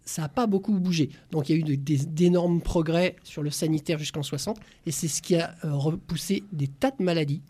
ça 0.05 0.23
n'a 0.23 0.29
pas 0.29 0.47
beaucoup 0.47 0.73
bougé. 0.79 1.09
Donc 1.31 1.49
il 1.49 1.57
y 1.59 1.63
a 1.63 1.67
eu 1.73 1.77
d'énormes 1.77 2.61
progrès 2.61 3.17
sur 3.25 3.43
le 3.43 3.51
sanitaire 3.51 3.99
jusqu'en 3.99 4.23
60, 4.23 4.59
et 4.87 4.91
c'est 4.91 5.09
ce 5.09 5.23
qui 5.23 5.37
a 5.37 5.55
euh, 5.65 5.73
repoussé 5.73 6.45
des 6.53 6.69
tas 6.69 6.91
de 6.91 7.03
maladies. 7.03 7.43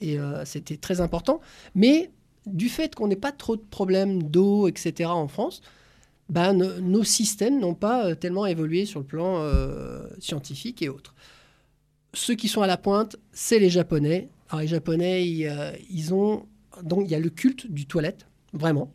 Et 0.00 0.18
euh, 0.18 0.44
c'était 0.44 0.76
très 0.76 1.00
important. 1.00 1.40
Mais 1.74 2.10
du 2.46 2.68
fait 2.68 2.94
qu'on 2.94 3.06
n'ait 3.08 3.14
pas 3.14 3.30
trop 3.32 3.54
de 3.56 3.62
problèmes 3.62 4.22
d'eau, 4.24 4.66
etc. 4.66 5.10
en 5.10 5.28
France, 5.28 5.62
ben, 6.28 6.54
no- 6.54 6.80
nos 6.80 7.04
systèmes 7.04 7.60
n'ont 7.60 7.74
pas 7.74 8.06
euh, 8.06 8.14
tellement 8.16 8.46
évolué 8.46 8.84
sur 8.84 8.98
le 9.00 9.06
plan 9.06 9.36
euh, 9.42 10.06
scientifique 10.18 10.82
et 10.82 10.88
autres. 10.88 11.14
Ceux 12.14 12.34
qui 12.34 12.48
sont 12.48 12.62
à 12.62 12.66
la 12.66 12.76
pointe, 12.76 13.16
c'est 13.32 13.58
les 13.58 13.70
Japonais. 13.70 14.28
Alors 14.52 14.60
les 14.60 14.68
Japonais, 14.68 15.26
ils, 15.26 15.46
euh, 15.46 15.72
ils 15.90 16.14
ont 16.14 16.46
donc 16.82 17.02
il 17.06 17.10
y 17.10 17.14
a 17.14 17.18
le 17.18 17.30
culte 17.30 17.70
du 17.70 17.86
toilette, 17.86 18.26
vraiment. 18.52 18.92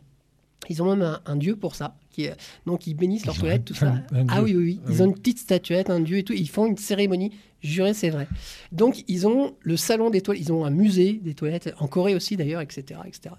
Ils 0.70 0.82
ont 0.82 0.86
même 0.86 1.02
un, 1.02 1.20
un 1.26 1.36
dieu 1.36 1.56
pour 1.56 1.74
ça. 1.74 1.96
Qui 2.10 2.28
donc 2.66 2.86
ils 2.86 2.94
bénissent 2.94 3.22
toilettes, 3.22 3.60
un- 3.62 3.64
tout 3.64 3.74
ça. 3.74 3.94
ah 4.28 4.42
oui, 4.42 4.54
oui, 4.56 4.62
oui. 4.64 4.80
Ah 4.84 4.88
Ils 4.90 4.96
oui. 4.96 5.02
ont 5.02 5.06
une 5.06 5.14
petite 5.14 5.38
statuette, 5.38 5.90
un 5.90 6.00
dieu 6.00 6.18
et 6.18 6.22
tout. 6.24 6.32
Ils 6.32 6.48
font 6.48 6.66
une 6.66 6.76
cérémonie. 6.76 7.32
Juré, 7.60 7.92
c'est 7.92 8.10
vrai. 8.10 8.28
Donc 8.70 9.02
ils 9.08 9.26
ont 9.26 9.56
le 9.62 9.76
salon 9.76 10.10
des 10.10 10.20
toilettes. 10.20 10.44
Ils 10.46 10.52
ont 10.52 10.64
un 10.64 10.70
musée 10.70 11.14
des 11.14 11.34
toilettes 11.34 11.74
en 11.80 11.88
Corée 11.88 12.14
aussi 12.14 12.36
d'ailleurs, 12.36 12.60
etc., 12.60 13.00
etc. 13.04 13.34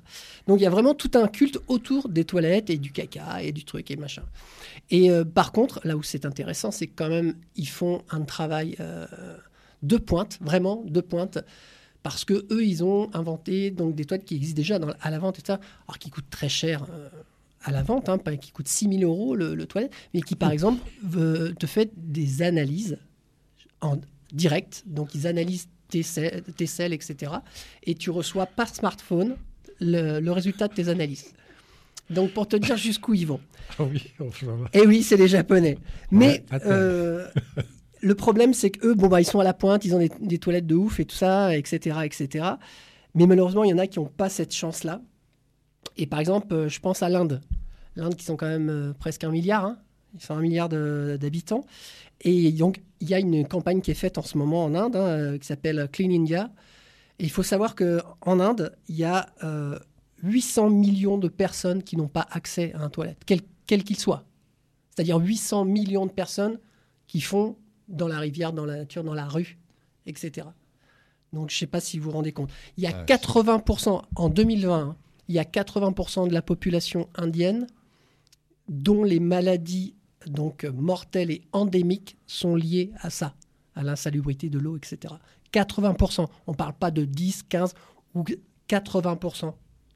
Donc 0.47 0.59
il 0.59 0.63
y 0.63 0.65
a 0.65 0.70
vraiment 0.70 0.93
tout 0.93 1.11
un 1.15 1.28
culte 1.30 1.57
autour 1.70 2.09
des 2.09 2.26
toilettes 2.26 2.70
et 2.70 2.78
du 2.78 2.91
caca 2.91 3.41
et 3.41 3.53
du 3.53 3.63
truc 3.63 3.89
et 3.91 3.95
machin. 3.95 4.24
Et 4.89 5.09
euh, 5.09 5.24
par 5.24 5.53
contre, 5.53 5.80
là 5.86 5.95
où 5.95 6.03
c'est 6.03 6.26
intéressant, 6.26 6.72
c'est 6.72 6.88
quand 6.88 7.07
même 7.09 7.36
ils 7.55 7.67
font 7.70 8.01
un 8.09 8.22
travail 8.22 8.76
euh, 8.82 9.05
de 9.84 9.95
pointe, 9.97 10.38
vraiment 10.41 10.84
de 10.86 10.99
pointe, 10.99 11.38
parce 12.04 12.26
que 12.26 12.45
eux 12.52 12.64
ils 12.66 12.84
ont 12.84 13.10
inventé 13.14 13.72
donc 13.72 13.95
des 13.95 14.06
toilettes 14.06 14.26
qui 14.26 14.36
existent 14.36 14.56
déjà 14.58 14.80
dans- 14.80 14.93
à 15.02 15.10
la 15.12 15.20
vente 15.20 15.39
et 15.39 15.41
ça, 15.45 15.60
alors 15.88 15.97
qui 16.00 16.10
coûtent 16.10 16.30
très 16.30 16.50
cher. 16.50 16.86
euh, 16.91 17.10
à 17.62 17.72
la 17.74 17.84
vente, 17.84 18.08
hein, 18.08 18.18
qui 18.39 18.52
coûte 18.52 18.70
6000 18.70 19.04
euros 19.04 19.36
le, 19.36 19.54
le 19.54 19.66
toilette, 19.66 19.91
mais 20.14 20.22
qui 20.22 20.36
par 20.38 20.52
exemple 20.52 20.82
veut- 21.04 21.54
te 21.60 21.66
fait 21.66 21.91
des 21.97 22.41
analyses 22.41 22.97
en 23.82 23.97
direct. 24.32 24.84
Donc 24.86 25.14
ils 25.14 25.28
analysent 25.28 25.68
tes 25.89 26.02
selles, 26.02 26.41
tes 26.56 26.68
selles, 26.68 26.93
etc. 26.93 27.34
Et 27.84 27.95
tu 27.95 28.12
reçois 28.12 28.45
par 28.45 28.74
smartphone 28.74 29.36
le, 29.82 30.22
le 30.22 30.32
résultat 30.32 30.70
de 30.70 30.74
tes 30.74 30.88
analyses. 30.88 31.34
Donc 32.10 32.32
pour 32.32 32.47
te 32.47 32.56
dire 32.56 32.78
jusqu'où 32.78 33.14
ils 33.14 33.28
vont. 33.28 33.41
Ah 33.78 33.84
oui, 33.84 34.10
enfin. 34.22 34.47
Et 34.72 34.88
oui, 34.88 35.04
c'est 35.04 35.18
les 35.18 35.28
Japonais. 35.28 35.78
Mais 36.12 36.45
Ouais, 36.52 36.60
euh, 36.66 37.28
le 38.02 38.16
problème, 38.16 38.54
c'est 38.54 38.70
qu'eux, 38.70 38.93
bon, 38.93 39.08
bah, 39.08 39.22
ils 39.22 39.26
sont 39.26 39.39
à 39.39 39.43
la 39.43 39.54
pointe, 39.54 39.86
ils 39.86 39.95
ont 39.95 40.00
des, 40.00 40.39
toilettes 40.39 40.68
de 40.68 40.76
ouf 40.76 41.00
et 41.00 41.06
tout 41.06 41.16
ça, 41.16 41.56
etc. 41.56 42.00
etc. 42.04 42.45
Mais 43.16 43.26
malheureusement, 43.26 43.64
il 43.64 43.70
y 43.70 43.74
en 43.74 43.78
a 43.78 43.88
qui 43.88 44.00
n'ont 44.00 44.06
pas 44.06 44.30
cette 44.30 44.54
chance-là. 44.54 45.02
Et 45.97 46.06
par 46.06 46.20
exemple, 46.20 46.54
euh, 46.54 46.70
je 46.70 46.80
pense 46.80 47.04
à 47.04 47.10
l'Inde. 47.10 47.41
L'Inde 47.95 48.16
qui 48.16 48.26
sont 48.26 48.36
quand 48.36 48.47
même 48.47 48.70
euh, 48.70 48.93
presque 48.93 49.24
un 49.24 49.32
milliard. 49.32 49.66
hein. 49.66 49.78
Ils 50.14 50.22
sont 50.22 50.34
un 50.34 50.41
milliard 50.41 50.70
d'habitants. 50.70 51.66
Et 52.22 52.52
donc, 52.52 52.82
il 53.00 53.10
y 53.10 53.14
a 53.14 53.20
une 53.20 53.47
campagne 53.47 53.82
qui 53.82 53.91
est 53.91 53.95
faite 53.95 54.18
en 54.18 54.22
ce 54.22 54.38
moment 54.38 54.64
en 54.66 54.76
Inde, 54.76 54.95
hein, 54.95 55.08
euh, 55.08 55.38
qui 55.38 55.47
s'appelle 55.47 55.88
Clean 55.91 56.10
India. 56.12 56.52
Et 57.20 57.26
il 57.26 57.30
faut 57.30 57.43
savoir 57.43 57.76
qu'en 57.76 58.39
Inde, 58.39 58.76
il 58.88 58.95
y 58.95 59.04
a 59.04 59.28
euh, 59.43 59.78
800 60.24 60.70
millions 60.70 61.18
de 61.18 61.28
personnes 61.28 61.84
qui 61.84 61.97
n'ont 61.97 62.08
pas 62.08 62.26
accès 62.32 62.74
à 62.74 62.82
un 62.82 62.89
toilette, 62.89 63.24
quel 63.26 63.84
qu'il 63.84 64.00
soit. 64.00 64.26
C'est-à-dire 64.89 65.18
800 65.18 65.66
millions 65.66 66.06
de 66.06 66.12
personnes 66.12 66.60
qui 67.08 67.22
font 67.22 67.58
dans 67.89 68.07
la 68.07 68.19
rivière, 68.19 68.53
dans 68.53 68.65
la 68.65 68.77
nature, 68.77 69.03
dans 69.03 69.13
la 69.13 69.25
rue, 69.27 69.57
etc. 70.05 70.47
Donc 71.33 71.49
je 71.49 71.55
ne 71.55 71.59
sais 71.59 71.67
pas 71.67 71.79
si 71.79 71.99
vous 71.99 72.05
vous 72.09 72.15
rendez 72.15 72.31
compte. 72.31 72.51
Il 72.77 72.83
y 72.83 72.87
a 72.87 72.91
Ouais, 72.97 73.05
80% 73.05 74.01
en 74.15 74.29
2020, 74.29 74.79
hein, 74.79 74.95
il 75.27 75.35
y 75.35 75.39
a 75.39 75.43
80% 75.43 76.27
de 76.27 76.33
la 76.33 76.41
population 76.41 77.07
indienne 77.15 77.67
dont 78.67 79.03
les 79.03 79.19
maladies 79.19 79.95
donc 80.27 80.63
mortelles 80.65 81.31
et 81.31 81.41
endémiques 81.53 82.17
sont 82.27 82.55
liées 82.55 82.91
à 82.99 83.09
ça, 83.09 83.35
à 83.75 83.83
l'insalubrité 83.83 84.49
de 84.49 84.59
l'eau, 84.59 84.75
etc. 84.77 85.13
80%. 85.53 86.27
On 86.47 86.51
ne 86.51 86.55
parle 86.57 86.73
pas 86.73 86.91
de 86.91 87.05
10, 87.05 87.43
15 87.43 87.73
ou 88.15 88.23
80% 88.67 89.53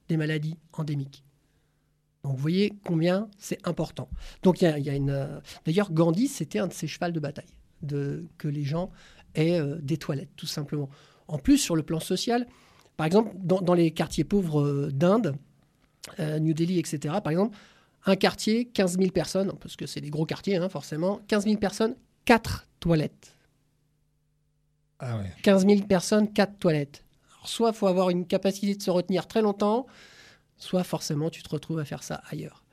des 0.10 0.18
maladies 0.18 0.58
endémiques. 0.74 1.24
Donc 2.24 2.36
vous 2.36 2.42
voyez 2.42 2.74
combien 2.86 3.28
c'est 3.38 3.66
important. 3.68 4.08
Donc 4.44 4.62
il 4.62 4.66
y 4.66 4.68
a, 4.68 4.78
il 4.80 4.86
y 4.86 4.90
a 4.90 4.96
une. 4.96 5.10
euh, 5.10 5.40
D'ailleurs, 5.66 5.92
Gandhi, 5.92 6.28
c'était 6.28 6.60
un 6.60 6.68
de 6.68 6.74
ses 6.74 6.88
chevals 6.88 7.12
de 7.12 7.20
bataille, 7.20 7.50
de, 7.84 8.26
que 8.38 8.48
les 8.48 8.64
gens 8.64 8.92
aient 9.36 9.60
euh, 9.60 9.78
des 9.82 9.98
toilettes, 9.98 10.32
tout 10.36 10.46
simplement. 10.46 10.90
En 11.28 11.38
plus, 11.38 11.58
sur 11.58 11.76
le 11.76 11.84
plan 11.84 12.00
social, 12.00 12.48
par 12.98 13.06
exemple, 13.06 13.32
dans, 13.36 13.62
dans 13.62 13.74
les 13.74 13.92
quartiers 13.92 14.24
pauvres 14.24 14.62
euh, 14.62 14.92
d'Inde, 14.92 15.36
euh, 16.20 16.40
New 16.40 16.54
Delhi, 16.54 16.80
etc., 16.80 17.16
par 17.24 17.32
exemple, 17.32 17.58
un 18.06 18.16
quartier, 18.16 18.66
15 18.66 18.98
000 18.98 19.12
personnes, 19.12 19.54
parce 19.60 19.76
que 19.76 19.86
c'est 19.86 20.02
des 20.02 20.10
gros 20.10 20.26
quartiers, 20.26 20.58
hein, 20.58 20.70
forcément, 20.70 21.22
15 21.28 21.46
000 21.46 21.58
personnes, 21.58 21.96
4 22.26 22.68
toilettes. 22.80 23.38
Ah 25.00 25.18
ouais. 25.18 25.32
15 25.42 25.66
000 25.66 25.82
personnes, 25.84 26.32
4 26.32 26.60
toilettes. 26.60 27.04
Alors, 27.36 27.48
soit 27.48 27.70
il 27.70 27.76
faut 27.76 27.88
avoir 27.88 28.10
une 28.10 28.26
capacité 28.26 28.76
de 28.76 28.82
se 28.82 28.92
retenir 28.92 29.28
très 29.28 29.42
longtemps, 29.42 29.86
soit 30.58 30.84
forcément 30.84 31.30
tu 31.30 31.44
te 31.44 31.50
retrouves 31.50 31.80
à 31.80 31.86
faire 31.86 32.04
ça 32.04 32.22
ailleurs. 32.30 32.64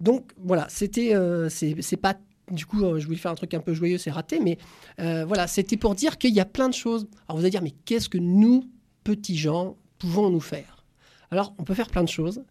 Donc 0.00 0.32
voilà, 0.38 0.66
c'était, 0.70 1.14
euh, 1.14 1.48
c'est 1.50 1.96
pas, 1.96 2.16
du 2.50 2.66
coup, 2.66 2.84
euh, 2.84 2.98
je 2.98 3.06
voulais 3.06 3.18
faire 3.18 3.30
un 3.30 3.36
truc 3.36 3.54
un 3.54 3.60
peu 3.60 3.74
joyeux, 3.74 3.98
c'est 3.98 4.10
raté, 4.10 4.40
mais 4.40 4.58
euh, 5.00 5.24
voilà, 5.24 5.46
c'était 5.46 5.76
pour 5.76 5.94
dire 5.94 6.18
qu'il 6.18 6.34
y 6.34 6.40
a 6.40 6.44
plein 6.44 6.68
de 6.68 6.74
choses. 6.74 7.06
Alors 7.28 7.38
vous 7.38 7.44
allez 7.44 7.50
dire, 7.50 7.62
mais 7.62 7.74
qu'est-ce 7.84 8.08
que 8.08 8.18
nous, 8.18 8.64
petits 9.04 9.36
gens, 9.36 9.76
pouvons 9.98 10.30
nous 10.30 10.40
faire? 10.40 10.84
Alors 11.30 11.54
on 11.58 11.64
peut 11.64 11.74
faire 11.74 11.88
plein 11.88 12.02
de 12.04 12.08
choses. 12.08 12.42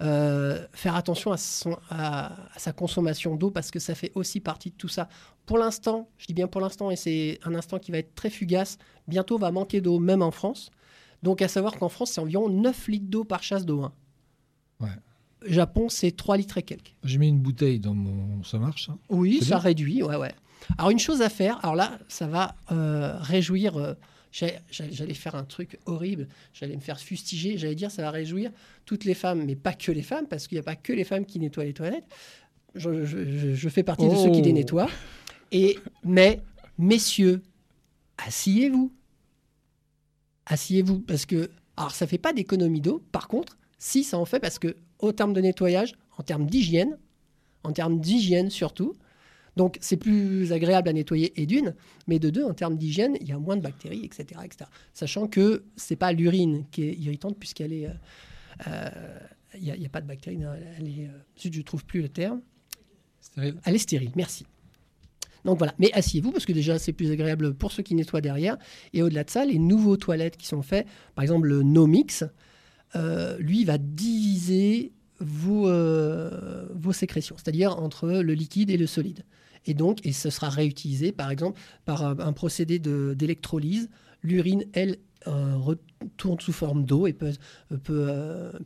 Euh, 0.00 0.66
faire 0.72 0.96
attention 0.96 1.32
à, 1.32 1.36
à 1.90 2.58
sa 2.58 2.72
consommation 2.72 3.36
d'eau 3.36 3.52
parce 3.52 3.70
que 3.70 3.78
ça 3.78 3.94
fait 3.94 4.10
aussi 4.16 4.40
partie 4.40 4.70
de 4.70 4.74
tout 4.74 4.88
ça. 4.88 5.08
Pour 5.46 5.58
l'instant, 5.58 6.08
je 6.18 6.26
dis 6.26 6.34
bien 6.34 6.48
pour 6.48 6.60
l'instant, 6.60 6.90
et 6.90 6.96
c'est 6.96 7.38
un 7.44 7.54
instant 7.54 7.78
qui 7.78 7.92
va 7.92 7.98
être 7.98 8.14
très 8.16 8.30
fugace, 8.30 8.78
bientôt 9.06 9.38
va 9.38 9.52
manquer 9.52 9.80
d'eau, 9.80 10.00
même 10.00 10.22
en 10.22 10.32
France. 10.32 10.70
Donc 11.22 11.40
à 11.40 11.46
savoir 11.46 11.76
qu'en 11.76 11.88
France, 11.88 12.12
c'est 12.12 12.20
environ 12.20 12.48
9 12.48 12.88
litres 12.88 13.10
d'eau 13.10 13.22
par 13.22 13.44
chasse 13.44 13.64
d'eau. 13.64 13.82
hein. 13.82 13.92
Ouais. 14.80 14.88
Japon, 15.46 15.88
c'est 15.88 16.12
3 16.16 16.36
litres 16.36 16.58
et 16.58 16.62
quelques. 16.62 16.94
J'ai 17.04 17.18
mis 17.18 17.28
une 17.28 17.38
bouteille 17.40 17.78
dans 17.80 17.94
mon. 17.94 18.42
Ça 18.44 18.58
marche, 18.58 18.86
ça 18.86 18.96
Oui, 19.08 19.40
ça 19.42 19.58
réduit, 19.58 20.02
ouais, 20.02 20.16
ouais. 20.16 20.32
Alors 20.78 20.90
une 20.90 20.98
chose 20.98 21.22
à 21.22 21.28
faire, 21.28 21.58
alors 21.64 21.74
là, 21.74 21.98
ça 22.08 22.26
va 22.26 22.54
euh, 22.70 23.16
réjouir. 23.18 23.76
euh, 23.76 23.94
j'allais 24.32 25.12
faire 25.14 25.34
un 25.34 25.44
truc 25.44 25.78
horrible, 25.86 26.28
j'allais 26.54 26.76
me 26.76 26.80
faire 26.80 26.98
fustiger, 26.98 27.58
j'allais 27.58 27.74
dire 27.74 27.90
ça 27.90 28.02
va 28.02 28.10
réjouir 28.10 28.50
toutes 28.86 29.04
les 29.04 29.14
femmes, 29.14 29.44
mais 29.44 29.56
pas 29.56 29.74
que 29.74 29.92
les 29.92 30.02
femmes, 30.02 30.26
parce 30.26 30.46
qu'il 30.46 30.56
n'y 30.56 30.60
a 30.60 30.62
pas 30.62 30.76
que 30.76 30.92
les 30.92 31.04
femmes 31.04 31.26
qui 31.26 31.38
nettoient 31.38 31.64
les 31.64 31.74
toilettes. 31.74 32.06
Je, 32.74 33.04
je- 33.04 33.24
je- 33.28 33.54
je 33.54 33.68
fais 33.68 33.82
partie 33.82 34.08
de 34.08 34.14
ceux 34.14 34.30
qui 34.30 34.40
Oh. 34.40 34.44
les 34.44 34.52
nettoient. 34.54 34.88
Et, 35.50 35.78
mais, 36.04 36.40
messieurs, 36.78 37.42
asseyez-vous. 38.16 38.90
Asseyez-vous, 40.46 41.00
parce 41.00 41.26
que, 41.26 41.50
alors 41.76 41.92
ça 41.92 42.06
fait 42.06 42.18
pas 42.18 42.32
d'économie 42.32 42.80
d'eau, 42.80 43.02
par 43.12 43.28
contre, 43.28 43.56
si 43.78 44.02
ça 44.04 44.18
en 44.18 44.24
fait, 44.24 44.40
parce 44.40 44.58
que, 44.58 44.76
au 45.02 45.12
terme 45.12 45.34
de 45.34 45.40
nettoyage, 45.40 45.94
en 46.16 46.22
termes 46.22 46.46
d'hygiène, 46.46 46.98
en 47.64 47.72
termes 47.72 48.00
d'hygiène 48.00 48.50
surtout, 48.50 48.94
donc 49.56 49.76
c'est 49.80 49.98
plus 49.98 50.52
agréable 50.52 50.88
à 50.88 50.92
nettoyer 50.92 51.32
et 51.40 51.46
d'une, 51.46 51.74
mais 52.06 52.18
de 52.18 52.30
deux, 52.30 52.44
en 52.44 52.54
termes 52.54 52.76
d'hygiène, 52.76 53.16
il 53.20 53.28
y 53.28 53.32
a 53.32 53.38
moins 53.38 53.56
de 53.56 53.62
bactéries, 53.62 54.04
etc. 54.04 54.40
etc. 54.44 54.70
Sachant 54.94 55.26
que 55.26 55.64
c'est 55.76 55.96
pas 55.96 56.12
l'urine 56.12 56.64
qui 56.70 56.84
est 56.84 56.94
irritante, 56.94 57.36
puisqu'elle 57.38 57.72
est. 57.72 57.86
euh, 57.86 57.92
euh, 58.68 58.90
Il 59.60 59.72
n'y 59.78 59.86
a, 59.86 59.88
pas 59.90 60.00
de 60.00 60.06
bactéries, 60.06 60.40
elle 60.78 60.88
est. 60.88 61.06
euh, 61.06 61.18
je 61.36 61.48
ne 61.58 61.62
trouve 61.62 61.84
plus 61.84 62.00
le 62.00 62.08
terme. 62.08 62.40
Stérile. 63.20 63.56
Elle 63.64 63.74
est 63.74 63.78
stérile, 63.78 64.12
merci. 64.16 64.46
Donc 65.44 65.58
voilà, 65.58 65.74
mais 65.78 65.92
asseyez-vous 65.92 66.30
parce 66.32 66.46
que 66.46 66.52
déjà 66.52 66.78
c'est 66.78 66.92
plus 66.92 67.10
agréable 67.10 67.52
pour 67.54 67.72
ceux 67.72 67.82
qui 67.82 67.94
nettoient 67.94 68.20
derrière. 68.20 68.56
Et 68.92 69.02
au-delà 69.02 69.24
de 69.24 69.30
ça, 69.30 69.44
les 69.44 69.58
nouveaux 69.58 69.96
toilettes 69.96 70.36
qui 70.36 70.46
sont 70.46 70.62
faits, 70.62 70.86
par 71.14 71.24
exemple 71.24 71.48
le 71.48 71.62
Nomix, 71.62 72.24
euh, 72.94 73.38
lui 73.38 73.64
va 73.64 73.78
diviser 73.78 74.92
vos, 75.20 75.68
euh, 75.68 76.66
vos 76.74 76.92
sécrétions, 76.92 77.36
c'est-à-dire 77.38 77.78
entre 77.78 78.08
le 78.08 78.34
liquide 78.34 78.70
et 78.70 78.76
le 78.76 78.86
solide. 78.86 79.24
Et 79.64 79.74
donc, 79.74 80.04
et 80.04 80.12
ce 80.12 80.30
sera 80.30 80.48
réutilisé 80.48 81.12
par 81.12 81.30
exemple 81.30 81.60
par 81.84 82.02
un, 82.02 82.32
procédé 82.32 82.78
d'électrolyse. 82.78 83.88
L'urine, 84.22 84.64
elle, 84.72 84.98
euh, 85.28 85.56
retourne 85.56 86.40
sous 86.40 86.52
forme 86.52 86.84
d'eau 86.84 87.06
et 87.06 87.12
peut, 87.12 87.32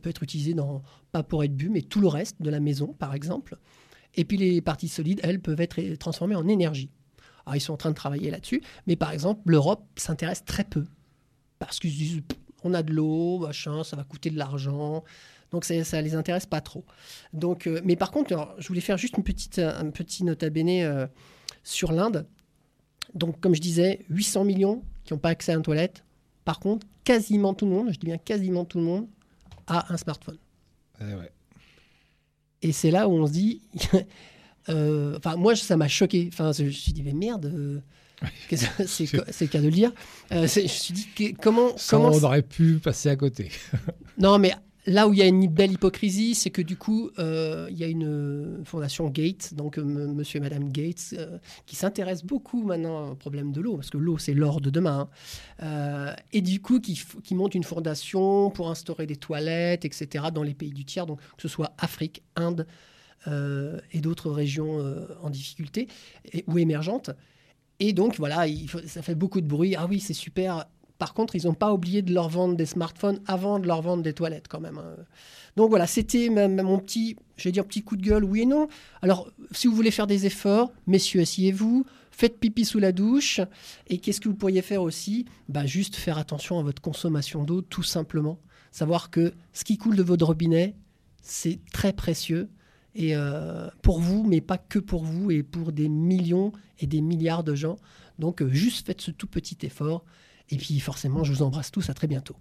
être 0.03 0.23
utilisée 0.23 0.55
dans, 0.55 0.81
pas 1.11 1.21
pour 1.21 1.43
être 1.43 1.55
bu, 1.55 1.69
mais 1.69 1.83
tout 1.83 2.01
le 2.01 2.07
reste 2.07 2.41
de 2.41 2.49
la 2.49 2.59
maison 2.59 2.95
par 2.97 3.13
exemple. 3.13 3.57
Et 4.15 4.25
puis 4.25 4.37
les 4.37 4.61
parties 4.61 4.87
solides, 4.87 5.19
elles, 5.23 5.39
peuvent 5.39 5.61
être 5.61 5.79
transformées 5.99 6.35
en 6.35 6.47
énergie. 6.47 6.89
Alors 7.45 7.55
ils 7.55 7.61
sont 7.61 7.73
en 7.73 7.77
train 7.77 7.91
de 7.91 7.95
travailler 7.95 8.31
là-dessus, 8.31 8.61
mais 8.87 8.95
par 8.95 9.11
exemple, 9.11 9.41
l'Europe 9.45 9.85
s'intéresse 9.95 10.43
très 10.43 10.63
peu. 10.63 10.85
Parce 11.59 11.79
qu'ils 11.79 11.91
se 11.91 11.97
disent, 11.97 12.21
on 12.63 12.73
a 12.73 12.83
de 12.83 12.93
l'eau, 12.93 13.39
machin, 13.39 13.83
ça 13.83 13.95
va 13.95 14.03
coûter 14.03 14.29
de 14.29 14.37
l'argent. 14.37 15.03
Donc 15.51 15.63
ça 15.63 16.01
les 16.01 16.15
intéresse 16.15 16.45
pas 16.45 16.61
trop. 16.61 16.83
Donc, 17.33 17.67
euh, 17.67 17.79
mais 17.83 17.95
par 17.95 18.11
contre, 18.11 18.33
alors, 18.33 18.55
je 18.57 18.67
voulais 18.67 18.81
faire 18.81 18.97
juste 18.97 19.17
une 19.17 19.23
petite, 19.23 19.59
un 19.59 19.89
petit 19.91 20.23
nota 20.23 20.49
bene 20.49 20.83
euh, 20.83 21.07
sur 21.63 21.91
l'Inde. 21.91 22.27
Donc 23.13 23.39
comme 23.39 23.55
je 23.55 23.61
disais, 23.61 24.05
800 24.09 24.43
millions 24.43 24.83
qui 25.03 25.13
n'ont 25.13 25.19
pas 25.19 25.29
accès 25.29 25.53
à 25.53 25.55
une 25.55 25.61
toilette. 25.61 26.03
Par 26.43 26.59
contre, 26.59 26.85
quasiment 27.03 27.53
tout 27.53 27.65
le 27.65 27.71
monde, 27.71 27.93
je 27.93 27.99
dis 27.99 28.05
bien 28.05 28.17
quasiment 28.17 28.65
tout 28.65 28.77
le 28.77 28.83
monde, 28.83 29.07
a 29.67 29.93
un 29.93 29.97
smartphone. 29.97 30.37
Eh 30.99 31.13
ouais. 31.13 31.31
Et 32.61 32.71
c'est 32.71 32.91
là 32.91 33.07
où 33.07 33.13
on 33.13 33.27
se 33.27 33.31
dit. 33.31 33.61
euh, 34.69 35.17
Enfin, 35.17 35.35
moi, 35.35 35.55
ça 35.55 35.77
m'a 35.77 35.87
choqué. 35.87 36.29
Enfin, 36.31 36.51
je 36.51 36.63
me 36.63 36.69
suis 36.71 36.91
dit, 36.91 37.03
mais 37.03 37.13
merde. 37.13 37.83
c'est 38.49 39.11
le 39.13 39.47
cas 39.47 39.59
de 39.59 39.65
le 39.65 39.71
dire. 39.71 39.91
Euh, 40.31 40.47
je 40.47 40.61
me 40.61 40.67
suis 40.67 40.93
dit, 40.93 41.07
que- 41.15 41.41
comment. 41.41 41.77
Ça, 41.77 41.97
comment 41.97 42.09
on 42.09 42.23
aurait 42.23 42.41
pu 42.41 42.79
passer 42.79 43.09
à 43.09 43.15
côté. 43.15 43.51
non, 44.17 44.39
mais 44.39 44.53
là 44.87 45.07
où 45.07 45.13
il 45.13 45.19
y 45.19 45.21
a 45.21 45.25
une 45.25 45.47
belle 45.47 45.73
hypocrisie, 45.73 46.33
c'est 46.33 46.49
que 46.49 46.61
du 46.61 46.77
coup, 46.77 47.11
euh, 47.19 47.67
il 47.69 47.77
y 47.77 47.83
a 47.83 47.87
une 47.87 48.07
euh, 48.07 48.63
fondation 48.63 49.09
Gates, 49.09 49.53
donc 49.53 49.77
euh, 49.77 49.83
monsieur 49.83 50.37
et 50.37 50.41
madame 50.41 50.71
Gates, 50.71 51.13
euh, 51.13 51.37
qui 51.65 51.75
s'intéresse 51.75 52.23
beaucoup 52.23 52.63
maintenant 52.63 53.11
au 53.11 53.15
problème 53.15 53.51
de 53.51 53.61
l'eau, 53.61 53.75
parce 53.75 53.89
que 53.89 53.97
l'eau, 53.97 54.17
c'est 54.17 54.33
l'or 54.33 54.61
de 54.61 54.69
demain. 54.69 55.01
hein. 55.01 55.09
Euh, 55.63 56.13
et 56.33 56.41
du 56.41 56.61
coup, 56.61 56.79
qui, 56.79 57.35
monte 57.35 57.53
une 57.53 57.65
fondation 57.65 58.49
pour 58.49 58.71
instaurer 58.71 59.05
des 59.05 59.17
toilettes, 59.17 59.85
etc., 59.85 60.25
dans 60.33 60.43
les 60.43 60.53
pays 60.53 60.71
du 60.71 60.85
tiers, 60.85 61.05
donc 61.05 61.19
que 61.19 61.41
ce 61.41 61.47
soit 61.49 61.73
Afrique, 61.77 62.23
Inde 62.35 62.65
et 63.91 63.99
d'autres 63.99 64.31
régions 64.31 64.79
en 65.21 65.29
difficulté 65.29 65.89
et, 66.31 66.45
ou 66.47 66.59
émergentes. 66.59 67.09
Et 67.79 67.93
donc, 67.93 68.17
voilà, 68.17 68.45
ça 68.85 69.01
fait 69.01 69.15
beaucoup 69.15 69.41
de 69.41 69.47
bruit. 69.47 69.75
Ah 69.75 69.85
oui, 69.89 69.99
c'est 69.99 70.13
super. 70.13 70.65
Par 70.97 71.13
contre, 71.13 71.35
ils 71.35 71.45
n'ont 71.45 71.53
pas 71.53 71.73
oublié 71.73 72.01
de 72.01 72.11
leur 72.13 72.27
vendre 72.27 72.55
des 72.55 72.65
smartphones 72.65 73.19
avant 73.27 73.59
de 73.59 73.67
leur 73.67 73.81
vendre 73.83 74.01
des 74.01 74.13
toilettes 74.13 74.47
quand 74.47 74.59
même. 74.59 74.79
hein. 74.79 74.95
Donc 75.55 75.69
voilà, 75.69 75.85
c'était 75.87 76.29
mon 76.29 76.79
petit, 76.79 77.15
je 77.35 77.43
vais 77.45 77.51
dire 77.51 77.65
petit 77.65 77.83
coup 77.83 77.97
de 77.97 78.01
gueule, 78.01 78.23
oui 78.23 78.41
et 78.41 78.45
non. 78.45 78.67
Alors, 79.01 79.29
si 79.51 79.67
vous 79.67 79.75
voulez 79.75 79.91
faire 79.91 80.07
des 80.07 80.25
efforts, 80.25 80.71
messieurs, 80.87 81.21
asseyez-vous, 81.21 81.85
faites 82.11 82.39
pipi 82.39 82.65
sous 82.65 82.79
la 82.79 82.91
douche. 82.91 83.41
Et 83.87 83.99
qu'est-ce 83.99 84.21
que 84.21 84.29
vous 84.29 84.35
pourriez 84.35 84.61
faire 84.63 84.81
aussi? 84.81 85.25
Bah, 85.49 85.65
Juste 85.65 85.95
faire 85.95 86.17
attention 86.17 86.59
à 86.59 86.63
votre 86.63 86.81
consommation 86.81 87.43
d'eau, 87.43 87.61
tout 87.61 87.83
simplement. 87.83 88.39
Savoir 88.71 89.09
que 89.11 89.33
ce 89.53 89.63
qui 89.63 89.77
coule 89.77 89.95
de 89.95 90.03
votre 90.03 90.25
robinet, 90.25 90.75
c'est 91.21 91.59
très 91.71 91.93
précieux. 91.93 92.49
Et 92.99 93.15
euh, 93.15 93.67
pour 93.83 93.99
vous, 93.99 94.23
mais 94.23 94.41
pas 94.41 94.57
que 94.57 94.79
pour 94.79 95.03
vous, 95.03 95.29
et 95.29 95.43
pour 95.43 95.71
des 95.71 95.87
millions 95.87 96.51
et 96.79 96.87
des 96.87 97.01
milliards 97.01 97.43
de 97.43 97.53
gens. 97.53 97.77
Donc 98.17 98.41
euh, 98.41 98.49
juste 98.49 98.87
faites 98.87 99.01
ce 99.01 99.11
tout 99.11 99.27
petit 99.27 99.57
effort. 99.61 100.03
Et 100.49 100.57
puis 100.57 100.79
forcément, 100.79 101.23
je 101.23 101.31
vous 101.31 101.43
embrasse 101.43 101.69
tous. 101.71 101.89
À 101.91 101.93
très 101.93 102.07
bientôt. 102.07 102.35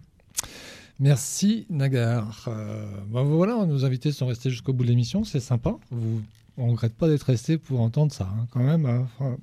Merci 0.99 1.67
Nagar. 1.69 2.47
Euh, 2.49 2.87
ben 3.09 3.23
voilà, 3.23 3.67
nos 3.67 3.85
invités 3.85 4.13
sont 4.13 4.27
restés 4.27 4.49
jusqu'au 4.49 4.73
bout 4.73 4.85
de 4.85 4.89
l'émission, 4.89 5.25
c'est 5.25 5.41
sympa. 5.41 5.77
On 6.57 6.67
ne 6.67 6.71
regrette 6.71 6.95
pas 6.95 7.07
d'être 7.07 7.25
resté 7.25 7.59
pour 7.59 7.83
entendre 7.83 8.13
ça, 8.13 8.25
hein, 8.25 8.47
quand 8.51 8.63
même. 8.63 8.87
hein. 8.87 9.37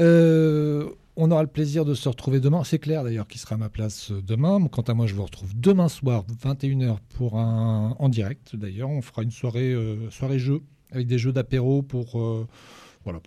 Euh, 0.00 0.88
on 1.20 1.30
aura 1.30 1.42
le 1.42 1.48
plaisir 1.48 1.84
de 1.84 1.94
se 1.94 2.08
retrouver 2.08 2.40
demain. 2.40 2.64
C'est 2.64 2.78
clair 2.78 3.04
d'ailleurs 3.04 3.28
qui 3.28 3.38
sera 3.38 3.54
à 3.54 3.58
ma 3.58 3.68
place 3.68 4.10
euh, 4.10 4.22
demain. 4.22 4.66
Quant 4.68 4.82
à 4.82 4.94
moi, 4.94 5.06
je 5.06 5.14
vous 5.14 5.24
retrouve 5.24 5.52
demain 5.54 5.88
soir, 5.88 6.24
21h, 6.42 6.96
pour 7.14 7.38
un 7.38 7.94
en 7.98 8.08
direct. 8.08 8.56
D'ailleurs, 8.56 8.88
on 8.88 9.02
fera 9.02 9.22
une 9.22 9.30
soirée, 9.30 9.72
euh, 9.72 10.10
soirée 10.10 10.38
jeu 10.38 10.62
avec 10.90 11.06
des 11.06 11.18
jeux 11.18 11.32
d'apéro 11.32 11.82
pour, 11.82 12.18
euh, 12.18 12.48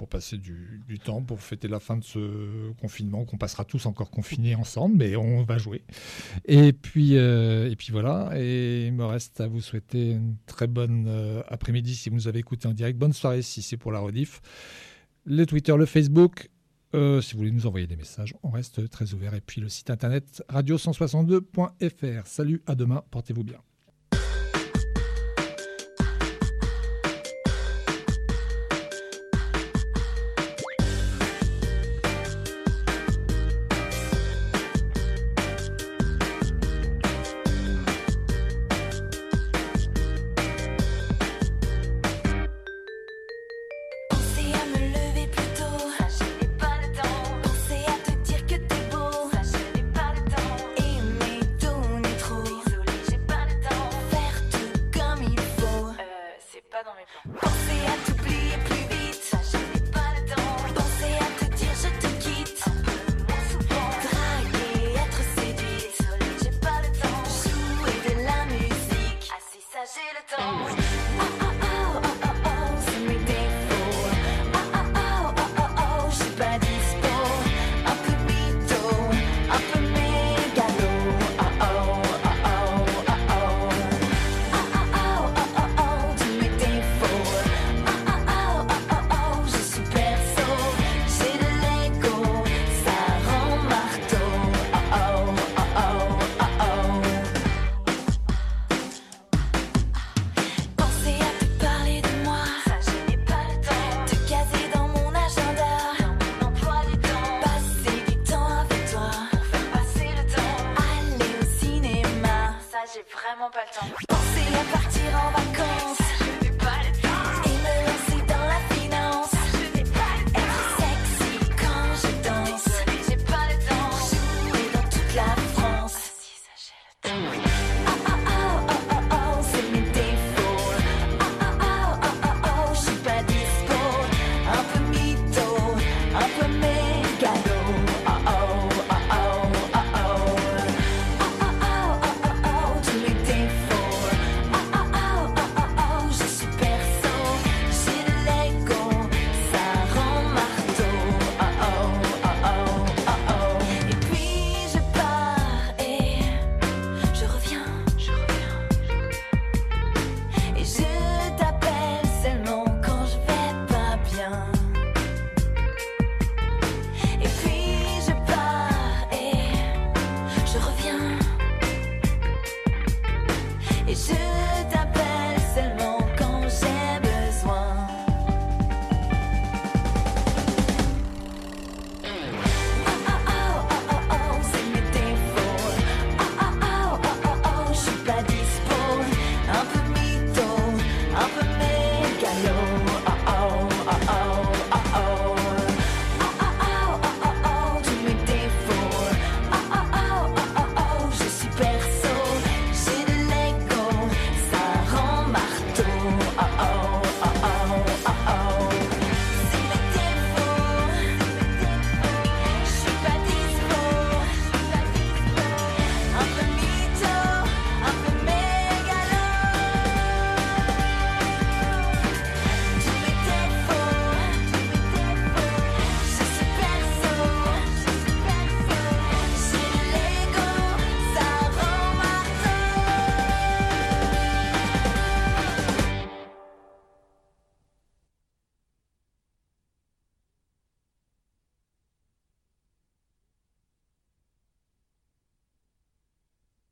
passer 0.10 0.38
du, 0.38 1.00
temps, 1.04 1.22
pour 1.22 1.40
fêter 1.40 1.68
la 1.68 1.80
fin 1.80 1.98
de 1.98 2.04
ce 2.04 2.72
confinement, 2.82 3.26
qu'on 3.26 3.38
passera 3.38 3.64
tous 3.64 3.86
encore 3.86 4.12
confinés 4.12 4.56
ensemble, 4.56 4.98
mais 4.98 5.16
on 5.16 5.44
va 5.44 5.58
jouer. 5.58 5.84
Et 6.46 6.74
puis, 6.74 7.18
voilà. 7.92 8.32
Et 8.36 8.88
il 8.88 8.94
me 8.94 9.06
reste 9.06 9.40
à 9.40 9.48
vous 9.48 9.62
souhaiter 9.62 10.12
une 10.12 10.36
très 10.46 10.68
bonne 10.68 11.08
après-midi 11.48 11.96
si 11.96 12.10
vous 12.10 12.16
nous 12.16 12.28
avez 12.28 12.40
écouté 12.40 12.68
en 12.68 12.74
direct. 12.74 12.98
Bonne 12.98 13.14
soirée 13.14 13.42
si 13.42 13.62
c'est 13.62 13.78
pour 13.78 13.92
la 13.92 14.00
rediff. 14.00 14.42
Le 15.26 15.46
Twitter, 15.46 15.76
le 15.78 15.86
Facebook. 15.86 16.50
Euh, 16.94 17.22
si 17.22 17.34
vous 17.34 17.40
voulez 17.40 17.52
nous 17.52 17.66
envoyer 17.68 17.88
des 17.88 17.96
messages, 17.96 18.36
on 18.44 18.50
reste 18.50 18.90
très 18.90 19.14
ouvert. 19.14 19.34
Et 19.34 19.42
puis 19.42 19.62
le 19.62 19.70
site 19.70 19.90
internet 19.90 20.44
radio162.fr. 20.50 22.26
Salut, 22.26 22.62
à 22.68 22.76
demain, 22.76 23.04
portez-vous 23.10 23.44
bien. 23.44 23.60